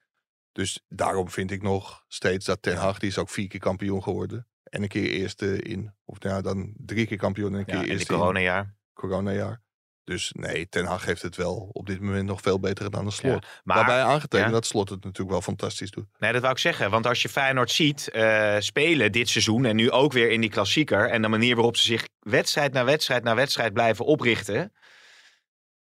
Dus 0.51 0.83
daarom 0.87 1.29
vind 1.29 1.51
ik 1.51 1.61
nog 1.61 2.03
steeds 2.07 2.45
dat 2.45 2.61
Ten 2.61 2.77
Hag, 2.77 2.99
die 2.99 3.09
is 3.09 3.17
ook 3.17 3.29
vier 3.29 3.47
keer 3.47 3.59
kampioen 3.59 4.03
geworden. 4.03 4.47
En 4.63 4.81
een 4.81 4.87
keer 4.87 5.09
eerste 5.09 5.61
in, 5.61 5.93
of 6.05 6.19
nou 6.19 6.41
dan 6.41 6.73
drie 6.77 7.05
keer 7.07 7.17
kampioen 7.17 7.53
en 7.53 7.59
een 7.59 7.65
keer 7.65 7.75
Ja, 7.75 7.81
in 7.81 7.89
eerste 7.89 8.07
die 8.07 8.17
coronajaar. 8.17 8.75
coronajaar. 8.93 9.61
Dus 10.05 10.31
nee, 10.35 10.69
Ten 10.69 10.85
Hag 10.85 11.05
heeft 11.05 11.21
het 11.21 11.35
wel 11.35 11.69
op 11.71 11.85
dit 11.85 12.01
moment 12.01 12.25
nog 12.25 12.41
veel 12.41 12.59
beter 12.59 12.85
gedaan 12.85 13.03
dan 13.03 13.11
Slot. 13.11 13.45
Maar 13.63 13.75
Waarbij 13.77 14.01
aangetekend 14.01 14.47
ja. 14.49 14.53
dat 14.53 14.65
Slot 14.65 14.89
het 14.89 15.03
natuurlijk 15.03 15.31
wel 15.31 15.41
fantastisch 15.41 15.91
doet. 15.91 16.05
Nee, 16.19 16.31
dat 16.31 16.41
wou 16.41 16.53
ik 16.53 16.59
zeggen. 16.59 16.89
Want 16.89 17.07
als 17.07 17.21
je 17.21 17.29
Feyenoord 17.29 17.71
ziet 17.71 18.09
eh, 18.09 18.55
spelen 18.59 19.11
dit 19.11 19.29
seizoen 19.29 19.65
en 19.65 19.75
nu 19.75 19.91
ook 19.91 20.13
weer 20.13 20.31
in 20.31 20.41
die 20.41 20.49
klassieker. 20.49 21.09
En 21.09 21.21
de 21.21 21.27
manier 21.27 21.55
waarop 21.55 21.77
ze 21.77 21.83
zich 21.85 22.07
wedstrijd 22.19 22.73
na 22.73 22.83
wedstrijd 22.83 23.23
na 23.23 23.35
wedstrijd 23.35 23.73
blijven 23.73 24.05
oprichten. 24.05 24.73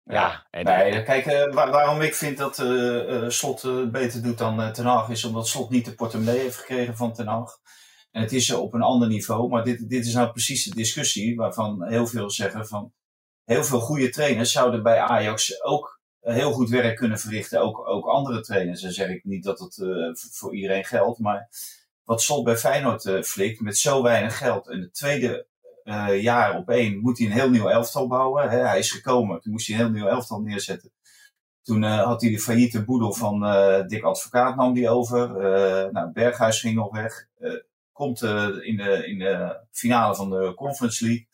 Ja, 0.04 0.46
en 0.50 0.64
Nee, 0.64 1.02
kijk, 1.02 1.26
eh, 1.26 1.52
waar- 1.54 1.70
waarom 1.70 2.00
ik 2.00 2.14
vind 2.14 2.38
dat 2.38 2.58
eh, 2.58 3.22
eh, 3.22 3.28
Slot 3.30 3.64
eh, 3.64 3.86
beter 3.90 4.22
doet 4.22 4.38
dan 4.38 4.62
eh, 4.62 4.70
Ten 4.70 4.84
Hag... 4.86 5.08
is 5.08 5.24
omdat 5.24 5.48
Slot 5.48 5.70
niet 5.70 5.84
de 5.84 5.94
portemonnee 5.94 6.38
heeft 6.38 6.56
gekregen 6.56 6.96
van 6.96 7.12
Ten 7.12 7.26
Hag. 7.26 7.50
En 8.10 8.22
het 8.22 8.32
is 8.32 8.48
eh, 8.50 8.60
op 8.60 8.74
een 8.74 8.82
ander 8.82 9.08
niveau. 9.08 9.48
Maar 9.48 9.64
dit, 9.64 9.88
dit 9.88 10.06
is 10.06 10.14
nou 10.14 10.30
precies 10.30 10.64
de 10.64 10.74
discussie 10.74 11.36
waarvan 11.36 11.84
heel 11.88 12.06
veel 12.06 12.30
zeggen 12.30 12.66
van... 12.66 12.92
heel 13.48 13.64
veel 13.64 13.80
goede 13.80 14.08
trainers 14.08 14.52
zouden 14.52 14.82
bij 14.82 14.98
Ajax 14.98 15.62
ook 15.62 16.00
heel 16.20 16.52
goed 16.52 16.68
werk 16.68 16.96
kunnen 16.96 17.18
verrichten. 17.18 17.60
Ook, 17.60 17.88
ook 17.88 18.06
andere 18.06 18.40
trainers. 18.40 18.80
Dan 18.80 18.90
zeg 18.90 19.08
ik 19.08 19.24
niet 19.24 19.44
dat 19.44 19.58
het 19.58 19.78
eh, 19.78 20.14
voor 20.14 20.54
iedereen 20.54 20.84
geldt. 20.84 21.18
Maar 21.18 21.48
wat 22.04 22.22
Slot 22.22 22.44
bij 22.44 22.56
Feyenoord 22.56 23.04
eh 23.04 23.22
flikt 23.22 23.60
met 23.60 23.76
zo 23.76 24.02
weinig 24.02 24.38
geld... 24.38 24.68
en 24.68 24.80
het 24.80 24.94
tweede 24.94 25.46
eh, 25.84 26.22
jaar 26.22 26.56
op 26.56 26.68
één 26.70 27.00
moet 27.00 27.18
hij 27.18 27.26
een 27.26 27.32
heel 27.32 27.50
nieuw 27.50 27.68
elftal 27.68 28.06
bouwen. 28.06 28.50
Hij 28.50 28.78
is 28.78 28.90
gekomen, 28.90 29.40
toen 29.40 29.52
moest 29.52 29.66
hij 29.66 29.76
een 29.76 29.82
heel 29.82 29.92
nieuw 29.92 30.06
elftal 30.06 30.40
neerzetten. 30.40 30.92
Toen 31.62 31.84
eh, 31.84 32.04
had 32.04 32.20
hij 32.20 32.30
de 32.30 32.38
failliete 32.38 32.84
boedel 32.84 33.12
van 33.12 33.44
eh 33.44 33.86
Dick 33.86 34.02
Advocaat 34.02 34.56
nam 34.56 34.74
die 34.74 34.88
over. 34.88 35.36
Eh, 35.36 35.92
nou, 35.92 36.12
Berghuis 36.12 36.60
ging 36.60 36.74
nog 36.74 36.92
weg. 36.92 37.26
Eh, 37.38 37.52
komt 37.92 38.22
eh, 38.22 38.48
in, 38.60 38.76
de, 38.76 39.06
in 39.06 39.18
de 39.18 39.60
finale 39.70 40.14
van 40.14 40.30
de 40.30 40.52
Conference 40.54 41.04
League. 41.04 41.26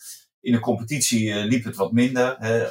In 0.45 0.53
de 0.53 0.61
competitie 0.61 1.35
liep 1.35 1.65
het 1.65 1.77
wat 1.77 1.93
minder. 1.93 2.37
Hè. 2.39 2.67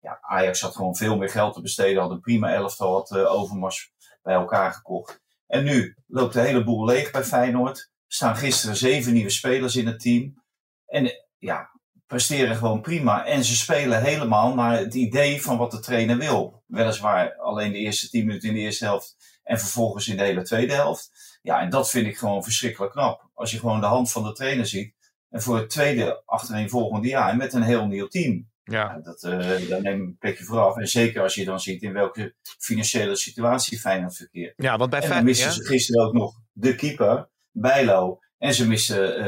Ja, 0.00 0.18
Ajax 0.20 0.60
had 0.60 0.76
gewoon 0.76 0.96
veel 0.96 1.16
meer 1.16 1.30
geld 1.30 1.54
te 1.54 1.60
besteden, 1.60 2.02
had 2.02 2.10
een 2.10 2.20
prima 2.20 2.52
elftal, 2.52 2.92
had 2.92 3.12
Overmars 3.12 3.92
bij 4.22 4.34
elkaar 4.34 4.72
gekocht. 4.72 5.20
En 5.46 5.64
nu 5.64 5.96
loopt 6.06 6.32
de 6.32 6.40
hele 6.40 6.64
boel 6.64 6.84
leeg 6.84 7.10
bij 7.10 7.24
Feyenoord. 7.24 7.78
Er 7.78 8.14
staan 8.14 8.36
gisteren 8.36 8.76
zeven 8.76 9.12
nieuwe 9.12 9.30
spelers 9.30 9.76
in 9.76 9.86
het 9.86 10.00
team. 10.00 10.42
En 10.86 11.12
ja, 11.38 11.70
presteren 12.06 12.56
gewoon 12.56 12.80
prima. 12.80 13.26
En 13.26 13.44
ze 13.44 13.56
spelen 13.56 14.02
helemaal 14.02 14.54
naar 14.54 14.78
het 14.78 14.94
idee 14.94 15.42
van 15.42 15.58
wat 15.58 15.70
de 15.70 15.80
trainer 15.80 16.18
wil. 16.18 16.62
Weliswaar 16.66 17.36
alleen 17.38 17.72
de 17.72 17.78
eerste 17.78 18.08
tien 18.08 18.26
minuten 18.26 18.48
in 18.48 18.54
de 18.54 18.60
eerste 18.60 18.84
helft. 18.84 19.38
En 19.42 19.58
vervolgens 19.58 20.08
in 20.08 20.16
de 20.16 20.22
hele 20.22 20.42
tweede 20.42 20.74
helft. 20.74 21.38
Ja, 21.42 21.60
en 21.60 21.70
dat 21.70 21.90
vind 21.90 22.06
ik 22.06 22.18
gewoon 22.18 22.42
verschrikkelijk 22.42 22.92
knap. 22.92 23.30
Als 23.34 23.50
je 23.50 23.58
gewoon 23.58 23.80
de 23.80 23.86
hand 23.86 24.12
van 24.12 24.22
de 24.22 24.32
trainer 24.32 24.66
ziet. 24.66 24.94
En 25.30 25.42
voor 25.42 25.56
het 25.56 25.70
tweede 25.70 26.22
achtereenvolgende 26.26 27.08
jaar 27.08 27.36
met 27.36 27.52
een 27.52 27.62
heel 27.62 27.86
nieuw 27.86 28.06
team. 28.06 28.48
Ja. 28.64 29.00
dat, 29.02 29.22
uh, 29.22 29.68
daar 29.68 29.82
neem 29.82 30.00
ik 30.00 30.08
een 30.08 30.16
plekje 30.18 30.44
vooraf. 30.44 30.76
En 30.76 30.86
zeker 30.86 31.22
als 31.22 31.34
je 31.34 31.44
dan 31.44 31.60
ziet 31.60 31.82
in 31.82 31.92
welke 31.92 32.34
financiële 32.58 33.16
situatie 33.16 33.78
Feyenoord 33.78 34.16
verkeert. 34.16 34.54
Ja, 34.56 34.76
want 34.76 34.90
bij 34.90 35.00
en 35.00 35.08
dan 35.08 35.24
missen 35.24 35.52
ze 35.52 35.64
gisteren 35.64 36.06
ook 36.06 36.12
nog 36.12 36.34
de 36.52 36.74
keeper, 36.74 37.28
Bijlo. 37.50 38.18
En 38.38 38.54
ze 38.54 38.68
missen 38.68 39.18
uh, 39.18 39.24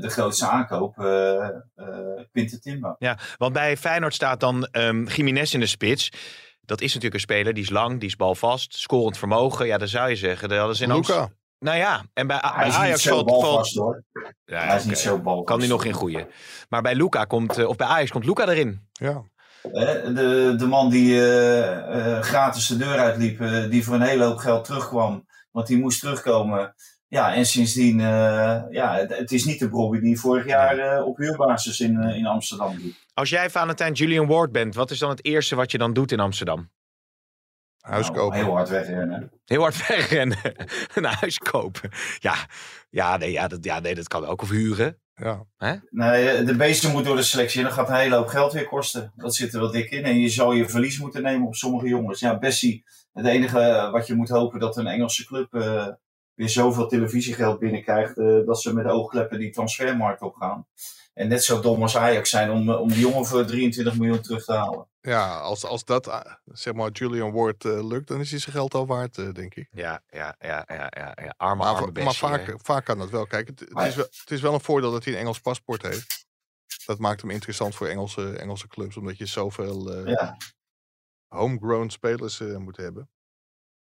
de 0.00 0.08
grootste 0.08 0.46
aankoop, 0.46 0.98
uh, 0.98 1.48
uh, 2.32 2.60
Timber. 2.60 2.94
Ja, 2.98 3.18
want 3.36 3.52
bij 3.52 3.76
Feyenoord 3.76 4.14
staat 4.14 4.40
dan 4.40 4.68
um, 4.72 5.06
Jiménez 5.08 5.54
in 5.54 5.60
de 5.60 5.66
spits. 5.66 6.10
Dat 6.60 6.80
is 6.80 6.86
natuurlijk 6.86 7.14
een 7.14 7.20
speler, 7.20 7.54
die 7.54 7.62
is 7.62 7.70
lang, 7.70 8.00
die 8.00 8.08
is 8.08 8.16
balvast, 8.16 8.74
scorend 8.74 9.18
vermogen. 9.18 9.66
Ja, 9.66 9.78
dat 9.78 9.88
zou 9.88 10.08
je 10.08 10.16
zeggen. 10.16 10.48
Dat 10.48 10.70
is 10.70 10.80
in 10.80 10.94
Luca. 10.94 11.28
Nou 11.58 11.76
ja, 11.76 12.04
en 12.12 12.26
bij, 12.26 12.38
bij 12.40 12.70
Ajax 12.70 13.06
valt... 13.06 13.30
valt 13.30 13.74
hoor. 13.74 14.02
Ja, 14.44 14.66
hij 14.66 14.76
is 14.76 14.84
niet 14.84 14.98
zo 14.98 15.18
balvast. 15.18 15.46
Kan 15.46 15.58
hij 15.58 15.68
nog 15.68 15.84
in 15.84 15.94
groeien. 15.94 16.28
Maar 16.68 16.82
bij 16.82 16.94
Luca 16.94 17.24
komt, 17.24 17.64
of 17.64 17.76
bij 17.76 17.86
Ajax 17.86 18.10
komt 18.10 18.24
Luca 18.24 18.48
erin. 18.48 18.88
Ja. 18.92 19.22
De, 19.72 20.54
de 20.58 20.66
man 20.66 20.90
die 20.90 21.14
uh, 21.14 22.20
gratis 22.20 22.66
de 22.66 22.76
deur 22.76 22.98
uitliep, 22.98 23.40
uh, 23.40 23.70
die 23.70 23.84
voor 23.84 23.94
een 23.94 24.00
hele 24.00 24.24
hoop 24.24 24.38
geld 24.38 24.64
terugkwam. 24.64 25.26
Want 25.50 25.66
die 25.66 25.78
moest 25.78 26.00
terugkomen. 26.00 26.74
Ja, 27.08 27.34
en 27.34 27.46
sindsdien, 27.46 27.98
uh, 27.98 28.62
ja, 28.70 28.94
het, 28.94 29.16
het, 29.16 29.32
is 29.32 29.44
niet 29.44 29.58
de 29.58 29.68
Bobby 29.68 29.98
die 30.00 30.20
vorig 30.20 30.46
jaar 30.46 30.98
uh, 30.98 31.06
op 31.06 31.16
huurbasis 31.16 31.80
in, 31.80 31.94
uh, 31.94 32.16
in 32.16 32.26
Amsterdam 32.26 32.76
liep. 32.76 32.94
Als 33.14 33.30
jij 33.30 33.50
Valentijn 33.50 33.92
Julian 33.92 34.26
Ward 34.26 34.52
bent, 34.52 34.74
wat 34.74 34.90
is 34.90 34.98
dan 34.98 35.10
het 35.10 35.24
eerste 35.24 35.54
wat 35.54 35.70
je 35.70 35.78
dan 35.78 35.92
doet 35.92 36.12
in 36.12 36.20
Amsterdam? 36.20 36.70
Huis 37.86 38.06
nou, 38.06 38.18
kopen. 38.18 38.38
heel 38.38 38.54
hard 38.54 38.68
wegrennen. 38.68 39.30
Heel 39.44 39.60
hard 39.60 39.86
wegrennen. 39.86 40.38
een 40.94 41.04
huis 41.04 41.38
kopen. 41.38 41.90
Ja, 42.18 42.34
ja, 42.90 43.16
nee, 43.16 43.32
ja, 43.32 43.48
dat, 43.48 43.64
ja, 43.64 43.80
nee, 43.80 43.94
dat 43.94 44.08
kan 44.08 44.26
ook. 44.26 44.42
Of 44.42 44.50
huren. 44.50 44.98
Ja. 45.14 45.44
Hè? 45.56 45.74
Nee, 45.90 46.42
de 46.42 46.56
beesten 46.56 46.90
moet 46.90 47.04
door 47.04 47.16
de 47.16 47.22
selectie. 47.22 47.58
En 47.60 47.66
dat 47.66 47.74
gaat 47.74 47.88
een 47.88 47.94
hele 47.94 48.16
hoop 48.16 48.26
geld 48.26 48.52
weer 48.52 48.68
kosten. 48.68 49.12
Dat 49.16 49.34
zit 49.34 49.54
er 49.54 49.60
wel 49.60 49.70
dik 49.70 49.90
in. 49.90 50.04
En 50.04 50.18
je 50.18 50.28
zal 50.28 50.52
je 50.52 50.68
verlies 50.68 50.98
moeten 50.98 51.22
nemen 51.22 51.46
op 51.46 51.54
sommige 51.54 51.88
jongens. 51.88 52.20
Ja, 52.20 52.38
Bessie, 52.38 52.84
het 53.12 53.26
enige 53.26 53.88
wat 53.92 54.06
je 54.06 54.14
moet 54.14 54.28
hopen 54.28 54.60
dat 54.60 54.76
een 54.76 54.86
Engelse 54.86 55.26
club 55.26 55.48
weer 56.36 56.48
zoveel 56.48 56.86
televisiegeld 56.86 57.58
binnenkrijgt 57.58 58.18
uh, 58.18 58.46
dat 58.46 58.60
ze 58.60 58.74
met 58.74 58.86
oogkleppen 58.86 59.38
die 59.38 59.50
transfermarkt 59.50 60.22
opgaan. 60.22 60.66
En 61.14 61.28
net 61.28 61.44
zo 61.44 61.60
dom 61.60 61.82
als 61.82 61.96
Ajax 61.96 62.30
zijn 62.30 62.50
om, 62.50 62.70
eh, 62.70 62.80
om 62.80 62.88
die 62.88 63.00
jongen 63.00 63.26
voor 63.26 63.44
23 63.44 63.98
miljoen 63.98 64.20
terug 64.20 64.44
te 64.44 64.52
halen. 64.52 64.86
Ja, 65.06 65.38
als, 65.38 65.64
als 65.64 65.84
dat, 65.84 66.06
uh, 66.06 66.20
zeg 66.44 66.74
maar, 66.74 66.90
Julian 66.90 67.32
Ward 67.32 67.64
uh, 67.64 67.86
lukt, 67.86 68.08
dan 68.08 68.20
is 68.20 68.30
hij 68.30 68.38
zijn 68.38 68.54
geld 68.54 68.74
al 68.74 68.86
waard, 68.86 69.34
denk 69.34 69.54
ik. 69.54 69.68
Ja, 69.70 70.02
ja, 70.08 70.36
ja, 70.38 70.64
ja, 70.66 70.92
ja, 70.96 71.12
ja. 71.22 71.34
arme, 71.36 71.62
maar, 71.62 71.74
arme 71.74 72.04
Maar 72.04 72.14
vaak, 72.14 72.54
vaak 72.56 72.84
kan 72.84 72.98
dat 72.98 73.10
wel. 73.10 73.26
Kijk, 73.26 73.48
het, 73.48 73.60
het, 73.60 73.86
is 73.86 73.94
wel, 73.94 74.04
het 74.04 74.30
is 74.30 74.40
wel 74.40 74.54
een 74.54 74.60
voordeel 74.60 74.90
dat 74.90 75.04
hij 75.04 75.12
een 75.12 75.18
Engels 75.18 75.40
paspoort 75.40 75.82
heeft. 75.82 76.26
Dat 76.84 76.98
maakt 76.98 77.20
hem 77.20 77.30
interessant 77.30 77.74
voor 77.74 77.86
Engelse, 77.86 78.36
Engelse 78.36 78.68
clubs, 78.68 78.96
omdat 78.96 79.18
je 79.18 79.26
zoveel 79.26 80.06
ja. 80.08 80.36
homegrown 81.26 81.88
spelers 81.88 82.38
moet 82.38 82.76
hebben. 82.76 83.10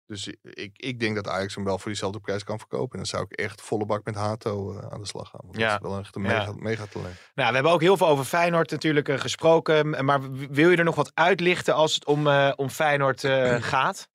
Dus 0.09 0.27
ik, 0.41 0.71
ik 0.77 0.99
denk 0.99 1.15
dat 1.15 1.27
Ajax 1.27 1.55
hem 1.55 1.63
wel 1.63 1.77
voor 1.77 1.87
diezelfde 1.87 2.19
prijs 2.19 2.43
kan 2.43 2.59
verkopen. 2.59 2.91
En 2.91 2.97
dan 2.97 3.05
zou 3.05 3.23
ik 3.29 3.31
echt 3.31 3.61
volle 3.61 3.85
bak 3.85 4.05
met 4.05 4.15
Hato 4.15 4.73
uh, 4.73 4.87
aan 4.89 5.01
de 5.01 5.07
slag 5.07 5.29
gaan. 5.29 5.41
Want 5.43 5.57
ja. 5.57 5.67
dat 5.67 5.81
is 5.81 5.87
wel 5.89 5.99
echt 5.99 6.15
een 6.15 6.21
mega, 6.21 6.41
ja. 6.41 6.53
mega 6.55 6.85
talent. 6.85 7.15
Nou, 7.35 7.47
we 7.47 7.53
hebben 7.53 7.71
ook 7.71 7.81
heel 7.81 7.97
veel 7.97 8.07
over 8.07 8.25
Feyenoord 8.25 8.71
natuurlijk 8.71 9.07
uh, 9.07 9.19
gesproken. 9.19 10.05
Maar 10.05 10.31
wil 10.31 10.69
je 10.69 10.77
er 10.77 10.83
nog 10.83 10.95
wat 10.95 11.11
uitlichten 11.13 11.73
als 11.73 11.93
het 11.93 12.05
om, 12.05 12.27
uh, 12.27 12.51
om 12.55 12.69
Feyenoord 12.69 13.21
gaat? 13.73 14.09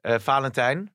Valentijn? 0.00 0.94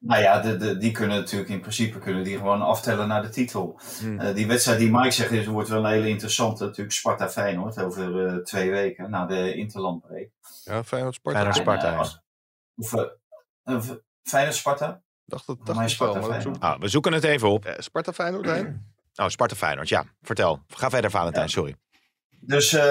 Nou 0.00 0.22
ja, 0.22 0.40
de, 0.40 0.56
de, 0.56 0.76
die 0.76 0.92
kunnen 0.92 1.16
natuurlijk 1.16 1.50
in 1.50 1.60
principe 1.60 1.98
kunnen 1.98 2.24
die 2.24 2.36
gewoon 2.36 2.62
aftellen 2.62 3.08
naar 3.08 3.22
de 3.22 3.28
titel. 3.28 3.80
Hmm. 3.98 4.34
die 4.34 4.46
wedstrijd 4.46 4.78
die 4.78 4.90
Mike 4.90 5.10
zegt, 5.10 5.30
is, 5.30 5.46
wordt 5.46 5.68
wel 5.68 5.84
een 5.84 5.90
hele 5.90 6.08
interessante. 6.08 6.64
Natuurlijk 6.64 6.92
Sparta-Feyenoord 6.92 7.78
over 7.78 8.44
twee 8.44 8.70
weken 8.70 9.10
na 9.10 9.26
de 9.26 9.54
Interlandbreek. 9.54 10.30
Ja, 10.64 10.84
Feyenoord-Sparta. 10.84 11.38
Feyenoord-Sparta, 11.38 12.20
Of, 12.76 12.94
uh, 13.64 13.80
Feyenoord 14.22 14.56
Sparta? 14.56 15.02
Dacht 15.24 15.46
dat, 15.46 15.66
dacht 15.66 15.90
Sparta, 15.90 16.20
wel, 16.20 16.28
Feyenoord. 16.28 16.60
Ah, 16.60 16.80
we 16.80 16.88
zoeken 16.88 17.12
het 17.12 17.24
even 17.24 17.48
op. 17.48 17.66
Uh, 17.66 17.72
Sparta 17.78 18.12
Feyenoord 18.12 18.50
heen? 18.50 18.80
Oh, 19.14 19.28
Sparta 19.28 19.54
Feyenoord, 19.54 19.88
ja. 19.88 20.04
Vertel. 20.22 20.62
Ga 20.68 20.90
verder 20.90 21.10
Valentijn, 21.10 21.44
ja. 21.44 21.50
sorry. 21.50 21.76
Dus 22.44 22.72
uh, 22.72 22.82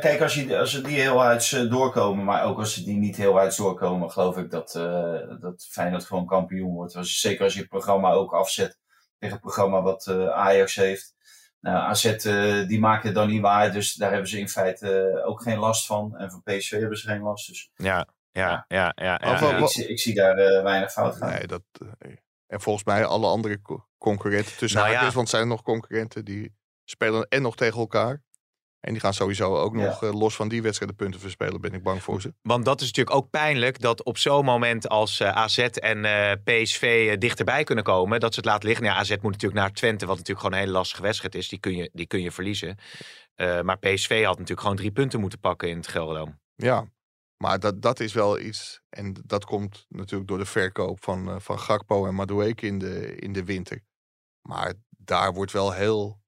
kijk, 0.00 0.20
als, 0.20 0.34
je, 0.34 0.58
als 0.58 0.70
ze 0.70 0.80
die 0.80 1.00
heel 1.00 1.22
uit 1.22 1.70
doorkomen, 1.70 2.24
maar 2.24 2.44
ook 2.44 2.58
als 2.58 2.74
ze 2.74 2.84
die 2.84 2.96
niet 2.96 3.16
heel 3.16 3.38
uit 3.38 3.56
doorkomen, 3.56 4.10
geloof 4.10 4.36
ik 4.36 4.50
dat, 4.50 4.74
uh, 4.76 5.40
dat 5.40 5.66
Feyenoord 5.70 6.04
gewoon 6.04 6.26
kampioen 6.26 6.72
wordt. 6.72 6.96
Als, 6.96 7.20
zeker 7.20 7.44
als 7.44 7.52
je 7.52 7.60
het 7.60 7.68
programma 7.68 8.12
ook 8.12 8.32
afzet 8.32 8.78
tegen 9.18 9.34
het 9.34 9.44
programma 9.44 9.82
wat 9.82 10.06
uh, 10.06 10.28
Ajax 10.28 10.74
heeft. 10.74 11.14
Nou, 11.60 11.76
AZ 11.76 12.16
die 12.68 12.80
maken 12.80 13.06
het 13.06 13.14
dan 13.14 13.28
niet 13.28 13.40
waar, 13.40 13.72
dus 13.72 13.94
daar 13.94 14.10
hebben 14.10 14.28
ze 14.28 14.38
in 14.38 14.48
feite 14.48 15.22
ook 15.24 15.42
geen 15.42 15.58
last 15.58 15.86
van. 15.86 16.16
En 16.16 16.30
van 16.30 16.42
PSV 16.42 16.70
hebben 16.70 16.98
ze 16.98 17.08
geen 17.08 17.22
last. 17.22 17.46
Dus 17.46 17.70
ja. 17.74 18.06
Ja, 18.36 18.64
ja, 18.68 18.92
ja. 18.94 19.20
ja, 19.22 19.38
ja. 19.40 19.56
Ik, 19.56 19.74
ik, 19.74 20.00
zie 20.00 20.14
daar 20.14 20.38
uh, 20.38 20.62
weinig 20.62 20.92
fout 20.92 21.16
gaan. 21.16 21.30
Nee, 21.30 21.46
dat, 21.46 21.62
uh, 21.82 22.12
en 22.46 22.60
volgens 22.60 22.84
mij 22.84 23.04
alle 23.04 23.26
andere 23.26 23.62
co 23.62 23.86
concurrenten 23.98 24.56
tussen 24.56 24.80
nou, 24.80 24.94
haakjes, 24.94 25.14
want 25.14 25.28
zijn 25.28 25.42
er 25.42 25.48
nog 25.48 25.62
concurrenten 25.62 26.24
die 26.24 26.54
spelen 26.84 27.26
en 27.28 27.42
nog 27.42 27.56
tegen 27.56 27.80
elkaar. 27.80 28.24
En 28.80 28.92
die 28.92 29.00
gaan 29.00 29.14
sowieso 29.14 29.56
ook 29.56 29.74
nog 29.74 30.02
uh, 30.02 30.12
los 30.12 30.36
van 30.36 30.48
die 30.48 30.62
wedstrijden 30.62 30.96
punten 30.96 31.20
verspelen, 31.20 31.60
ben 31.60 31.72
ik 31.72 31.82
bang 31.82 32.02
voor 32.02 32.20
ze. 32.20 32.34
Want 32.42 32.64
dat 32.64 32.80
is 32.80 32.86
natuurlijk 32.86 33.16
ook 33.16 33.30
pijnlijk 33.30 33.80
dat 33.80 34.02
op 34.02 34.18
zo'n 34.18 34.44
moment 34.44 34.88
als 34.88 35.22
AZ 35.22 35.58
en 35.58 36.02
PSV 36.44 37.16
dichterbij 37.18 37.64
kunnen 37.64 37.84
komen, 37.84 38.20
dat 38.20 38.34
ze 38.34 38.40
het 38.40 38.48
laten 38.48 38.68
liggen. 38.68 38.86
Ja, 38.86 38.94
AZ 38.94 39.10
moet 39.10 39.32
natuurlijk 39.32 39.60
naar 39.60 39.72
Twente, 39.72 40.06
wat 40.06 40.16
natuurlijk 40.16 40.46
gewoon 40.46 40.58
een 40.58 40.64
hele 40.66 40.78
lastige 40.78 41.02
wedstrijd 41.02 41.34
is. 41.34 41.48
Die 41.48 41.58
kun 41.58 41.76
je, 41.76 41.90
die 41.92 42.06
kun 42.06 42.22
je 42.22 42.32
verliezen. 42.32 42.78
maar 43.36 43.78
PSV 43.78 44.24
had 44.24 44.32
natuurlijk 44.32 44.60
gewoon 44.60 44.76
drie 44.76 44.92
punten 44.92 45.20
moeten 45.20 45.40
pakken 45.40 45.68
in 45.68 45.76
het 45.76 45.88
Gelderdoom. 45.88 46.40
Ja, 46.54 46.86
maar 47.36 47.60
dat, 47.60 47.82
dat 47.82 48.00
is 48.00 48.12
wel 48.12 48.38
iets. 48.38 48.80
En 48.88 49.16
dat 49.24 49.44
komt 49.44 49.86
natuurlijk 49.88 50.28
door 50.28 50.38
de 50.38 50.46
verkoop 50.46 51.04
van, 51.04 51.28
uh, 51.28 51.36
van 51.38 51.58
Gakpo 51.58 52.06
en 52.06 52.14
Madueke 52.14 52.66
in 52.66 52.78
de, 52.78 53.16
in 53.16 53.32
de 53.32 53.44
winter. 53.44 53.80
Maar 54.42 54.72
daar 54.88 55.32
wordt 55.32 55.52
wel 55.52 55.72
heel. 55.72 56.24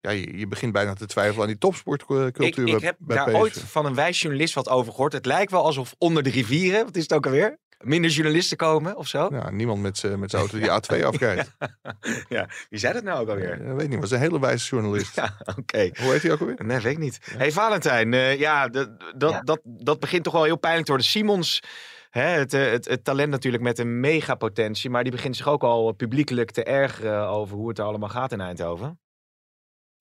Ja, 0.00 0.10
je, 0.10 0.38
je 0.38 0.46
begint 0.46 0.72
bijna 0.72 0.94
te 0.94 1.06
twijfelen 1.06 1.40
aan 1.40 1.46
die 1.46 1.58
topsportcultuur. 1.58 2.68
Ik, 2.68 2.74
ik 2.74 2.80
heb 2.80 2.96
daar 2.98 3.26
PSV. 3.26 3.34
ooit 3.34 3.60
van 3.60 3.86
een 3.86 3.94
wijsjournalist 3.94 4.54
wat 4.54 4.68
over 4.68 4.92
gehoord. 4.92 5.12
Het 5.12 5.26
lijkt 5.26 5.50
wel 5.50 5.64
alsof 5.64 5.94
onder 5.98 6.22
de 6.22 6.30
rivieren, 6.30 6.84
wat 6.84 6.96
is 6.96 7.02
het 7.02 7.12
ook 7.12 7.26
alweer? 7.26 7.58
Minder 7.80 8.10
journalisten 8.10 8.56
komen 8.56 8.96
of 8.96 9.06
zo? 9.06 9.28
Ja, 9.30 9.50
niemand 9.50 9.82
met 9.82 9.98
zijn 9.98 10.28
auto 10.30 10.58
die 10.58 10.68
A2 10.68 11.04
afrijdt. 11.12 11.50
ja, 12.28 12.48
wie 12.68 12.78
zei 12.78 12.92
dat 12.92 13.02
nou 13.02 13.20
ook 13.20 13.28
alweer? 13.28 13.66
Ja, 13.66 13.74
weet 13.74 13.88
niet, 13.88 13.96
maar 13.96 14.04
is 14.04 14.10
een 14.10 14.18
hele 14.18 14.40
wijze 14.40 14.68
journalist. 14.68 15.16
Ja, 15.20 15.36
oké. 15.56 15.90
Hoe 16.02 16.12
heet 16.12 16.22
hij 16.22 16.32
ook 16.32 16.40
alweer? 16.40 16.64
Nee, 16.64 16.80
weet 16.80 16.92
ik 16.92 16.98
niet. 16.98 17.18
Ja. 17.24 17.36
hey, 17.36 17.52
Valentijn, 17.52 18.12
uh, 18.12 18.38
ja, 18.38 18.68
dat, 18.68 18.88
dat, 19.16 19.30
ja. 19.30 19.40
Dat, 19.40 19.60
dat 19.64 20.00
begint 20.00 20.24
toch 20.24 20.32
wel 20.32 20.44
heel 20.44 20.58
pijnlijk 20.58 20.86
te 20.86 20.92
worden. 20.92 21.10
Simons, 21.10 21.62
hè, 22.10 22.22
het, 22.22 22.52
het, 22.52 22.88
het, 22.88 23.04
talent 23.04 23.30
natuurlijk 23.30 23.62
met 23.62 23.78
een 23.78 24.00
megapotentie, 24.00 24.90
maar 24.90 25.02
die 25.02 25.12
begint 25.12 25.36
zich 25.36 25.48
ook 25.48 25.62
al 25.62 25.92
publiekelijk 25.92 26.50
te 26.50 26.64
ergeren 26.64 27.28
over 27.28 27.56
hoe 27.56 27.68
het 27.68 27.78
er 27.78 27.84
allemaal 27.84 28.08
gaat 28.08 28.32
in 28.32 28.40
Eindhoven. 28.40 28.98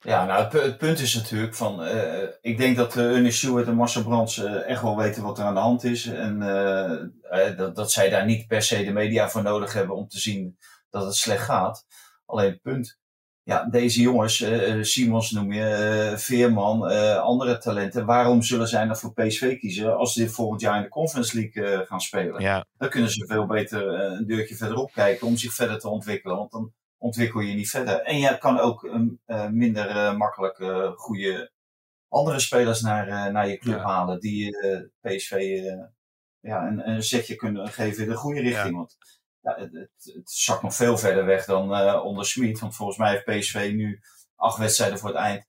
Ja, 0.01 0.25
nou, 0.25 0.43
het, 0.43 0.53
het, 0.53 0.77
punt 0.77 0.99
is 0.99 1.15
natuurlijk 1.15 1.55
van, 1.55 1.83
uh, 1.83 2.23
ik 2.41 2.57
denk 2.57 2.77
dat 2.77 2.95
uh, 2.95 3.15
Ernie 3.15 3.31
Stewart 3.31 3.67
en 3.67 3.75
Marcel 3.75 4.03
Brands 4.03 4.37
uh, 4.37 4.69
echt 4.69 4.81
wel 4.81 4.97
weten 4.97 5.23
wat 5.23 5.37
er 5.37 5.43
aan 5.43 5.53
de 5.53 5.59
hand 5.59 5.83
is. 5.83 6.05
En 6.05 6.39
dat, 7.57 7.75
dat 7.75 7.91
zij 7.91 8.09
daar 8.09 8.25
niet 8.25 8.47
per 8.47 8.61
se 8.61 8.83
de 8.83 8.91
media 8.91 9.29
voor 9.29 9.43
nodig 9.43 9.73
hebben 9.73 9.95
om 9.95 10.07
te 10.07 10.19
zien 10.19 10.57
dat 10.89 11.05
het 11.05 11.15
slecht 11.15 11.43
gaat. 11.43 11.85
Alleen 12.25 12.49
het 12.49 12.61
punt, 12.61 12.97
ja, 13.43 13.65
deze 13.65 14.01
jongens, 14.01 14.45
Simons 14.81 15.31
noem 15.31 15.53
je, 15.53 16.13
Veerman, 16.15 16.83
andere 17.21 17.57
talenten, 17.57 18.05
waarom 18.05 18.41
zullen 18.41 18.67
zij 18.67 18.85
dan 18.85 18.97
voor 18.97 19.13
PSV 19.13 19.59
kiezen 19.59 19.97
als 19.97 20.13
ze 20.13 20.29
volgend 20.29 20.61
jaar 20.61 20.75
in 20.75 20.83
de 20.83 20.89
Conference 20.89 21.35
League 21.39 21.85
gaan 21.85 22.01
spelen? 22.01 22.41
Ja. 22.41 22.65
Dan 22.77 22.89
kunnen 22.89 23.09
ze 23.09 23.25
veel 23.27 23.45
beter 23.45 23.87
een 23.87 24.27
deurtje 24.27 24.55
verderop 24.55 24.91
kijken 24.93 25.27
om 25.27 25.37
zich 25.37 25.53
verder 25.53 25.79
te 25.79 25.89
ontwikkelen. 25.89 26.37
Want 26.37 26.51
dan 26.51 26.73
ontwikkel 26.99 27.39
je 27.39 27.53
niet 27.53 27.69
verder. 27.69 28.01
En 28.01 28.17
je 28.17 28.37
kan 28.37 28.59
ook 28.59 28.83
um, 28.83 29.19
uh, 29.27 29.47
minder 29.47 29.89
uh, 29.89 30.17
makkelijk 30.17 30.59
uh, 30.59 30.91
goede 30.91 31.51
andere 32.07 32.39
spelers 32.39 32.81
naar, 32.81 33.31
naar 33.31 33.47
je 33.47 33.57
club 33.57 33.77
ja. 33.77 33.83
halen. 33.83 34.19
Die 34.19 34.57
PSV 35.01 35.61
ja, 36.39 36.67
een, 36.67 36.89
een 36.89 37.03
zetje 37.03 37.35
kunnen 37.35 37.67
geven 37.67 38.03
in 38.03 38.09
de 38.09 38.15
goede 38.15 38.41
richting. 38.41 38.69
Ja. 38.69 38.75
Want 38.75 38.97
ja, 39.41 39.55
het, 39.55 39.73
het, 39.73 40.13
het, 40.15 40.31
zakt 40.31 40.61
nog 40.61 40.75
veel 40.75 40.97
verder 40.97 41.25
weg 41.25 41.45
dan 41.45 42.01
onder 42.01 42.25
Smit. 42.25 42.59
Want 42.59 42.75
volgens 42.75 42.97
mij 42.97 43.11
heeft 43.11 43.39
PSV 43.39 43.71
nu 43.73 44.01
acht 44.35 44.57
wedstrijden 44.57 44.99
voor 44.99 45.09
het 45.09 45.17
eind 45.17 45.47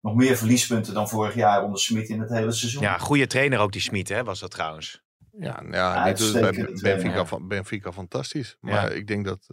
nog 0.00 0.14
meer 0.14 0.36
verliespunten 0.36 0.94
dan 0.94 1.08
vorig 1.08 1.34
jaar 1.34 1.64
onder 1.64 1.80
Smit 1.80 2.08
in 2.08 2.20
het 2.20 2.30
hele 2.30 2.52
seizoen. 2.52 2.82
Ja, 2.82 2.98
goede 2.98 3.26
trainer 3.26 3.58
ook 3.58 3.72
die 3.72 3.80
Smit, 3.80 4.08
hè, 4.08 4.24
was 4.24 4.40
dat 4.40 4.50
trouwens. 4.50 5.02
Ja, 5.38 5.60
nou 5.60 5.74
ja, 5.74 5.94
Ja, 5.94 6.04
dit 6.04 6.20
is 6.20 6.32
bij 6.32 6.68
Benfica, 6.82 7.26
van, 7.26 7.48
Benfica 7.48 7.92
fantastisch. 7.92 8.56
Maar 8.60 8.72
Ja. 8.72 8.88
ik 8.88 9.06
denk 9.06 9.24
dat 9.24 9.46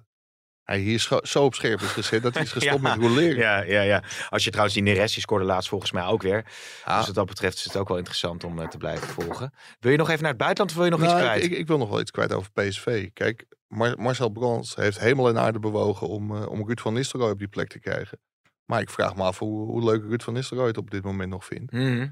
hij 0.69 0.79
hier 0.79 1.07
zo 1.23 1.43
op 1.43 1.55
scherp 1.55 1.81
is 1.81 1.91
gezet 1.91 2.21
dat 2.23 2.33
hij 2.33 2.43
is 2.43 2.51
gestopt 2.57 2.81
Ja, 2.81 2.95
met 2.95 3.05
roleren. 3.07 3.37
Ja, 3.37 3.61
ja, 3.61 3.81
ja. 3.81 4.03
Als 4.29 4.43
je 4.43 4.49
trouwens 4.49 4.75
die 4.75 4.83
Neres, 4.85 5.13
die 5.13 5.21
scoorde 5.21 5.45
laatst 5.45 5.69
volgens 5.69 5.91
mij 5.91 6.03
ook 6.05 6.21
weer. 6.21 6.45
Ja. 6.85 6.97
Dus 6.97 7.05
wat 7.05 7.15
dat 7.15 7.25
betreft 7.25 7.55
is 7.57 7.63
het 7.63 7.75
ook 7.75 7.87
wel 7.87 7.97
interessant 7.97 8.43
om 8.43 8.59
eh, 8.59 8.67
te 8.67 8.77
blijven 8.77 9.07
volgen. 9.07 9.53
Wil 9.79 9.91
je 9.91 9.97
nog 9.97 10.09
even 10.09 10.21
naar 10.21 10.31
het 10.31 10.39
buitenland 10.39 10.71
of 10.71 10.75
wil 10.77 10.85
je 10.85 10.91
nog 10.91 10.99
Nou, 10.99 11.11
iets 11.13 11.21
kwijt? 11.21 11.43
ik, 11.43 11.51
ik 11.57 11.67
wil 11.67 11.77
nog 11.77 11.89
wel 11.89 11.99
iets 11.99 12.11
kwijt 12.11 12.33
over 12.33 12.51
PSV. 12.51 13.09
Kijk, 13.13 13.45
Mar- 13.67 13.99
Marcel 14.01 14.29
Brands 14.29 14.75
heeft 14.75 14.99
helemaal 14.99 15.29
in 15.29 15.37
aarde 15.37 15.59
bewogen 15.59 16.07
om, 16.07 16.35
eh, 16.35 16.47
om 16.49 16.65
Ruud 16.67 16.79
van 16.79 16.93
Nistelrooy 16.93 17.31
op 17.31 17.39
die 17.39 17.47
plek 17.47 17.69
te 17.69 17.79
krijgen. 17.79 18.19
Maar 18.65 18.81
ik 18.81 18.89
vraag 18.89 19.15
me 19.15 19.23
af 19.23 19.39
hoe, 19.39 19.65
hoe 19.65 19.83
leuk 19.83 20.03
Ruud 20.03 20.21
van 20.23 20.33
Nistelrooy 20.33 20.67
het 20.67 20.77
op 20.77 20.91
dit 20.91 21.03
moment 21.03 21.29
nog 21.29 21.45
vindt. 21.45 21.71
Mhm. 21.71 22.07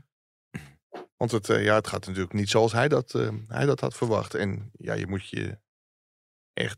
Want 1.17 1.31
het, 1.31 1.49
eh, 1.49 1.63
ja, 1.63 1.75
het 1.75 1.87
gaat 1.87 2.05
natuurlijk 2.05 2.33
niet 2.33 2.49
zoals 2.49 2.71
hij 2.71 2.87
dat, 2.87 3.11
hij 3.47 3.65
dat 3.65 3.79
had 3.79 3.95
verwacht. 3.95 4.33
En 4.35 4.69
ja, 4.73 4.93
je 4.93 5.07
moet 5.07 5.29
je 5.29 5.57
echt, 6.53 6.77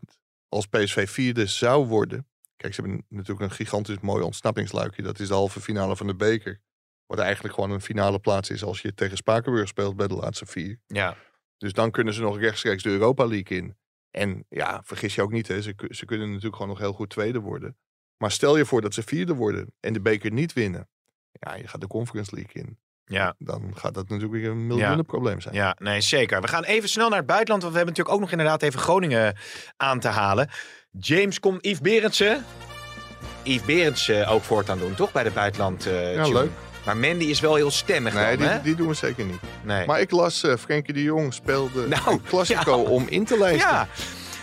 als 0.50 0.66
PSV 0.66 1.10
vierde 1.10 1.46
zou 1.46 1.88
worden. 1.88 2.28
Kijk, 2.56 2.74
ze 2.74 2.82
hebben 2.82 3.06
natuurlijk 3.10 3.50
een 3.50 3.56
gigantisch 3.56 4.00
mooi 4.00 4.24
ontsnappingsluikje. 4.24 5.02
Dat 5.04 5.20
is 5.20 5.28
de 5.28 5.34
halve 5.34 5.62
finale 5.62 5.96
van 5.96 6.08
de 6.08 6.16
beker. 6.16 6.62
Wat 7.06 7.20
eigenlijk 7.20 7.54
gewoon 7.54 7.72
een 7.72 7.82
finale 7.82 8.20
plaats 8.20 8.50
is 8.50 8.64
als 8.64 8.82
je 8.82 8.94
tegen 8.94 9.18
Spakenburg 9.18 9.68
speelt 9.68 9.96
bij 9.96 10.08
de 10.08 10.16
laatste 10.16 10.46
vier. 10.46 10.80
Ja, 10.88 11.18
Dus 11.58 11.74
dan 11.74 11.92
kunnen 11.92 12.14
ze 12.14 12.22
nog 12.22 12.40
rechtstreeks 12.40 12.84
de 12.84 12.90
Europa 12.90 13.26
League 13.26 13.58
in. 13.58 13.78
En 14.12 14.46
ja, 14.50 14.82
vergis 14.84 15.16
je 15.16 15.22
ook 15.22 15.32
niet, 15.32 15.48
hè, 15.48 15.62
ze, 15.62 15.74
ze 15.90 16.06
kunnen 16.06 16.28
natuurlijk 16.28 16.56
gewoon 16.56 16.70
nog 16.70 16.80
heel 16.80 16.94
goed 16.94 17.10
tweede 17.10 17.40
worden. 17.40 17.78
Maar 18.18 18.32
stel 18.32 18.58
je 18.58 18.66
voor 18.66 18.82
dat 18.82 18.94
ze 18.94 19.04
vierde 19.04 19.34
worden 19.34 19.74
en 19.80 19.94
de 19.94 20.02
beker 20.02 20.32
niet 20.32 20.54
winnen. 20.54 20.90
Ja, 21.32 21.56
je 21.56 21.68
gaat 21.68 21.82
de 21.82 21.88
Conference 21.88 22.36
League 22.36 22.64
in. 22.64 22.80
Ja, 23.10 23.34
Dan 23.38 23.72
gaat 23.76 23.94
dat 23.94 24.10
natuurlijk 24.10 24.42
weer 24.42 24.52
een 24.52 24.68
miljoenenprobleem 24.68 25.42
zijn. 25.42 25.56
ja, 25.56 25.76
nee, 25.80 26.02
zeker. 26.02 26.42
We 26.42 26.48
gaan 26.48 26.64
even 26.64 26.90
snel 26.90 27.10
naar 27.10 27.18
het 27.18 27.28
buitenland, 27.28 27.62
want 27.62 27.74
we 27.74 27.80
hebben 27.80 27.96
natuurlijk 27.98 28.16
ook 28.24 28.30
nog 28.30 28.40
inderdaad 28.40 28.64
even 28.64 28.80
Groningen 28.80 29.36
aan 29.78 30.00
te 30.00 30.08
halen. 30.08 30.50
James 31.00 31.40
komt 31.40 31.66
Yves 31.66 31.80
Berendsen. 31.82 32.46
Yves 33.44 33.66
Berendsen 33.66 34.28
ook 34.28 34.44
voortaan 34.44 34.78
doen, 34.80 34.96
toch? 34.96 35.12
Bij 35.12 35.24
de 35.24 35.32
buitenland. 35.32 35.86
eh, 35.86 36.16
Ja, 36.16 36.28
leuk. 36.28 36.50
Maar 36.86 36.98
Mandy 36.98 37.26
is 37.26 37.40
wel 37.40 37.56
heel 37.56 37.72
stemmig 37.72 38.14
Nee, 38.14 38.38
dan, 38.38 38.48
hè? 38.48 38.54
die, 38.54 38.62
die 38.64 38.76
doen 38.76 38.88
we 38.88 38.94
zeker 38.94 39.26
niet. 39.26 39.40
Nee. 39.64 39.86
Maar 39.86 40.00
ik 40.00 40.12
las, 40.12 40.44
eh 40.44 40.56
Frenkie 40.58 40.94
de 40.94 41.04
Jong 41.04 41.34
speelde 41.34 41.88
Nou, 41.88 42.02
een 42.12 42.22
Classico 42.30 42.72
ja. 42.84 42.90
om 42.90 43.06
in 43.10 43.26
te 43.26 43.38
lijsten. 43.38 43.70
ja, 43.70 43.88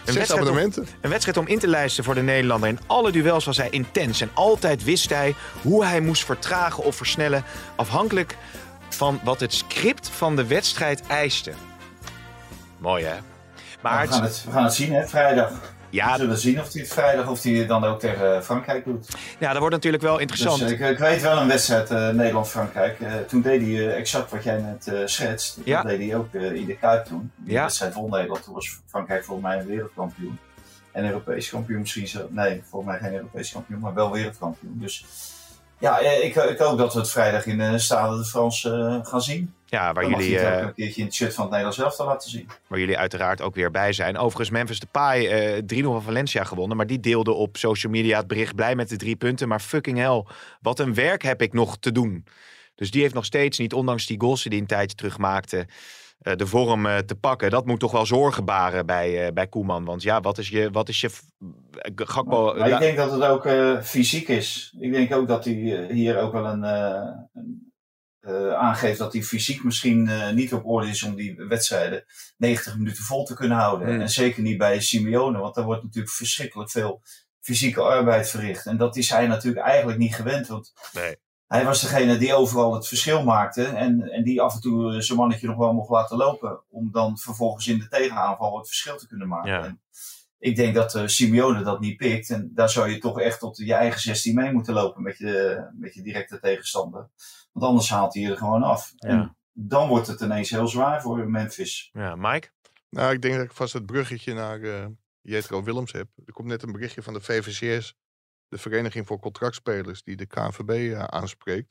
een 0.07 0.13
Zes 0.13 0.29
wedstrijd, 0.29 0.77
om, 0.77 0.85
een 1.01 1.11
wedstrijd 1.11 1.37
om 1.37 1.47
in 1.47 1.59
te 1.59 1.69
lijsten 1.69 2.05
voor 2.05 2.15
de 2.15 2.23
Nederlander. 2.23 2.69
In 2.69 2.79
alle 2.87 3.13
duels 3.13 3.45
was 3.45 3.57
hij 3.57 3.71
intens. 3.71 4.21
En 4.21 4.31
altijd 4.35 4.85
wist 4.85 5.11
hij 5.11 5.35
hoe 5.63 5.85
hij 5.85 6.01
moest 6.01 6.25
vertragen 6.25 6.85
of 6.85 6.97
versnellen. 6.97 7.45
Afhankelijk 7.77 8.37
van 8.89 9.21
wat 9.25 9.41
het 9.41 9.55
script 9.55 10.09
van 10.09 10.37
de 10.37 10.47
wedstrijd 10.47 11.03
eiste. 11.07 11.53
Mooi 12.79 13.05
hè? 13.05 13.17
Maar 13.83 14.07
we, 14.07 14.13
gaan 14.13 14.23
het, 14.23 14.43
we 14.45 14.51
gaan 14.51 14.65
het 14.65 14.75
zien, 14.75 14.93
hè, 14.93 15.07
vrijdag. 15.07 15.51
Ja, 15.91 16.13
We 16.13 16.19
zullen 16.19 16.39
zien 16.39 16.61
of 16.61 16.73
hij 16.73 16.83
het 16.83 16.93
vrijdag 16.93 17.29
of 17.29 17.43
hij 17.43 17.67
dan 17.67 17.85
ook 17.85 18.01
tegen 18.01 18.45
Frankrijk 18.45 18.85
doet. 18.85 19.09
ja, 19.39 19.49
dat 19.51 19.59
wordt 19.59 19.75
natuurlijk 19.75 20.03
wel 20.03 20.13
Dus 20.13 20.23
interessant. 20.23 20.63
eh, 20.63 20.71
ik, 20.71 20.81
ik 20.81 20.99
weet 20.99 21.23
wel 21.23 21.37
een 21.41 21.49
wedstrijd 21.49 21.91
eh, 21.91 22.09
Nederland-Frankrijk. 22.09 23.01
Eh, 23.01 23.15
toen 23.29 23.41
deed 23.43 23.61
hij 23.61 23.95
exact 23.95 24.31
wat 24.31 24.45
jij 24.45 24.57
net 24.59 25.11
schetst. 25.11 25.59
Ja. 25.65 25.83
Dat 25.83 25.91
deed 25.91 26.09
hij 26.11 26.17
ook 26.19 26.33
in 26.35 26.67
de 26.67 26.77
Kuip 26.77 27.05
toen. 27.05 27.33
Die 27.37 27.53
Ja. 27.53 27.63
wedstrijd 27.63 27.95
won 27.95 28.11
Nederland. 28.11 28.43
Toen 28.45 28.55
was 28.55 28.81
Frankrijk 28.87 29.25
volgens 29.25 29.47
mij 29.47 29.59
een 29.59 29.67
wereldkampioen. 29.67 30.39
En 30.93 31.05
Europees 31.07 31.51
kampioen 31.51 31.81
misschien 31.81 32.09
zo. 32.09 32.27
Nee, 32.31 32.63
volgens 32.71 32.91
mij 32.93 33.01
geen 33.01 33.15
Europees 33.17 33.53
kampioen, 33.53 33.81
maar 33.81 33.95
wel 33.95 34.13
wereldkampioen. 34.13 34.77
Dus 34.81 35.05
ja, 35.79 35.99
ik, 35.99 36.35
ik 36.35 36.59
hoop 36.59 36.79
dat 36.79 36.93
we 36.93 36.99
het 36.99 37.11
vrijdag 37.11 37.47
in 37.47 37.59
de 37.59 37.79
Stade 37.79 38.17
de 38.17 38.25
France 38.25 39.01
gaan 39.03 39.23
zien. 39.23 39.55
Ja, 39.69 39.93
waar 39.93 40.03
Dan 40.03 40.13
jullie, 40.13 40.39
ook 40.39 40.45
eh, 40.45 40.61
een 40.61 40.75
keertje 40.75 41.01
in 41.01 41.07
het 41.07 41.15
shirt 41.15 41.35
van 41.35 41.43
het 41.43 41.51
Nederlands 41.51 41.79
elftal 41.83 42.07
laten 42.07 42.31
zien. 42.31 42.49
waar 42.67 42.79
jullie 42.79 42.99
uiteraard 42.99 43.41
ook 43.41 43.55
weer 43.55 43.71
bij 43.71 43.93
zijn. 43.93 44.19
Overigens, 44.19 44.51
Memphis 44.51 44.81
Depay, 44.81 45.27
eh 45.29 45.63
3-0 45.83 45.83
van 45.83 46.03
Valencia 46.03 46.45
gewonnen. 46.45 46.77
Maar 46.77 46.87
die 46.87 47.01
deelde 47.01 47.33
op 47.33 47.57
social 47.57 47.93
media 47.93 48.19
het 48.19 48.27
bericht 48.27 48.55
blij 48.55 48.75
met 48.75 48.89
de 48.89 48.97
drie 48.97 49.17
punten. 49.17 49.49
Maar 49.49 49.61
fucking 49.61 49.99
hell, 49.99 50.25
wat 50.61 50.79
een 50.79 50.95
werk 50.95 51.23
heb 51.23 51.43
ik 51.43 51.53
nog 51.53 51.79
te 51.79 51.93
doen. 51.93 52.25
Dus 52.75 52.91
die 52.91 53.03
heeft 53.03 53.15
nog 53.15 53.25
steeds 53.25 53.59
niet, 53.59 53.73
ondanks 53.73 54.07
die 54.07 54.21
goals 54.21 54.43
die 54.43 54.53
hij 54.53 54.61
een 54.61 54.67
tijdje 54.67 54.97
terug 54.97 55.19
maakte... 55.19 55.67
eh, 56.19 56.35
de 56.37 56.47
vorm 56.47 56.87
te 57.07 57.15
pakken. 57.15 57.51
Dat 57.51 57.67
moet 57.67 57.81
toch 57.81 57.93
wel 57.93 58.07
zorgen 58.07 58.45
baren 58.45 58.87
bij, 58.87 59.33
bij 59.33 59.47
Koeman. 59.47 59.85
Want 59.85 60.03
ja, 60.03 60.21
wat 60.21 60.39
is 60.39 60.49
je... 60.49 60.71
Wat 60.71 60.89
is 60.89 61.01
je 61.01 61.11
Gakpo, 61.95 62.55
Maar 62.55 62.69
ik 62.69 62.79
denk 62.79 62.97
dat 62.97 63.13
het 63.13 63.23
ook 63.23 63.49
fysiek 63.85 64.29
is. 64.29 64.75
Ik 64.81 64.93
denk 64.93 65.15
ook 65.15 65.29
dat 65.29 65.45
hij 65.45 65.87
hier 65.91 66.19
ook 66.19 66.33
wel 66.33 66.47
een, 66.47 66.63
eh, 68.27 68.53
aangeeft 68.53 68.99
dat 68.99 69.13
hij 69.13 69.23
fysiek 69.23 69.65
misschien 69.65 70.09
eh, 70.09 70.33
niet 70.33 70.53
op 70.53 70.67
orde 70.67 70.89
is 70.89 71.03
om 71.03 71.15
die 71.15 71.35
wedstrijden 71.37 72.05
90 72.37 72.77
minuten 72.77 73.05
vol 73.05 73.25
te 73.25 73.35
kunnen 73.35 73.57
houden. 73.59 74.01
En 74.01 74.09
zeker 74.09 74.43
niet 74.43 74.59
bij 74.59 74.81
Simeone, 74.81 75.39
want 75.39 75.55
daar 75.55 75.65
wordt 75.65 75.83
natuurlijk 75.83 76.15
verschrikkelijk 76.15 76.71
veel 76.71 77.03
fysieke 77.41 77.81
arbeid 77.81 78.31
verricht. 78.31 78.67
En 78.67 78.77
dat 78.77 78.97
is 78.97 79.11
hij 79.11 79.27
natuurlijk 79.27 79.67
eigenlijk 79.67 79.99
niet 79.99 80.15
gewend. 80.15 80.47
Want 80.47 80.73
Nee. 80.93 81.17
hij 81.47 81.65
was 81.65 81.81
degene 81.81 82.19
die 82.19 82.35
overal 82.35 82.75
het 82.75 82.89
verschil 82.89 83.25
maakte. 83.25 83.65
En, 83.65 84.03
en 84.11 84.23
die 84.23 84.41
af 84.41 84.55
en 84.55 84.61
toe 84.61 84.95
eh, 84.95 85.01
zijn 85.01 85.19
mannetje 85.19 85.47
nog 85.47 85.57
wel 85.57 85.73
mocht 85.73 85.91
laten 85.91 86.17
lopen. 86.17 86.63
Om 86.69 86.91
dan 86.93 87.19
vervolgens 87.19 87.67
in 87.67 87.79
de 87.79 87.89
tegenaanval 87.89 88.59
het 88.59 88.67
verschil 88.67 88.97
te 88.97 89.07
kunnen 89.07 89.29
maken. 89.29 89.51
Ja. 89.51 89.65
En 89.65 89.81
ik 90.39 90.57
denk 90.57 90.75
dat 90.75 90.95
eh, 90.95 91.07
Simeone 91.07 91.63
dat 91.63 91.81
niet 91.81 91.97
pikt. 91.97 92.31
En 92.31 92.51
daar 92.55 92.71
zou 92.71 92.91
je 92.91 92.99
toch 92.99 93.21
echt 93.21 93.39
tot 93.39 93.57
je 93.57 93.75
eigen 93.75 94.01
16 94.01 94.35
mee 94.35 94.53
moeten 94.53 94.75
lopen 94.75 95.03
met 95.03 95.19
je, 95.19 95.65
met 95.75 95.95
je 95.95 96.03
directe 96.03 96.41
tegenstander. 96.41 97.09
Want 97.57 97.69
anders 97.69 97.91
haalt 97.91 98.15
hij 98.15 98.25
er 98.25 98.37
gewoon 98.37 98.63
af. 98.63 98.93
Ja. 98.97 99.09
En 99.09 99.37
dan 99.53 99.89
wordt 99.89 100.07
het 100.07 100.21
ineens 100.21 100.51
heel 100.51 100.69
zwaar 100.69 101.03
voor 101.03 101.31
Memphis. 101.31 101.91
ja, 101.93 102.17
Mike? 102.17 102.49
Nou, 102.91 103.13
ik 103.13 103.23
denk 103.23 103.35
dat 103.35 103.45
ik 103.45 103.53
vast 103.53 103.73
het 103.73 103.87
bruggetje 103.87 104.35
naar 104.35 104.61
eh 104.61 104.87
Jetro 105.21 105.63
Willems 105.63 105.93
heb. 105.93 106.09
Er 106.27 106.33
komt 106.33 106.49
net 106.49 106.63
een 106.63 106.73
berichtje 106.73 107.03
van 107.03 107.13
de 107.13 107.21
VVCS, 107.21 107.95
de 108.49 108.59
Vereniging 108.59 109.07
voor 109.07 109.19
Contractspelers, 109.19 110.03
die 110.03 110.17
de 110.17 110.27
KNVB 110.27 110.71
eh, 110.71 111.05
aanspreekt. 111.05 111.69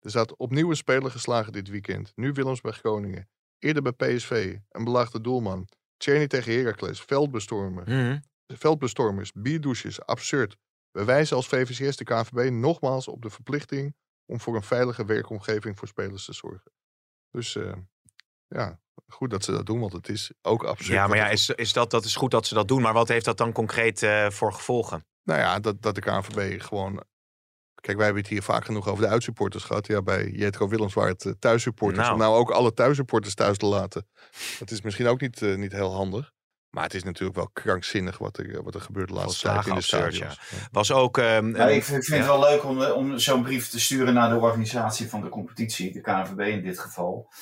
Er 0.00 0.10
staat 0.10 0.36
opnieuw 0.36 0.70
een 0.70 0.76
speler 0.76 1.10
geslagen 1.10 1.52
dit 1.52 1.68
weekend. 1.68 2.12
Nu 2.14 2.32
Willems 2.32 2.60
bij 2.60 2.72
Groningen. 2.72 3.28
Eerder 3.58 3.82
bij 3.82 3.92
PSV, 3.92 4.56
een 4.68 4.84
belaagde 4.84 5.20
doelman. 5.20 5.68
Tjerni 5.96 6.26
tegen 6.26 6.52
Heracles, 6.52 7.00
veldbestormer. 7.00 7.84
Mhm. 7.88 8.18
veldbestormers, 8.46 9.32
bierdouches, 9.32 10.06
absurd. 10.06 10.56
We 10.90 11.04
wijzen 11.04 11.36
als 11.36 11.48
VVCS 11.48 11.96
de 11.96 12.04
KNVB 12.04 12.50
nogmaals 12.50 13.08
op 13.08 13.22
de 13.22 13.30
verplichting 13.30 13.94
om 14.28 14.40
voor 14.40 14.56
een 14.56 14.62
veilige 14.62 15.04
werkomgeving 15.04 15.78
voor 15.78 15.88
spelers 15.88 16.24
te 16.24 16.32
zorgen. 16.32 16.72
Dus 17.30 17.56
eh, 17.56 17.72
ja, 18.46 18.80
goed 19.06 19.30
dat 19.30 19.44
ze 19.44 19.52
dat 19.52 19.66
doen, 19.66 19.80
want 19.80 19.92
het 19.92 20.08
is 20.08 20.32
ook 20.42 20.64
absurd. 20.64 20.92
Ja, 20.92 21.06
maar 21.06 21.16
ja, 21.16 21.28
is, 21.28 21.48
is 21.48 21.72
dat, 21.72 21.90
dat 21.90 22.04
is 22.04 22.16
goed 22.16 22.30
dat 22.30 22.46
ze 22.46 22.54
dat 22.54 22.68
doen. 22.68 22.82
Maar 22.82 22.92
wat 22.92 23.08
heeft 23.08 23.24
dat 23.24 23.36
dan 23.36 23.52
concreet 23.52 24.02
eh, 24.02 24.30
voor 24.30 24.52
gevolgen? 24.52 25.06
Nou 25.22 25.40
ja, 25.40 25.60
dat, 25.60 25.82
dat 25.82 25.94
de 25.94 26.00
KNVB 26.00 26.62
gewoon... 26.62 27.04
Kijk, 27.74 27.96
wij 27.96 28.06
hebben 28.06 28.22
het 28.22 28.32
hier 28.32 28.42
vaak 28.42 28.64
genoeg 28.64 28.88
over 28.88 29.04
de 29.04 29.10
uitsupporters 29.10 29.64
gehad. 29.64 29.86
Ja, 29.86 30.02
bij 30.02 30.30
Jetro 30.30 30.68
Willems 30.68 30.94
waren 30.94 31.12
het 31.12 31.24
eh, 31.24 31.32
thuissupporters. 31.38 32.02
Nou. 32.02 32.12
Om 32.12 32.18
nou 32.18 32.36
ook 32.36 32.50
alle 32.50 32.74
thuissupporters 32.74 33.34
thuis 33.34 33.56
te 33.56 33.66
laten. 33.66 34.08
Dat 34.58 34.70
is 34.70 34.80
misschien 34.80 35.06
ook 35.06 35.20
niet, 35.20 35.40
niet 35.40 35.72
heel 35.72 35.94
handig. 35.94 36.32
Maar 36.78 36.86
het 36.86 36.96
is 36.96 37.04
natuurlijk 37.04 37.36
wel 37.36 37.50
krankzinnig 37.52 38.18
wat 38.18 38.38
er, 38.38 38.62
wat 38.62 38.74
er 38.74 38.80
gebeurt 38.80 39.08
de 39.08 39.14
laatste 39.14 39.46
tijd 39.46 39.66
in 39.66 39.74
de 39.74 39.80
stadions. 39.80 40.18
Ja. 40.50 40.68
Was 40.72 40.92
ook... 40.92 41.18
ehm, 41.18 41.50
Maar 41.50 41.72
ik 41.72 41.84
vind, 41.84 41.98
ik 41.98 42.04
vind 42.04 42.24
ja. 42.24 42.32
het 42.32 42.40
wel 42.40 42.50
leuk 42.50 42.64
om, 42.64 42.82
eh, 42.82 42.96
om 42.96 43.18
zo'n 43.18 43.42
brief 43.42 43.68
te 43.68 43.80
sturen 43.80 44.14
naar 44.14 44.30
de 44.30 44.38
organisatie 44.38 45.08
van 45.08 45.20
de 45.20 45.28
competitie, 45.28 45.92
de 45.92 46.00
KNVB 46.00 46.40
in 46.40 46.62
dit 46.62 46.78
geval. 46.78 47.32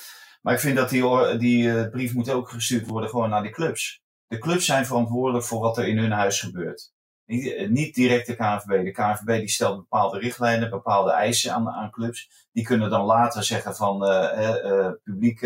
Maar 0.43 0.55
ik 0.55 0.61
vind 0.61 0.77
dat 0.77 0.89
die, 0.89 1.37
die 1.39 1.71
eh, 1.71 1.91
brief 1.91 2.15
moet 2.15 2.31
ook 2.31 2.49
gestuurd 2.51 2.87
worden 2.87 3.11
gewoon 3.11 3.31
naar 3.31 3.43
de 3.43 3.51
clubs. 3.51 4.03
De 4.27 4.39
clubs 4.39 4.67
zijn 4.67 4.87
verantwoordelijk 4.87 5.45
voor 5.45 5.61
wat 5.61 5.79
er 5.79 5.89
in 5.89 5.99
hun 5.99 6.13
huis 6.13 6.41
gebeurt. 6.41 6.93
Niet, 7.27 7.55
eh, 7.55 7.69
niet 7.69 7.95
direct 7.95 8.27
de 8.27 8.35
KNVB. 8.37 8.85
De 8.85 8.91
KNVB 8.91 9.39
die 9.39 9.49
stelt 9.49 9.77
bepaalde 9.77 10.19
richtlijnen, 10.19 10.71
bepaalde 10.71 11.11
eisen 11.13 11.53
aan, 11.53 11.69
aan 11.69 11.91
clubs. 11.91 12.47
Die 12.53 12.65
kunnen 12.65 12.91
dan 12.91 13.05
later 13.05 13.45
zeggen 13.45 13.77
van 13.77 14.05
eh, 14.05 14.65
eh, 14.71 14.93
publiek, 15.05 15.39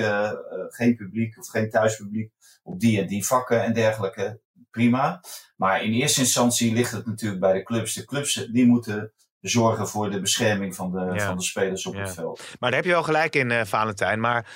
geen 0.69 0.97
publiek 0.97 1.39
of 1.39 1.49
geen 1.49 1.71
thuispubliek 1.71 2.33
op 2.63 2.81
die 2.81 3.01
en 3.01 3.07
die 3.07 3.27
vakken 3.27 3.63
en 3.63 3.73
dergelijke. 3.73 4.41
Prima. 4.71 5.21
Maar 5.57 5.83
in 5.83 5.93
eerste 5.93 6.21
instantie 6.21 6.73
ligt 6.75 6.93
het 6.93 7.07
natuurlijk 7.07 7.41
bij 7.41 7.53
de 7.53 7.63
clubs. 7.63 7.95
De 7.95 8.05
clubs 8.05 8.49
die 8.53 8.67
moeten 8.67 9.13
zorgen 9.41 9.89
voor 9.89 10.11
de 10.11 10.21
bescherming 10.21 10.75
van 10.75 10.93
de, 10.93 10.99
Ja. 11.15 11.27
van 11.27 11.37
de 11.37 11.43
spelers 11.43 11.87
op 11.87 11.95
Ja. 11.95 12.01
het 12.01 12.15
veld. 12.15 12.39
Maar 12.59 12.71
daar 12.71 12.79
heb 12.79 12.85
je 12.89 12.95
wel 12.95 13.03
gelijk 13.03 13.35
in, 13.37 13.67
Valentijn. 13.67 14.21
Maar 14.21 14.47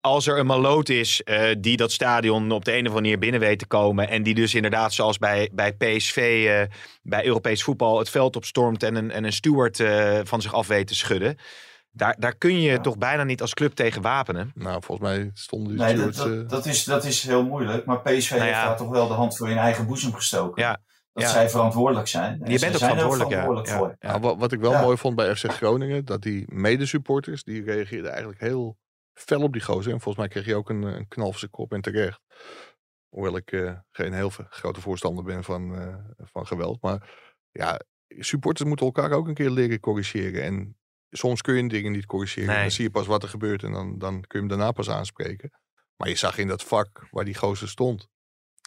als 0.00 0.26
er 0.26 0.38
een 0.38 0.46
maloot 0.46 0.88
is 0.88 1.22
eh, 1.22 1.50
die 1.58 1.76
dat 1.76 1.92
stadion 1.92 2.50
op 2.50 2.64
de 2.64 2.70
een 2.72 2.78
of 2.80 2.86
andere 2.86 3.00
manier 3.02 3.18
binnen 3.18 3.40
weet 3.40 3.58
te 3.58 3.66
komen. 3.66 4.08
En 4.08 4.22
die 4.22 4.34
dus 4.34 4.54
inderdaad, 4.54 4.92
zoals 4.92 5.18
bij, 5.18 5.50
bij 5.52 5.72
PSV, 5.72 6.16
eh, 6.48 6.76
bij 7.02 7.24
Europees 7.26 7.62
voetbal, 7.62 7.98
het 7.98 8.10
veld 8.10 8.36
opstormt 8.36 8.82
en 8.82 8.94
een, 8.94 9.10
en 9.10 9.24
een 9.24 9.32
steward 9.32 9.80
eh, 9.80 10.18
van 10.24 10.42
zich 10.42 10.54
af 10.54 10.66
weet 10.66 10.86
te 10.86 10.94
schudden. 10.94 11.36
Daar, 11.90 12.16
daar 12.18 12.36
kun 12.36 12.60
je 12.60 12.70
Ja. 12.70 12.80
toch 12.80 12.98
bijna 12.98 13.24
niet 13.24 13.40
als 13.40 13.54
club 13.54 13.72
tegen 13.72 14.02
wapenen. 14.02 14.50
Nou, 14.54 14.82
volgens 14.84 15.08
mij 15.08 15.30
stonden 15.34 15.76
die 15.76 15.84
Nee, 15.84 15.94
dat, 15.94 16.14
stewards... 16.14 16.18
dat, 16.18 16.44
eh, 16.44 16.48
dat, 16.48 16.66
is, 16.66 16.84
dat 16.84 17.04
is 17.04 17.22
heel 17.22 17.44
moeilijk. 17.44 17.84
Maar 17.84 18.00
PSV 18.00 18.30
Nou 18.30 18.42
heeft 18.42 18.54
daar 18.54 18.76
toch 18.76 18.90
wel 18.90 19.08
de 19.08 19.14
hand 19.14 19.36
voor 19.36 19.50
in 19.50 19.56
eigen 19.56 19.86
boezem 19.86 20.12
gestoken. 20.14 20.62
Ja. 20.62 20.80
Dat 21.12 21.22
Ja. 21.22 21.28
zij 21.32 21.50
verantwoordelijk 21.50 22.08
zijn. 22.08 22.40
En 22.42 22.50
Je 22.50 22.58
zij 22.58 22.70
bent 22.70 22.82
ook 22.82 22.88
zijn 22.88 22.90
er 22.90 23.10
verantwoordelijk, 23.10 23.30
ja. 23.30 23.40
verantwoordelijk 23.40 23.68
Ja, 23.68 23.76
voor. 23.78 23.96
ja. 24.00 24.08
Nou, 24.08 24.20
wat, 24.20 24.36
wat 24.38 24.52
ik 24.52 24.60
wel 24.60 24.70
Ja. 24.72 24.80
mooi 24.80 24.96
vond 24.96 25.16
bij 25.16 25.36
FC 25.36 25.52
Groningen, 25.52 26.04
dat 26.04 26.22
die 26.22 26.44
medesupporters, 26.54 27.44
die 27.44 27.62
reageerden 27.64 28.10
eigenlijk 28.10 28.40
heel 28.40 28.76
fel 29.18 29.42
op 29.42 29.52
die 29.52 29.62
gozer. 29.62 29.92
En 29.92 30.00
volgens 30.00 30.16
mij 30.16 30.28
kreeg 30.28 30.44
hij 30.44 30.54
ook 30.54 30.70
een, 30.70 30.82
een 30.82 31.08
knal 31.08 31.30
voor 31.30 31.38
zijn 31.38 31.50
kop 31.50 31.72
en 31.72 31.80
terecht. 31.80 32.20
Hoewel 33.08 33.36
ik 33.36 33.52
eh, 33.52 33.78
geen 33.90 34.12
heel 34.12 34.30
grote 34.30 34.80
voorstander 34.80 35.24
ben 35.24 35.44
van, 35.44 35.74
eh, 35.74 35.94
van 36.32 36.46
geweld. 36.46 36.82
Maar 36.82 37.10
ja, 37.50 37.80
supporters 38.08 38.68
moeten 38.68 38.86
elkaar 38.86 39.12
ook 39.12 39.28
een 39.28 39.34
keer 39.34 39.50
leren 39.50 39.80
corrigeren. 39.80 40.42
En 40.42 40.76
soms 41.10 41.40
kun 41.40 41.54
je 41.54 41.68
dingen 41.68 41.92
niet 41.92 42.06
corrigeren. 42.06 42.48
Nee. 42.48 42.60
Dan 42.60 42.70
zie 42.70 42.84
je 42.84 42.90
pas 42.90 43.06
wat 43.06 43.22
er 43.22 43.28
gebeurt 43.28 43.62
en 43.62 43.72
dan, 43.72 43.98
dan 43.98 44.12
kun 44.12 44.40
je 44.42 44.46
hem 44.46 44.48
daarna 44.48 44.72
pas 44.72 44.90
aanspreken. 44.90 45.50
Maar 45.96 46.08
je 46.08 46.14
zag 46.16 46.38
in 46.38 46.48
dat 46.48 46.62
vak 46.64 47.06
waar 47.10 47.24
die 47.24 47.34
gozer 47.34 47.68
stond, 47.68 48.08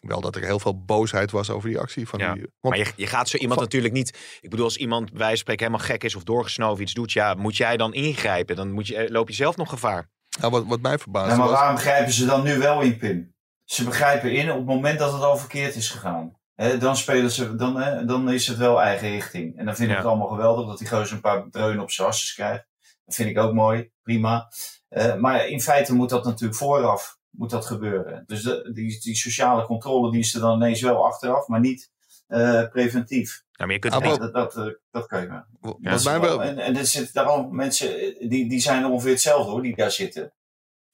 wel 0.08 0.22
dat 0.22 0.36
er 0.36 0.44
heel 0.44 0.60
veel 0.60 0.84
boosheid 0.86 1.32
was 1.32 1.50
over 1.50 1.70
die 1.70 1.80
actie 1.80 2.08
van 2.08 2.20
Ja. 2.20 2.34
die... 2.34 2.42
Want 2.60 2.76
Maar 2.76 2.78
je, 2.88 2.94
je 2.96 3.08
gaat 3.08 3.30
zo 3.30 3.38
iemand 3.38 3.54
Van- 3.60 3.64
natuurlijk 3.64 3.94
niet. 3.94 4.38
Ik 4.42 4.50
bedoel, 4.50 4.66
als 4.66 4.78
iemand 4.78 5.14
bij 5.14 5.36
spreken 5.36 5.66
helemaal 5.66 5.86
gek 5.88 6.04
is 6.04 6.16
of 6.16 6.24
doorgesnoven 6.24 6.84
iets 6.84 6.94
doet, 6.94 7.12
ja, 7.12 7.34
moet 7.34 7.58
jij 7.58 7.78
dan 7.78 7.94
ingrijpen? 7.94 8.56
Dan 8.56 8.72
moet 8.72 8.88
je, 8.88 8.96
eh, 8.96 9.10
loop 9.10 9.28
je 9.28 9.34
zelf 9.36 9.58
nog 9.58 9.70
gevaar. 9.70 10.10
Nou, 10.40 10.52
wat, 10.52 10.66
wat 10.66 10.82
mij 10.82 10.98
verbaasde 10.98 11.30
Ja, 11.32 11.38
maar 11.38 11.48
was... 11.48 11.60
waarom 11.60 11.78
grijpen 11.78 12.14
ze 12.14 12.26
dan 12.26 12.44
nu 12.44 12.58
wel 12.58 12.82
in, 12.82 12.98
Pim? 12.98 13.34
Ze 13.66 13.84
begrijpen 13.84 14.32
in 14.34 14.52
op 14.52 14.58
het 14.58 14.66
moment 14.66 15.00
dat 15.00 15.14
het 15.14 15.22
al 15.22 15.38
verkeerd 15.38 15.76
is 15.76 15.90
gegaan. 15.90 16.40
Hè, 16.56 16.78
dan, 16.78 16.98
spelen 16.98 17.32
ze, 17.32 17.56
dan, 17.56 17.82
hè, 17.82 18.06
dan 18.06 18.32
is 18.32 18.48
het 18.48 18.58
wel 18.58 18.82
eigen 18.82 19.10
richting. 19.10 19.58
En 19.58 19.66
dan 19.66 19.76
vind 19.76 19.88
ik 19.90 19.96
Ja. 19.96 20.02
het 20.02 20.10
allemaal 20.12 20.28
geweldig 20.28 20.68
dat 20.68 20.78
die 20.78 20.88
gozer 20.88 21.16
een 21.16 21.22
paar 21.22 21.50
dreunen 21.50 21.84
op 21.84 21.92
zijn 21.92 22.08
hasses 22.08 22.34
krijgt. 22.34 22.66
Dat 23.06 23.16
vind 23.16 23.30
ik 23.30 23.38
ook 23.38 23.54
mooi, 23.54 23.90
prima. 24.04 24.48
Eh, 24.90 25.16
maar 25.16 25.48
in 25.48 25.62
feite 25.62 25.94
moet 25.94 26.10
dat 26.10 26.26
natuurlijk 26.26 26.60
vooraf 26.60 27.20
moet 27.30 27.50
dat 27.50 27.66
gebeuren. 27.66 28.24
Dus 28.26 28.44
de, 28.44 28.72
die, 28.74 29.00
die 29.02 29.16
sociale 29.16 29.66
controlediensten 29.66 30.42
dan 30.42 30.56
ineens 30.56 30.82
wel 30.82 31.06
achteraf, 31.06 31.48
maar 31.48 31.60
niet 31.60 31.90
eh, 32.32 32.70
preventief. 32.70 33.44
Ja, 33.52 33.66
maar 33.66 33.74
je 33.76 33.80
kunt 33.80 33.94
Ah, 33.94 34.18
Dat, 34.18 34.34
dat, 34.34 34.58
eh, 34.58 34.66
dat 34.92 35.08
kan 35.08 35.22
je 35.22 35.28
maar. 35.28 35.48
Wat 35.60 35.78
Ja, 35.82 35.92
wat 35.92 36.04
mij 36.04 36.20
wel, 36.20 36.44
En, 36.44 36.58
en 36.58 36.78
er 36.78 36.86
zitten 36.86 37.14
daar 37.14 37.26
al 37.26 37.44
mensen, 37.50 38.00
eh, 38.00 38.30
die, 38.30 38.50
die 38.50 38.60
zijn 38.60 38.86
ongeveer 38.86 39.12
hetzelfde 39.12 39.52
hoor, 39.52 39.62
die 39.62 39.76
daar 39.76 39.92
zitten. 39.92 40.34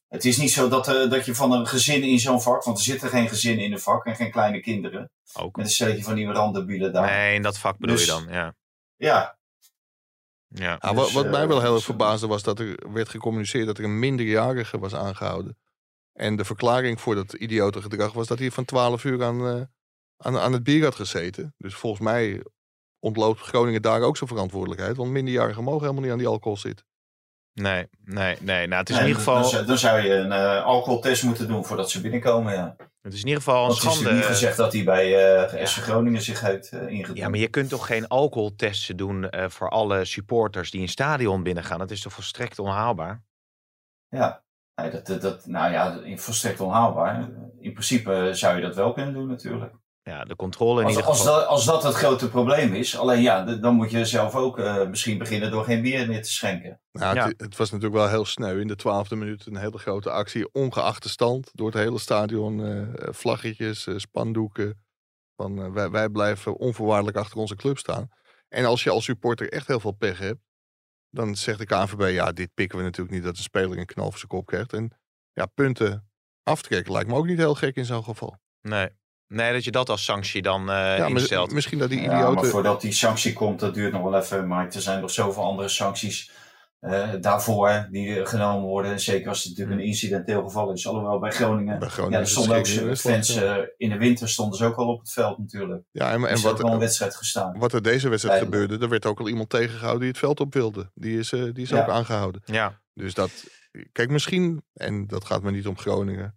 Het 0.08 0.26
is 0.26 0.38
niet 0.38 0.52
zo 0.52 0.70
dat, 0.70 0.88
eh, 0.88 1.10
dat 1.10 1.26
je 1.26 1.36
van 1.36 1.52
een 1.52 1.68
gezin 1.68 2.04
in 2.04 2.20
zo'n 2.20 2.42
vak, 2.42 2.64
want 2.64 2.78
er 2.78 2.84
zitten 2.84 3.10
geen 3.10 3.30
gezinnen 3.30 3.66
in 3.66 3.72
een 3.72 3.80
vak 3.80 4.06
en 4.06 4.16
geen 4.16 4.32
kleine 4.32 4.60
kinderen. 4.62 5.12
ook. 5.34 5.56
Met 5.56 5.66
een 5.66 5.72
stelletje 5.72 6.04
van 6.04 6.16
die 6.16 6.28
randebielen 6.32 6.94
daar. 6.94 7.06
Nee, 7.12 7.36
in 7.36 7.42
dat 7.42 7.58
vak 7.58 7.78
bedoel 7.78 7.96
Dus- 7.96 8.06
je 8.06 8.12
dan. 8.12 8.28
Ja. 8.30 8.56
Ja, 8.96 9.38
ja. 10.48 10.78
Dus, 10.78 10.92
wat, 10.92 11.12
wat 11.12 11.26
eh, 11.26 11.32
mij 11.32 11.48
wel 11.48 11.60
heel 11.60 11.66
erg 11.66 11.72
dus, 11.72 11.80
eh, 11.80 11.86
verbaasde 11.88 12.28
was 12.28 12.44
dat 12.44 12.60
er 12.60 12.94
werd 12.94 13.10
gecommuniceerd 13.10 13.66
dat 13.66 13.78
er 13.78 13.84
een 13.84 14.00
minderjarige 14.00 14.80
was 14.80 14.96
aangehouden. 14.96 15.58
En 16.14 16.36
de 16.36 16.46
verklaring 16.46 17.02
voor 17.02 17.16
dat 17.16 17.34
idiote 17.34 17.82
gedrag 17.82 18.14
was 18.14 18.28
dat 18.28 18.40
hij 18.40 18.52
van 18.52 18.66
12 18.66 19.04
uur 19.04 19.24
aan, 19.24 19.48
eh, 19.48 19.62
aan, 20.18 20.38
aan 20.38 20.53
het 20.53 20.63
bier 20.63 20.84
had 20.84 20.95
gezeten. 20.95 21.53
Dus 21.57 21.76
volgens 21.76 22.01
mij 22.01 22.43
ontloopt 22.99 23.39
Groningen 23.39 23.82
daar 23.82 24.01
ook 24.01 24.18
zijn 24.18 24.30
verantwoordelijkheid. 24.30 24.97
Want 24.97 25.11
minderjarigen 25.11 25.63
mogen 25.63 25.82
helemaal 25.82 26.01
niet 26.03 26.11
aan 26.11 26.18
die 26.18 26.28
alcohol 26.28 26.57
zitten. 26.57 26.86
Nee, 27.53 27.88
nee, 28.03 28.38
nee. 28.41 28.68
Nou, 28.68 28.80
het 28.80 28.89
is 28.89 28.95
Nee, 28.95 29.03
in 29.03 29.09
ieder 29.09 29.24
geval, 29.24 29.41
Dan, 29.41 29.49
zou- 29.49 29.65
dan 29.65 29.78
zou 29.78 29.99
je 30.01 30.13
een 30.13 30.32
eh, 30.32 30.63
alcoholtest 30.63 31.24
moeten 31.24 31.47
doen 31.47 31.65
voordat 31.65 31.91
ze 31.91 32.01
binnenkomen. 32.01 32.53
Ja. 32.53 32.76
het 33.01 33.13
is 33.13 33.20
in 33.22 33.28
ieder 33.28 33.43
geval 33.43 33.61
een 33.61 33.68
Want 33.68 33.82
het 33.82 33.91
is 33.91 33.97
schande. 33.97 34.15
niet 34.15 34.26
gezegd 34.26 34.57
dat 34.57 34.74
hij 34.74 34.84
bij 34.84 35.36
eh 35.45 35.65
SC 35.65 35.78
Groningen 35.82 36.22
zich 36.22 36.39
heeft 36.41 36.72
eh 36.72 36.88
ingedrongen. 36.88 37.22
Ja, 37.22 37.30
maar 37.30 37.39
je 37.39 37.47
kunt 37.47 37.70
toch 37.70 37.86
geen 37.86 38.07
alcoholtesten 38.07 38.97
doen 38.97 39.30
eh, 39.30 39.49
voor 39.49 39.70
alle 39.70 40.05
supporters 40.05 40.72
die 40.72 40.82
een 40.82 40.89
stadion 40.89 41.43
binnengaan? 41.43 41.80
Dat 41.80 41.91
is 41.91 42.01
toch 42.01 42.13
volstrekt 42.13 42.59
onhaalbaar? 42.59 43.24
Ja, 44.09 44.43
nee, 44.76 44.89
dat, 44.91 45.22
dat, 45.22 45.45
nou 45.45 45.72
ja, 45.72 46.18
volstrekt 46.18 46.59
onhaalbaar. 46.59 47.30
In 47.59 47.74
principe 47.74 48.30
zou 48.34 48.55
je 48.55 48.61
dat 48.61 48.76
wel 48.76 48.93
kunnen 48.93 49.13
doen 49.13 49.28
natuurlijk. 49.28 49.74
Ja, 50.08 50.24
de 50.24 50.36
controle 50.36 50.80
in 50.80 50.86
Als, 50.86 50.95
ieder 50.95 51.10
als, 51.10 51.20
geval. 51.20 51.36
dat, 51.36 51.47
als 51.47 51.66
dat 51.66 51.84
het 51.84 51.93
grote 51.93 52.30
probleem 52.30 52.74
is, 52.74 52.97
alleen 52.97 53.22
ja, 53.22 53.43
dan 53.43 53.74
moet 53.76 53.91
je 53.91 54.05
zelf 54.05 54.36
ook 54.36 54.60
eh, 54.60 54.88
misschien 54.88 55.18
beginnen 55.18 55.51
door 55.51 55.64
geen 55.64 55.82
bier 55.82 56.08
meer 56.08 56.24
te 56.24 56.32
schenken. 56.32 56.82
Nou, 56.91 57.16
Ja. 57.16 57.28
het, 57.28 57.41
het 57.41 57.58
was 57.58 57.72
natuurlijk 57.72 57.99
wel 57.99 58.10
heel 58.10 58.26
sneu. 58.26 58.60
In 58.60 58.68
de 58.68 58.76
twaalfde 58.76 59.16
minuut 59.16 59.45
een 59.45 59.58
hele 59.58 59.78
grote 59.78 60.10
actie. 60.10 60.51
Ongeacht 60.53 61.03
de 61.03 61.10
stand. 61.10 61.49
Door 61.53 61.68
het 61.68 61.76
hele 61.76 61.99
stadion. 61.99 62.64
eh, 62.66 63.08
vlaggetjes, 63.14 63.88
eh, 63.88 63.97
spandoeken. 63.97 64.86
Van, 65.36 65.74
wij, 65.74 65.89
wij 65.89 66.10
blijven 66.10 66.58
onvoorwaardelijk 66.58 67.18
achter 67.18 67.38
onze 67.38 67.55
club 67.55 67.78
staan. 67.78 68.10
En 68.49 68.66
als 68.66 68.84
je 68.84 68.89
als 68.89 69.03
supporter 69.03 69.51
echt 69.51 69.68
heel 69.68 69.80
veel 69.80 69.91
pech 69.91 70.20
hebt. 70.20 70.39
Dan 71.10 71.36
zegt 71.36 71.60
de 71.60 71.66
KNVB, 71.66 72.14
ja, 72.14 72.32
dit 72.32 72.53
pikken 72.53 72.78
we 72.78 72.84
natuurlijk 72.84 73.16
niet. 73.16 73.24
Dat 73.24 73.38
een 73.38 73.43
speler 73.43 73.78
een 73.78 73.86
knal 73.86 74.10
voor 74.10 74.18
zijn 74.18 74.32
kop 74.32 74.45
krijgt. 74.45 74.74
En 74.74 74.91
ja, 75.34 75.45
punten 75.45 76.10
aftrekken 76.43 76.91
lijkt 76.93 77.10
me 77.10 77.16
ook 77.16 77.26
niet 77.26 77.38
heel 77.38 77.55
gek 77.55 77.76
in 77.76 77.86
zo'n 77.86 78.03
geval. 78.03 78.38
Nee. 78.62 78.89
Nee, 79.28 79.54
dat 79.54 79.64
je 79.64 79.72
dat 79.72 79.90
als 79.90 80.04
sanctie 80.04 80.42
dan 80.42 80.70
eh 80.70 80.76
ja, 80.98 81.06
instelt. 81.06 81.52
misschien 81.52 81.80
dat 81.80 81.90
die 81.90 82.02
Ja, 82.02 82.08
maar 82.08 82.20
idioten... 82.22 82.50
voordat 82.50 82.82
die 82.82 82.92
sanctie 82.92 83.34
komt, 83.34 83.60
dat 83.60 83.74
duurt 83.74 83.94
nog 83.94 84.02
wel 84.04 84.16
even. 84.22 84.48
Maar 84.48 84.66
er 84.66 84.82
zijn 84.82 85.02
nog 85.02 85.12
zoveel 85.12 85.44
andere 85.44 85.68
sancties 85.68 86.32
eh, 86.80 87.10
daarvoor 87.22 87.88
die 87.92 88.26
genomen 88.26 88.68
worden. 88.68 88.92
En 88.92 89.00
zeker 89.00 89.30
als 89.30 89.44
het 89.44 89.50
natuurlijk 89.50 89.80
een 89.80 89.86
incidenteel 89.88 90.44
geval 90.44 90.72
is. 90.72 90.88
Alhoewel 90.88 91.20
bij 91.20 91.32
Groningen, 91.32 91.80
Bij 91.80 91.88
ja, 91.88 91.94
Groningen 91.94 92.18
er 92.20 92.26
is 92.26 92.36
het 92.36 92.44
stonden 92.44 92.90
ook 92.90 92.98
fans 92.98 93.34
ja. 93.34 93.58
eh, 93.58 93.64
in 93.78 93.90
de 93.90 93.98
winter 93.98 94.30
stonden 94.30 94.58
ze 94.58 94.66
ook 94.66 94.76
al 94.76 94.88
op 94.88 95.00
het 95.00 95.12
veld 95.12 95.38
natuurlijk. 95.38 95.84
Ja, 95.92 96.12
en, 96.12 96.22
Er 96.22 96.28
en 96.28 96.34
is 96.34 96.46
ook 96.46 96.52
wat, 96.52 96.62
wel 96.62 96.72
een 96.74 96.80
wedstrijd 96.80 97.16
gestaan. 97.16 97.58
wat 97.60 97.74
er 97.74 97.82
deze 97.82 98.10
wedstrijd 98.10 98.44
gebeurde, 98.44 98.78
er 98.78 98.90
werd 98.90 99.06
ook 99.06 99.20
al 99.20 99.28
iemand 99.28 99.50
tegengehouden 99.50 100.00
die 100.00 100.10
het 100.10 100.18
veld 100.18 100.40
op 100.40 100.54
wilde. 100.54 100.92
Die 100.94 101.20
is, 101.20 101.32
eh, 101.32 101.44
die 101.44 101.64
is 101.64 101.70
Ja. 101.70 101.82
ook 101.82 101.90
aangehouden. 101.90 102.42
Ja, 102.46 102.82
Dus 102.94 103.14
dat, 103.14 103.32
kijk, 103.92 104.10
misschien, 104.10 104.64
en 104.74 105.08
dat 105.08 105.26
gaat 105.26 105.42
me 105.44 105.52
niet 105.52 105.68
om 105.68 105.78
Groningen, 105.78 106.37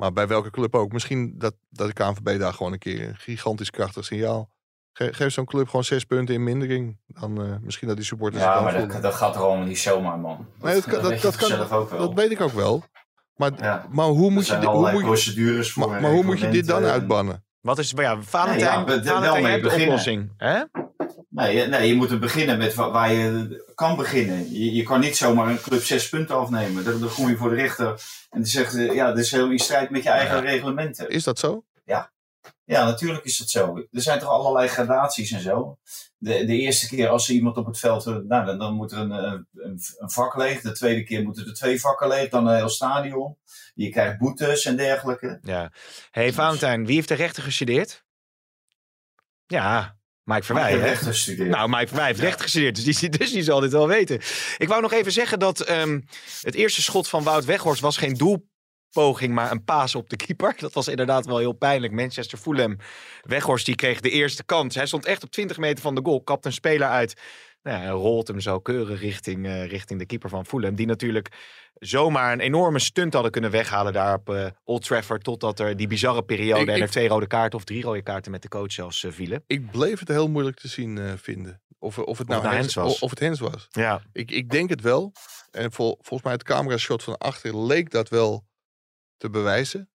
maar 0.00 0.12
bij 0.12 0.26
welke 0.26 0.50
club 0.50 0.74
ook, 0.74 0.92
misschien 0.92 1.34
dat, 1.38 1.54
dat 1.70 1.86
de 1.86 1.92
KNVB 1.92 2.38
daar 2.38 2.52
gewoon 2.52 2.72
een 2.72 2.78
keer 2.78 3.08
een 3.08 3.16
gigantisch 3.16 3.70
krachtig 3.70 4.04
signaal. 4.04 4.50
Ge- 4.92 5.12
geef 5.12 5.32
zo'n 5.32 5.44
club 5.44 5.66
gewoon 5.66 5.84
zes 5.84 6.04
punten 6.04 6.34
in 6.34 6.44
mindering. 6.44 6.98
Dan 7.06 7.42
eh, 7.42 7.54
misschien 7.60 7.88
dat 7.88 7.96
die 7.96 8.06
supporters 8.06 8.42
Ja, 8.42 8.60
maar 8.60 8.88
dat, 8.88 9.02
dat 9.02 9.14
gaat 9.14 9.34
er 9.34 9.40
allemaal 9.42 9.66
niet 9.66 9.78
zomaar, 9.78 10.18
man. 10.18 10.46
Nee, 10.62 10.74
dat, 10.74 10.84
kan- 10.84 11.02
dat, 11.02 11.10
weet 11.10 11.22
dat, 11.22 11.32
je 11.32 11.38
kan, 11.38 11.48
zelf 11.48 11.72
ook 11.72 11.90
wel. 11.90 11.98
dat 11.98 12.14
weet 12.14 12.30
ik 12.30 12.40
ook 12.40 12.52
wel. 12.52 12.82
Maar, 13.36 13.50
Ja. 13.58 13.86
maar 13.90 14.06
hoe 14.06 14.30
moet 14.30 14.46
je, 14.46 14.58
dit- 14.58 14.64
hoe 14.68 14.92
moet 14.92 15.02
procedures 15.02 15.72
voor. 15.72 15.88
maar, 15.90 16.10
hoe 16.10 16.24
moet 16.24 16.40
je 16.40 16.48
dit 16.48 16.66
dan 16.66 16.78
reglementen. 16.78 16.90
uitbannen? 17.00 17.44
wat 17.60 17.78
is 17.78 17.94
maar 17.94 18.04
ja, 18.04 18.22
Valentijn, 18.22 18.60
ja, 18.60 18.84
Valentijn, 18.84 19.20
wel 19.20 19.32
jij 19.32 19.42
mee 19.42 19.50
hebt 19.50 19.62
de 19.62 19.68
beginnen. 19.68 19.88
oplossing. 19.88 20.32
Hè? 20.36 20.62
Nee, 21.32 21.56
je- 21.56 21.66
nee, 21.66 21.88
je 21.88 21.94
moet 21.94 22.10
er 22.10 22.18
beginnen 22.18 22.58
met 22.58 22.74
wa- 22.74 22.90
waar 22.90 23.12
je 23.12 23.72
kan 23.74 23.96
beginnen. 23.96 24.52
Je, 24.52 24.72
je 24.74 24.82
kan 24.82 25.00
niet 25.00 25.16
zomaar 25.16 25.48
een 25.50 25.60
club 25.60 25.82
zes 25.82 26.08
punten 26.08 26.36
afnemen. 26.36 26.84
Dan, 26.84 27.00
dan 27.00 27.12
kom 27.12 27.28
je 27.28 27.36
voor 27.36 27.48
de 27.50 27.54
rechter 27.56 27.86
en 28.30 28.38
dan 28.40 28.44
zeggen 28.46 28.72
ze, 28.72 28.94
ja, 28.94 29.08
dat 29.08 29.18
is 29.18 29.30
heel 29.30 29.50
in 29.50 29.58
strijd 29.58 29.90
met 29.90 30.02
je 30.02 30.08
eigen 30.10 30.36
Ja. 30.36 30.42
reglementen. 30.42 31.08
Is 31.10 31.24
dat 31.24 31.38
zo? 31.38 31.64
Ja, 32.64 32.84
natuurlijk 32.84 33.24
is 33.24 33.38
het 33.38 33.50
zo. 33.50 33.76
Er 33.76 34.02
zijn 34.02 34.18
toch 34.18 34.28
allerlei 34.28 34.68
gradaties 34.68 35.30
en 35.30 35.40
zo. 35.40 35.78
De, 36.18 36.44
de 36.44 36.56
eerste 36.56 36.88
keer 36.88 37.08
als 37.08 37.28
er 37.28 37.34
iemand 37.34 37.56
op 37.56 37.66
het 37.66 37.78
veld, 37.78 38.06
eh, 38.06 38.16
nou, 38.16 38.46
dan, 38.46 38.58
dan 38.58 38.74
moet 38.74 38.92
er 38.92 38.98
een, 38.98 39.10
een, 39.10 39.46
een, 39.54 39.80
vak 40.10 40.36
leeg. 40.36 40.60
De 40.60 40.72
tweede 40.72 41.02
keer 41.02 41.22
moeten 41.22 41.46
er 41.46 41.54
twee 41.54 41.80
vakken 41.80 42.08
leeg, 42.08 42.28
dan 42.28 42.46
een 42.46 42.56
heel 42.56 42.68
stadion. 42.68 43.36
Je 43.74 43.88
krijgt 43.90 44.18
boetes 44.18 44.64
en 44.64 44.76
dergelijke. 44.76 45.38
Ja. 45.42 45.72
hey, 46.10 46.32
Valentijn, 46.32 46.86
wie 46.86 46.94
heeft 46.94 47.08
de 47.08 47.14
rechten 47.14 47.42
gestudeerd? 47.42 48.04
Ja, 49.46 49.96
Mike 50.30 50.44
Verwij, 50.44 50.96
gestudeerd. 50.96 51.48
Nou, 51.48 51.68
Mike 51.68 51.86
Verwij 51.86 52.06
heeft 52.06 52.20
recht 52.20 52.42
gestudeerd, 52.42 52.84
dus 52.84 52.98
die, 52.98 53.08
dus 53.18 53.32
die 53.32 53.42
zal 53.42 53.60
dit 53.60 53.72
wel 53.72 53.88
weten. 53.88 54.20
Ik 54.58 54.68
wou 54.68 54.82
nog 54.82 54.92
even 54.92 55.12
zeggen 55.12 55.38
dat 55.38 55.60
ehm, 55.60 56.00
het 56.40 56.54
eerste 56.54 56.82
schot 56.82 57.08
van 57.08 57.22
Wout 57.22 57.44
Weghorst 57.44 57.80
was 57.80 57.96
geen 57.96 58.14
doelpoging, 58.14 59.34
maar 59.34 59.50
een 59.50 59.64
paas 59.64 59.94
op 59.94 60.10
de 60.10 60.16
keeper. 60.16 60.54
Dat 60.56 60.72
was 60.72 60.88
inderdaad 60.88 61.26
wel 61.26 61.38
heel 61.38 61.52
pijnlijk. 61.52 61.92
Manchester 61.92 62.38
Fulham, 62.38 62.76
Weghorst 63.22 63.66
die 63.66 63.74
kreeg 63.74 64.00
de 64.00 64.10
eerste 64.10 64.44
kans. 64.44 64.74
Hij 64.74 64.86
stond 64.86 65.04
echt 65.04 65.22
op 65.22 65.30
20 65.30 65.58
meter 65.58 65.82
van 65.82 65.94
de 65.94 66.00
goal, 66.04 66.22
kapt 66.22 66.44
een 66.44 66.52
speler 66.52 66.88
uit. 66.88 67.14
Nou 67.62 67.78
ja, 67.78 67.84
en 67.84 67.90
rolt 67.90 68.28
hem 68.28 68.40
zo 68.40 68.58
keurig 68.60 69.00
richting, 69.00 69.46
eh, 69.46 69.66
richting 69.66 69.98
de 70.00 70.06
keeper 70.06 70.28
van 70.28 70.46
Fulham. 70.46 70.74
Die 70.74 70.86
natuurlijk 70.86 71.28
zomaar 71.74 72.32
een 72.32 72.40
enorme 72.40 72.78
stunt 72.78 73.12
hadden 73.12 73.32
kunnen 73.32 73.50
weghalen 73.50 73.92
daar 73.92 74.14
op 74.14 74.28
eh, 74.30 74.46
Old 74.64 74.84
Trafford. 74.84 75.24
Totdat 75.24 75.58
er 75.60 75.76
die 75.76 75.86
bizarre 75.86 76.22
periode 76.22 76.60
Ik- 76.62 76.68
en 76.68 76.76
ik- 76.76 76.82
er 76.82 76.90
twee 76.90 77.08
rode 77.08 77.26
kaarten 77.26 77.58
of 77.58 77.64
drie 77.64 77.82
rode 77.82 78.02
kaarten 78.02 78.30
met 78.30 78.42
de 78.42 78.48
coach 78.48 78.72
zelfs 78.72 79.04
eh, 79.04 79.12
vielen. 79.12 79.42
Ik 79.46 79.70
bleef 79.70 79.98
het 79.98 80.08
heel 80.08 80.28
moeilijk 80.28 80.56
te 80.60 80.68
zien 80.68 81.18
vinden. 81.18 81.62
Of, 81.78 81.98
of 81.98 82.18
het 82.18 82.28
nou 82.28 82.42
nou 82.42 82.54
hens, 82.54 82.74
was. 82.74 82.98
Of 82.98 83.10
het 83.10 83.18
hens 83.18 83.40
was. 83.40 83.66
Ja, 83.70 84.02
Ik, 84.12 84.30
ik 84.30 84.50
denk 84.50 84.70
het 84.70 84.80
wel. 84.80 85.12
En 85.50 85.72
vol- 85.72 85.96
volgens 86.00 86.22
mij 86.22 86.32
het 86.32 86.42
camerashot 86.42 87.02
van 87.02 87.18
achter 87.18 87.58
leek 87.66 87.90
dat 87.90 88.08
wel 88.08 88.46
te 89.16 89.30
bewijzen. 89.30 89.89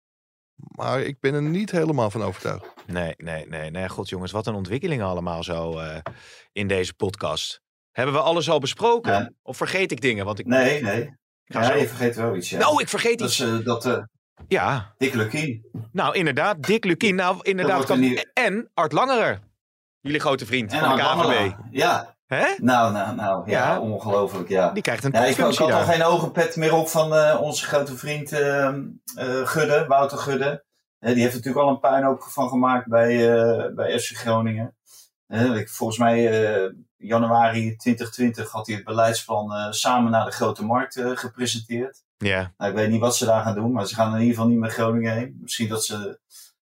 Maar 0.57 1.01
ik 1.01 1.21
ben 1.21 1.35
er 1.35 1.43
niet 1.43 1.71
helemaal 1.71 2.11
van 2.11 2.23
overtuigd. 2.23 2.67
Nee, 2.87 3.15
nee, 3.17 3.47
nee, 3.47 3.71
nee. 3.71 3.89
God 3.89 4.09
jongens, 4.09 4.33
wat 4.33 4.47
een 4.47 4.55
ontwikkelingen 4.55 5.07
allemaal 5.07 5.43
zo 5.43 5.79
eh, 5.79 5.97
in 6.53 6.69
deze 6.69 6.95
podcast. 6.95 7.63
Hebben 7.91 8.15
we 8.15 8.21
alles 8.21 8.51
al 8.51 8.59
besproken? 8.59 9.13
Ja. 9.13 9.31
Of 9.43 9.57
vergeet 9.57 9.93
ik 9.93 10.01
dingen? 10.01 10.25
Want 10.25 10.39
ik 10.39 10.47
Nee, 10.47 10.83
nee. 10.83 11.17
ga 11.45 11.61
Ja, 11.61 11.67
zo... 11.67 11.75
je 11.77 11.89
vergeet 11.89 12.17
wel 12.17 12.37
iets. 12.37 12.51
Ja. 12.51 12.59
Nou, 12.59 12.81
ik 12.83 12.89
vergeet 12.89 13.19
dat 13.19 13.29
iets. 13.29 13.41
is 13.41 13.47
eh, 13.59 13.65
dat 13.65 13.87
eh 13.87 14.03
Ja, 14.49 14.95
Dick 14.99 15.15
Lukien. 15.15 15.65
nou 15.93 16.15
inderdaad. 16.17 16.63
Dick 16.63 16.85
Lukien. 16.85 17.15
Nou, 17.15 17.39
inderdaad. 17.43 17.81
er 17.81 17.87
Kan... 17.87 18.03
En 18.35 18.71
Art 18.75 18.93
Langerer. 18.93 19.41
Jullie 20.01 20.21
grote 20.21 20.47
vriend 20.47 20.73
En 20.73 20.81
van 20.81 20.97
de 20.97 21.03
KVB. 21.03 21.57
Ja, 21.71 22.17
Hè? 22.35 22.55
nou, 22.57 22.93
nou, 22.93 23.15
nou. 23.15 23.51
Ja, 23.51 23.73
Ja. 23.73 23.81
ongelooflijk, 23.81 24.49
ja. 24.49 24.71
Die 24.71 24.83
krijgt 24.83 25.05
een 25.05 25.13
Ja, 25.13 25.25
ik, 25.25 25.37
ik 25.37 25.59
had 25.59 25.73
al 25.73 25.85
geen 25.85 26.05
ogenpet 26.05 26.57
meer 26.57 26.75
op 26.75 26.89
van 26.89 27.15
eh, 27.15 27.41
onze 27.41 27.65
grote 27.65 27.97
vriend 27.97 28.33
eh, 28.33 28.67
eh, 28.67 28.75
Gudde, 29.45 29.85
Wouter 29.89 30.19
Gudde. 30.19 30.65
die 30.99 31.23
heeft 31.23 31.35
natuurlijk 31.35 31.65
al 31.65 31.71
een 31.71 31.81
puinhoop 31.81 32.23
van 32.23 32.49
gemaakt 32.49 32.89
bij, 32.89 33.15
uh, 33.15 33.75
bij 33.75 33.99
FC 33.99 34.17
Groningen. 34.17 34.77
volgens 35.65 35.99
mij 35.99 36.23
januari 36.97 37.77
2020 37.77 38.51
had 38.51 38.67
hij 38.67 38.77
het 38.77 38.85
beleidsplan 38.85 39.73
samen 39.73 40.11
naar 40.11 40.25
de 40.25 40.31
grote 40.31 40.65
markt 40.65 41.01
gepresenteerd. 41.15 42.03
Ja. 42.17 42.53
Nou, 42.57 42.71
ik 42.71 42.77
weet 42.77 42.91
niet 42.91 43.01
wat 43.01 43.17
ze 43.17 43.25
daar 43.25 43.43
gaan 43.43 43.55
doen, 43.55 43.73
maar 43.73 43.87
ze 43.87 43.95
gaan 43.95 44.15
in 44.15 44.21
ieder 44.21 44.35
geval 44.35 44.49
niet 44.49 44.59
met 44.59 44.73
Groningen 44.73 45.13
heen. 45.13 45.39
Misschien 45.41 45.69
dat 45.69 45.85
ze 45.85 46.19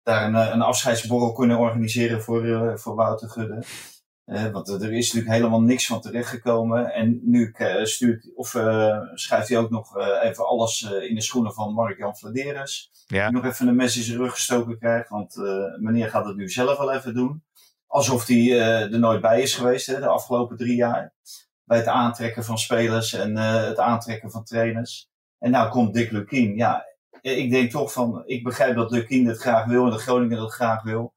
daar 0.03 0.25
een, 0.25 0.35
een 0.35 0.61
afscheidsborrel 0.61 1.31
kunnen 1.31 1.57
organiseren 1.57 2.21
voor, 2.21 2.73
voor 2.79 2.95
Wouter 2.95 3.29
Gudde. 3.29 3.63
Uh, 4.25 4.51
want 4.51 4.69
er 4.69 4.93
is 4.93 5.13
natuurlijk 5.13 5.35
helemaal 5.35 5.61
niks 5.61 5.85
van 5.85 6.01
terechtgekomen. 6.01 6.93
En 6.93 7.19
nu 7.23 7.55
uh, 7.57 7.83
stuurt, 7.83 8.31
of, 8.35 8.53
uh, 8.53 8.99
schrijft 9.13 9.49
hij 9.49 9.57
ook 9.57 9.69
nog 9.69 9.97
even 10.21 10.47
alles 10.47 10.81
in 10.81 11.15
de 11.15 11.21
schoenen 11.21 11.53
van 11.53 11.73
Mark-Jan 11.73 12.17
Vladeres. 12.17 12.91
Ja. 13.07 13.29
Die 13.29 13.35
nog 13.35 13.45
even 13.45 13.67
een 13.67 13.75
mes 13.75 13.97
in 13.97 14.03
zijn 14.03 14.17
rug 14.17 14.31
gestoken 14.31 14.79
krijgt. 14.79 15.09
Want 15.09 15.35
meneer 15.79 16.09
gaat 16.09 16.25
het 16.25 16.35
nu 16.35 16.49
zelf 16.49 16.77
wel 16.77 16.93
even 16.93 17.13
doen. 17.13 17.43
Alsof 17.87 18.27
hij 18.27 18.61
er 18.61 18.99
nooit 18.99 19.21
bij 19.21 19.41
is 19.41 19.53
geweest 19.53 19.87
hè, 19.87 19.99
de 19.99 20.07
afgelopen 20.07 20.57
drie 20.57 20.75
jaar. 20.75 21.13
Bij 21.63 21.77
het 21.77 21.87
aantrekken 21.87 22.43
van 22.43 22.57
spelers 22.57 23.13
en 23.13 23.35
het 23.37 23.79
aantrekken 23.79 24.31
van 24.31 24.43
trainers. 24.43 25.09
En 25.39 25.51
nou 25.51 25.69
komt 25.69 25.93
Dick 25.93 26.11
Lukien. 26.11 26.55
Ja, 26.55 26.85
ik 27.21 27.51
denk 27.51 27.71
toch 27.71 27.91
van, 27.91 28.23
ik 28.25 28.43
begrijp 28.43 28.75
dat 28.75 28.91
Lukien 28.91 29.27
het 29.27 29.37
graag 29.37 29.65
wil 29.65 29.83
en 29.83 29.89
dat 29.89 30.01
Groningen 30.01 30.37
dat 30.37 30.53
graag 30.53 30.83
wil. 30.83 31.13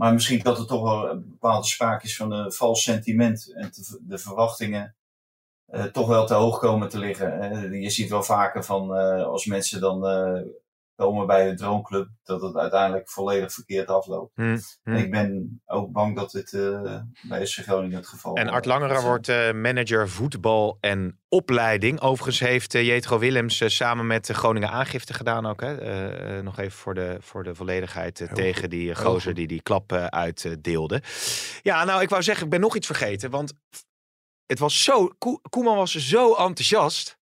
Maar 0.00 0.12
misschien 0.12 0.38
dat 0.42 0.58
er 0.58 0.66
toch 0.66 0.82
wel 0.82 1.10
een 1.10 1.30
bepaalde 1.30 1.66
sprake 1.66 2.04
is 2.04 2.16
van 2.16 2.32
een 2.32 2.52
vals 2.52 2.82
sentiment 2.82 3.52
en 3.54 3.70
de 4.00 4.18
verwachtingen 4.18 4.94
uh, 5.68 5.84
toch 5.84 6.06
wel 6.06 6.26
te 6.26 6.34
hoog 6.34 6.58
komen 6.58 6.88
te 6.88 6.98
liggen. 6.98 7.80
je 7.80 7.90
ziet 7.90 8.10
wel 8.10 8.22
vaker 8.22 8.64
van 8.64 8.96
uh, 8.96 9.24
als 9.24 9.46
mensen 9.46 9.80
dan 9.80 10.06
uh, 10.06 10.42
komen 11.00 11.26
bij 11.26 11.48
een 11.48 11.56
droomclub, 11.56 12.08
dat 12.24 12.42
het 12.42 12.56
uiteindelijk 12.56 13.10
volledig 13.10 13.52
verkeerd 13.52 13.88
afloopt. 13.88 14.32
Hmm, 14.34 14.58
hmm. 14.82 14.96
Ik 14.96 15.10
ben 15.10 15.60
ook 15.66 15.92
bang 15.92 16.16
dat 16.16 16.30
dit 16.30 16.50
bij 17.22 17.46
SC 17.46 17.62
Groningen 17.62 17.96
het 17.96 18.06
geval 18.06 18.34
is. 18.34 18.42
En 18.42 18.48
Art 18.48 18.64
Langerer 18.64 19.02
wordt 19.02 19.54
manager 19.54 20.08
voetbal 20.08 20.76
en 20.80 21.18
opleiding. 21.28 22.00
Overigens 22.00 22.40
heeft 22.40 22.72
Jetro 22.72 23.18
Willems 23.18 23.76
samen 23.76 24.06
met 24.06 24.26
de 24.26 24.34
Groningen 24.34 24.70
aangifte 24.70 25.14
gedaan 25.14 25.46
ook. 25.46 25.60
Hè? 25.60 26.42
nog 26.42 26.58
even 26.58 26.78
voor 26.78 26.94
de, 26.94 27.16
voor 27.20 27.44
de 27.44 27.54
volledigheid 27.54 28.28
tegen 28.32 28.60
goed. 28.60 28.70
die 28.70 28.94
gozer 28.94 29.34
die 29.34 29.46
die 29.46 29.62
klap 29.62 29.92
uitdeelde. 29.92 31.02
ja, 31.62 31.84
nou 31.84 32.02
ik 32.02 32.08
wou 32.08 32.22
zeggen, 32.22 32.44
ik 32.44 32.50
ben 32.50 32.60
nog 32.60 32.76
iets 32.76 32.86
vergeten. 32.86 33.30
Want 33.30 33.52
het 34.46 34.58
was 34.58 34.84
zo, 34.84 35.14
Koe- 35.18 35.40
Koeman 35.50 35.76
was 35.76 35.94
zo 35.94 36.34
enthousiast. 36.34 37.18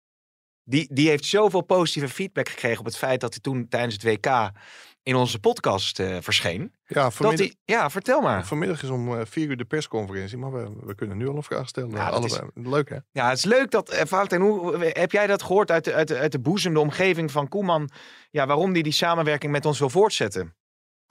Die, 0.64 0.88
die 0.92 1.08
heeft 1.08 1.24
zoveel 1.24 1.60
positieve 1.60 2.08
feedback 2.08 2.48
gekregen 2.48 2.78
op 2.78 2.84
het 2.84 2.96
feit 2.96 3.20
dat 3.20 3.32
hij 3.32 3.42
toen 3.42 3.68
tijdens 3.68 3.94
het 3.94 4.02
WK 4.02 4.50
in 5.02 5.14
onze 5.14 5.38
podcast 5.38 5.98
eh, 5.98 6.16
verscheen. 6.20 6.74
Ja, 6.86 7.02
Dat 7.02 7.14
vanmiddag, 7.14 7.46
hij, 7.46 7.56
ja, 7.64 7.90
vertel 7.90 8.20
maar. 8.20 8.46
vanmiddag 8.46 8.82
is 8.82 8.88
om 8.88 9.18
eh, 9.18 9.26
vier 9.26 9.48
uur 9.48 9.56
de 9.56 9.64
persconferentie, 9.64 10.38
maar 10.38 10.52
we, 10.52 10.70
we 10.80 10.94
kunnen 10.94 11.16
nu 11.16 11.28
al 11.28 11.36
een 11.36 11.42
vraag 11.42 11.68
stellen. 11.68 11.90
Ja, 11.90 12.10
dat 12.10 12.24
is-. 12.24 12.40
Leuk 12.54 12.88
hè? 12.88 12.96
Ja, 13.10 13.28
het 13.28 13.38
is 13.38 13.44
leuk 13.44 13.70
dat, 13.70 13.90
eh, 13.90 14.06
Valentijn, 14.06 14.40
hoe, 14.40 14.76
heb 14.84 15.12
jij 15.12 15.26
dat 15.26 15.42
gehoord 15.42 15.70
uit 15.70 15.84
de, 15.84 15.94
uit, 15.94 16.08
de, 16.08 16.18
uit 16.18 16.32
de 16.32 16.40
boezem, 16.40 16.74
de 16.74 16.80
omgeving 16.80 17.30
van 17.30 17.48
Koeman? 17.48 17.90
Ja, 18.30 18.46
waarom 18.46 18.72
die 18.72 18.82
die 18.82 18.92
samenwerking 18.92 19.52
met 19.52 19.66
ons 19.66 19.78
wil 19.78 19.90
voortzetten? 19.90 20.54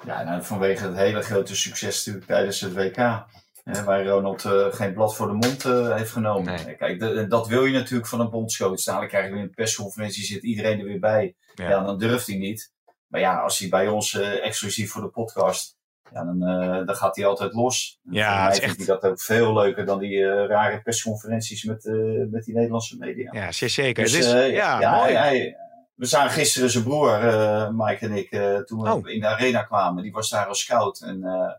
Ja, 0.05 0.23
nou, 0.23 0.43
vanwege 0.43 0.85
het 0.85 0.95
hele 0.95 1.21
grote 1.21 1.55
succes 1.55 1.97
natuurlijk 1.97 2.25
tijdens 2.25 2.61
het 2.61 2.73
WK. 2.73 3.25
Hè, 3.63 3.83
waar 3.83 4.05
Ronald 4.05 4.45
eh, 4.45 4.65
geen 4.69 4.93
blad 4.93 5.15
voor 5.15 5.27
de 5.27 5.33
mond 5.33 5.65
eh, 5.65 5.95
heeft 5.95 6.11
genomen. 6.11 6.65
Nee. 6.65 6.75
Kijk, 6.75 6.99
de- 6.99 7.27
dat 7.27 7.47
wil 7.47 7.65
je 7.65 7.73
natuurlijk 7.73 8.09
van 8.09 8.19
een 8.19 8.29
bondscoach. 8.29 8.83
Dadelijk 8.83 9.11
krijg 9.11 9.25
je 9.27 9.33
weer 9.33 9.41
een 9.41 9.49
persconferentie, 9.53 10.23
zit 10.23 10.43
iedereen 10.43 10.79
er 10.79 10.85
weer 10.85 10.99
bij. 10.99 11.35
Ja. 11.55 11.69
Ja, 11.69 11.83
dan 11.83 11.97
durft 11.97 12.27
hij 12.27 12.35
niet. 12.37 12.71
Maar 13.07 13.21
ja, 13.21 13.39
als 13.39 13.59
hij 13.59 13.69
bij 13.69 13.87
ons 13.87 14.13
eh, 14.13 14.45
exclusief 14.45 14.91
voor 14.91 15.01
de 15.01 15.07
podcast, 15.07 15.77
ja, 16.13 16.23
dan, 16.23 16.43
eh, 16.43 16.85
dan 16.85 16.95
gaat 16.95 17.15
hij 17.15 17.25
altijd 17.25 17.53
los. 17.53 17.99
Ja, 18.09 18.51
is 18.51 18.59
echt- 18.59 18.65
vindt 18.75 18.77
hij 18.77 18.99
dat 18.99 19.11
ook 19.11 19.21
veel 19.21 19.53
leuker 19.53 19.85
dan 19.85 19.99
die 19.99 20.23
eh, 20.25 20.47
rare 20.47 20.81
persconferenties 20.81 21.63
met, 21.63 21.85
eh, 21.85 21.93
met 22.31 22.43
die 22.43 22.53
Nederlandse 22.55 22.97
media. 22.97 23.31
Ja, 23.33 23.51
zeker. 23.51 24.03
Dus, 24.03 24.13
is, 24.13 24.31
eh, 24.31 24.51
ja, 24.53 24.79
ja, 24.79 24.95
mooi. 24.97 25.13
hij- 25.13 25.57
we 25.95 26.05
zagen 26.05 26.31
gisteren 26.31 26.69
zijn 26.69 26.83
broer, 26.83 27.13
eh, 27.13 27.69
Mike 27.71 28.05
en 28.05 28.11
ik, 28.11 28.31
eh, 28.31 28.57
toen 28.57 28.81
we 28.81 28.91
Oh. 28.93 29.09
in 29.09 29.19
de 29.19 29.27
arena 29.27 29.63
kwamen. 29.63 30.03
Die 30.03 30.11
was 30.11 30.29
daar 30.29 30.45
als 30.47 30.59
scout. 30.59 31.01
En 31.01 31.23
eh, 31.23 31.51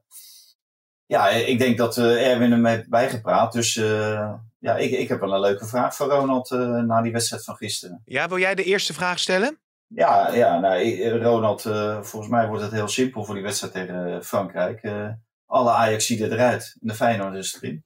ja, 1.15 1.29
ik 1.29 1.59
denk 1.59 1.79
dat 1.79 1.97
eh, 1.97 2.33
Erwin 2.33 2.51
hem 2.51 2.67
heeft 2.67 2.89
bijgepraat. 2.89 3.53
Dus 3.53 3.77
eh, 3.77 4.33
ja, 4.65 4.77
ik, 4.77 4.91
ik 4.91 5.09
heb 5.09 5.21
wel 5.21 5.35
een 5.35 5.41
leuke 5.41 5.67
vraag 5.67 5.95
voor 5.95 6.07
Ronald 6.07 6.51
eh, 6.51 6.59
na 6.59 7.03
die 7.03 7.13
wedstrijd 7.13 7.45
van 7.45 7.57
gisteren. 7.57 8.03
Ja, 8.05 8.29
wil 8.29 8.39
jij 8.39 8.55
de 8.55 8.65
eerste 8.65 8.93
vraag 8.93 9.19
stellen? 9.19 9.59
Ja, 9.87 10.35
ja 10.35 10.59
nou, 10.59 11.09
Ronald, 11.09 11.65
eh, 11.65 12.03
volgens 12.03 12.33
mij 12.33 12.49
wordt 12.49 12.63
het 12.63 12.73
heel 12.73 12.89
simpel 12.89 13.25
voor 13.25 13.35
die 13.35 13.43
wedstrijd 13.43 13.73
tegen 13.73 14.25
Frankrijk. 14.25 14.83
Eh, 14.83 15.09
alle 15.47 15.71
Ajaxiden 15.71 16.33
eruit 16.33 16.77
en 16.81 16.89
de 16.89 16.95
Feyenoorders 16.95 17.59
erin. 17.61 17.85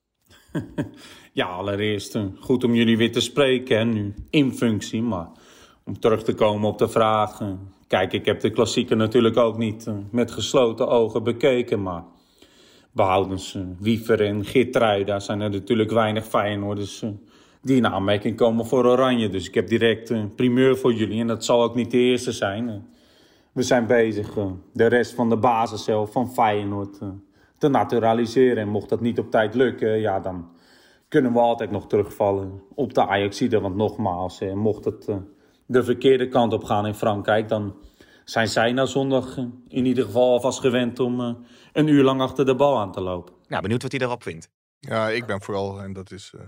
Ja, 1.33 1.47
allereerst 1.47 2.19
goed 2.41 2.65
om 2.65 2.75
jullie 2.75 2.97
weer 2.97 3.13
te 3.13 3.21
spreken, 3.21 3.79
hè, 3.79 3.85
nu 3.85 4.15
in 4.31 4.55
functie. 4.55 5.03
Maar 5.03 5.29
om 5.85 6.01
terug 6.01 6.25
te 6.25 6.35
komen 6.35 6.69
op 6.69 6.79
de 6.79 6.89
vraag. 6.89 7.41
kijk, 7.87 8.13
ik 8.13 8.25
heb 8.25 8.41
de 8.41 8.51
klassieker 8.51 8.97
natuurlijk 8.97 9.37
ook 9.37 9.59
niet 9.59 9.87
met 10.11 10.31
gesloten 10.31 10.89
ogen 10.89 11.23
bekeken. 11.23 11.83
Maar 11.83 12.03
behoudens 12.99 13.55
eh, 13.55 13.63
Wiever 13.79 14.21
en 14.25 14.45
Geertruida 14.45 15.19
zijn 15.19 15.41
er 15.41 15.51
natuurlijk 15.51 15.91
weinig 15.91 16.27
Feyenoorders 16.27 17.03
eh, 17.03 17.11
die 17.63 17.77
in 17.77 17.87
aanmerking 17.87 18.37
komen 18.37 18.67
voor 18.67 18.87
Oranje. 18.87 19.29
Dus 19.29 19.49
ik 19.49 19.55
heb 19.55 19.69
direct 19.69 20.11
een 20.11 20.35
primeur 20.35 20.77
voor 20.77 20.93
jullie. 20.93 21.21
En 21.21 21.27
dat 21.27 21.45
zal 21.45 21.63
ook 21.63 21.75
niet 21.75 21.91
de 21.91 21.99
eerste 21.99 22.33
zijn. 22.33 22.69
eh. 22.69 22.75
We 23.53 23.63
zijn 23.63 23.87
bezig 23.87 24.37
eh, 24.37 24.47
de 24.73 24.87
rest 24.87 25.15
van 25.15 25.29
de 25.29 25.37
basis 25.37 25.85
zelf 25.85 26.13
van 26.13 26.33
Feyenoord 26.33 26.99
te 27.59 27.69
naturaliseren. 27.69 28.63
En 28.63 28.69
mocht 28.69 28.89
dat 28.89 29.01
niet 29.01 29.19
op 29.19 29.31
tijd 29.31 29.55
lukken, 29.55 30.01
ja, 30.01 30.21
dan 30.21 30.49
kunnen 31.09 31.33
we 31.33 31.39
altijd 31.39 31.71
nog 31.71 31.87
terugvallen 31.87 32.63
op 32.75 32.95
de 32.95 33.07
Ajaxide. 33.07 33.61
Want 33.61 33.77
nogmaals, 33.77 34.41
mocht 34.55 34.85
het 34.85 35.09
de 35.67 35.85
verkeerde 35.85 36.29
kant 36.29 36.53
op 36.53 36.65
gaan 36.65 36.87
in 36.87 36.95
Frankrijk, 36.95 37.49
dan 37.49 37.75
zijn 38.31 38.49
zij 38.49 38.73
na 38.73 38.87
zondag 38.87 39.37
eh, 39.37 39.45
in 39.69 39.85
ieder 39.85 40.05
geval 40.05 40.31
alvast 40.31 40.61
gewend 40.61 41.01
om 41.01 41.21
eh, 41.21 41.35
een 41.73 41.87
uur 41.87 42.03
lang 42.05 42.21
achter 42.21 42.47
de 42.47 42.55
bal 42.55 42.79
aan 42.79 42.93
te 42.93 43.01
lopen. 43.01 43.35
Nou, 43.47 43.63
benieuwd 43.63 43.83
wat 43.83 43.93
hij 43.93 44.01
erop 44.01 44.23
vindt. 44.23 44.51
Ja, 44.79 45.09
ik 45.09 45.27
ben 45.27 45.41
vooral, 45.41 45.83
en 45.83 45.93
dat 45.93 46.11
is 46.11 46.33
eh, 46.35 46.41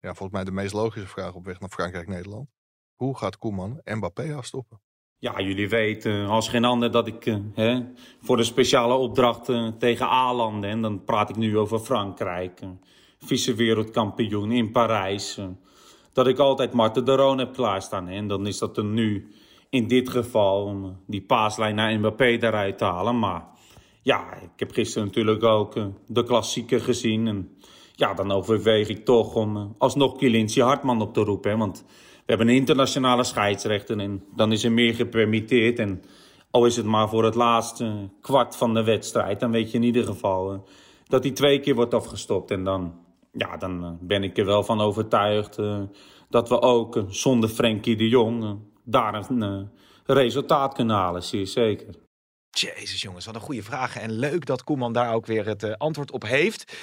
ja, 0.00 0.14
volgens 0.14 0.30
mij 0.30 0.44
de 0.44 0.50
meest 0.50 0.72
logische 0.72 1.08
vraag 1.08 1.34
op 1.34 1.44
weg 1.44 1.60
naar 1.60 1.68
Frankrijk-Nederland. 1.68 2.48
Hoe 2.94 3.16
gaat 3.16 3.38
Koeman 3.38 3.80
Mbappé 3.84 4.34
afstoppen? 4.34 4.80
Ja, 5.18 5.40
jullie 5.40 5.68
weten 5.68 6.26
als 6.26 6.48
geen 6.48 6.64
ander 6.64 6.90
dat 6.90 7.06
ik 7.06 7.24
hè, 7.54 7.80
voor 8.20 8.36
de 8.36 8.44
speciale 8.44 8.94
opdracht 8.94 9.44
tegen 9.78 10.06
A-landen, 10.06 10.70
en 10.70 10.82
dan 10.82 11.04
praat 11.04 11.30
ik 11.30 11.36
nu 11.36 11.58
over 11.58 11.78
Frankrijk, 11.78 12.60
vice-wereldkampioen 13.18 14.52
in 14.52 14.70
Parijs, 14.70 15.40
dat 16.12 16.26
ik 16.26 16.38
altijd 16.38 16.72
Marten 16.72 17.04
de 17.04 17.14
Roon 17.14 17.38
heb 17.38 17.52
klaarstaan. 17.52 18.06
hè. 18.06 18.14
En 18.14 18.28
dan 18.28 18.46
is 18.46 18.58
dat 18.58 18.76
er 18.76 18.84
nu 18.84 19.30
in 19.70 19.88
dit 19.88 20.08
geval 20.08 20.64
om 20.64 20.84
eh, 20.84 20.90
die 21.06 21.22
paaslijn 21.22 21.74
naar 21.74 21.98
Mbappé 21.98 22.24
eruit 22.24 22.78
te 22.78 22.84
halen. 22.84 23.18
Maar 23.18 23.44
ja, 24.02 24.34
ik 24.34 24.58
heb 24.58 24.72
gisteren 24.72 25.06
natuurlijk 25.06 25.44
ook 25.44 25.76
eh, 25.76 25.86
de 26.06 26.24
klassieker 26.24 26.80
gezien. 26.80 27.26
En 27.26 27.56
ja, 27.94 28.14
dan 28.14 28.30
overweeg 28.30 28.88
ik 28.88 29.04
toch 29.04 29.34
om 29.34 29.56
eh, 29.56 29.64
alsnog 29.78 30.16
Kilinci 30.16 30.62
Hartman 30.62 31.02
op 31.02 31.14
te 31.14 31.20
roepen. 31.20 31.58
Want 31.58 31.84
we 32.30 32.36
hebben 32.36 32.48
een 32.48 32.60
internationale 32.60 33.24
scheidsrechter 33.24 33.98
en 33.98 34.24
dan 34.34 34.52
is 34.52 34.64
er 34.64 34.72
meer 34.72 34.94
gepermitteerd. 34.94 35.78
En 35.78 36.02
al 36.50 36.66
is 36.66 36.76
het 36.76 36.86
maar 36.86 37.08
voor 37.08 37.24
het 37.24 37.34
laatste 37.34 38.10
kwart 38.20 38.56
van 38.56 38.74
de 38.74 38.84
wedstrijd, 38.84 39.40
dan 39.40 39.50
weet 39.50 39.70
je 39.70 39.78
in 39.78 39.84
ieder 39.84 40.04
geval 40.04 40.52
eh, 40.52 40.58
dat 41.06 41.22
hij 41.22 41.32
twee 41.32 41.60
keer 41.60 41.74
wordt 41.74 41.94
afgestopt. 41.94 42.50
En 42.50 42.64
dan, 42.64 42.94
ja, 43.32 43.56
dan 43.56 43.84
eh, 43.84 43.90
ben 44.00 44.22
ik 44.22 44.38
er 44.38 44.44
wel 44.46 44.62
van 44.62 44.80
overtuigd 44.80 45.58
eh, 45.58 45.82
dat 46.30 46.48
we 46.48 46.60
ook 46.60 46.96
eh, 46.96 47.02
zonder 47.08 47.48
Frenkie 47.48 47.96
de 47.96 48.08
Jong 48.08 48.44
eh, 48.44 48.52
daar 48.84 49.14
een 49.14 49.42
eh, 49.42 50.14
resultaat 50.16 50.74
kunnen 50.74 50.96
halen, 50.96 51.22
zeer 51.22 51.46
zeker. 51.46 51.94
Jezus 52.50 53.02
jongens, 53.02 53.26
wat 53.26 53.34
een 53.34 53.40
goede 53.40 53.62
vraag. 53.62 53.96
En 53.96 54.12
leuk 54.12 54.46
dat 54.46 54.64
Koeman 54.64 54.92
daar 54.92 55.14
ook 55.14 55.26
weer 55.26 55.46
het 55.46 55.62
eh, 55.62 55.72
antwoord 55.72 56.10
op 56.10 56.22
heeft. 56.22 56.76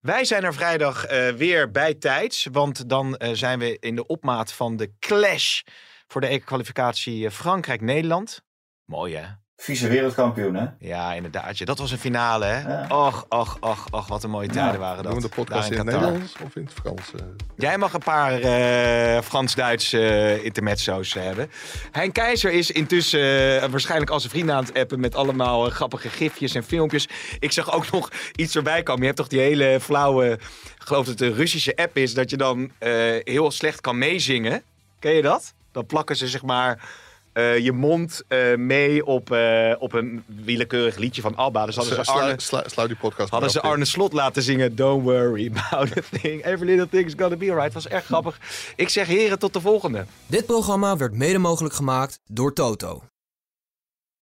Wij 0.00 0.24
zijn 0.24 0.44
er 0.44 0.54
vrijdag 0.54 1.04
eh, 1.04 1.28
weer 1.28 1.70
bij 1.70 1.94
tijds. 1.94 2.48
Want 2.52 2.88
dan 2.88 3.20
zijn 3.32 3.58
we 3.58 3.78
in 3.78 3.94
de 3.94 4.06
opmaat 4.06 4.52
van 4.52 4.76
de 4.76 4.92
clash 4.98 5.62
voor 6.06 6.20
de 6.20 6.26
EK-kwalificatie 6.26 7.30
Frankrijk-Nederland. 7.30 8.42
Mooi 8.84 9.14
hè? 9.14 9.45
Vice-wereldkampioen, 9.56 10.54
hè? 10.54 10.66
Ja, 10.78 11.12
inderdaad. 11.12 11.58
ja. 11.58 11.64
Dat 11.64 11.78
was 11.78 11.90
een 11.90 11.98
finale 11.98 12.44
hè? 12.44 12.68
Ja. 12.68 12.86
Och, 12.88 13.24
och, 13.28 13.56
och, 13.60 13.86
och, 13.90 14.08
wat 14.08 14.24
een 14.24 14.30
mooie 14.30 14.48
tijden 14.48 14.80
waren 14.80 15.02
dat. 15.02 15.12
Doen 15.12 15.22
we 15.22 15.28
de 15.28 15.34
podcast 15.34 15.70
in 15.70 15.76
het. 15.76 15.86
Nederlands 15.86 16.32
of 16.44 16.56
in 16.56 16.64
het 16.64 16.72
Frans? 16.72 17.12
eh? 17.14 17.20
Jij 17.56 17.78
mag 17.78 17.92
een 17.92 18.00
paar 18.04 18.40
eh, 18.40 19.22
Frans-Duits 19.22 19.92
eh 19.92 20.44
intermezzo's 20.44 21.14
hebben. 21.14 21.50
Hein 21.92 22.12
Keizer 22.12 22.52
is 22.52 22.70
intussen 22.70 23.60
eh, 23.62 23.68
waarschijnlijk 23.68 24.10
al 24.10 24.20
zijn 24.20 24.32
vrienden 24.32 24.54
aan 24.54 24.64
het 24.64 24.74
appen... 24.78 25.00
met 25.00 25.14
allemaal 25.14 25.70
grappige 25.70 26.08
gifjes 26.08 26.54
en 26.54 26.64
filmpjes. 26.64 27.08
Ik 27.38 27.52
zag 27.52 27.72
ook 27.72 27.90
nog 27.92 28.10
iets 28.34 28.56
erbij 28.56 28.82
komen. 28.82 29.00
Je 29.00 29.06
hebt 29.06 29.18
toch 29.18 29.28
die 29.28 29.40
hele 29.40 29.78
flauwe... 29.80 30.30
Ik 30.78 30.92
geloof 30.92 31.06
dat 31.06 31.18
het 31.18 31.28
een 31.30 31.36
Russische 31.36 31.76
app 31.76 31.96
is... 31.96 32.14
dat 32.14 32.30
je 32.30 32.36
dan 32.36 32.70
eh, 32.78 32.92
heel 33.24 33.50
slecht 33.50 33.80
kan 33.80 33.98
meezingen. 33.98 34.62
Ken 34.98 35.12
je 35.12 35.22
dat? 35.22 35.54
Dan 35.72 35.86
plakken 35.86 36.16
ze 36.16 36.28
zeg 36.28 36.42
maar 36.42 36.88
eh, 37.36 37.58
je 37.58 37.72
mond 37.72 38.22
eh, 38.28 38.54
mee 38.54 39.06
op, 39.06 39.30
eh, 39.30 39.72
op 39.78 39.92
een 39.92 40.24
willekeurig 40.26 40.96
liedje 40.96 41.22
van 41.22 41.36
ABBA. 41.36 41.66
Dus 41.66 41.76
hadden 41.76 41.94
ze 41.94 42.04
Slu- 42.36 42.58
Arne, 42.58 42.86
die 42.86 42.96
podcast 42.96 43.30
hadden 43.30 43.50
ze 43.50 43.60
Arne 43.60 43.84
Slot 43.84 44.12
laten 44.12 44.42
zingen 44.42 44.76
Don't 44.76 45.02
worry 45.02 45.52
about 45.54 45.96
a 45.98 46.00
thing. 46.20 46.44
Every 46.44 46.66
little 46.66 46.88
thing's 46.88 47.12
gonna 47.16 47.36
be 47.36 47.50
alright. 47.50 47.72
was 47.72 47.88
erg 47.88 48.04
grappig. 48.04 48.38
Ik 48.76 48.88
zeg 48.88 49.06
heren, 49.06 49.38
tot 49.38 49.52
de 49.52 49.60
volgende. 49.60 50.04
Dit 50.26 50.46
programma 50.46 50.96
werd 50.96 51.14
mede 51.14 51.38
mogelijk 51.38 51.74
gemaakt 51.74 52.20
door 52.26 52.52
Toto. 52.52 53.02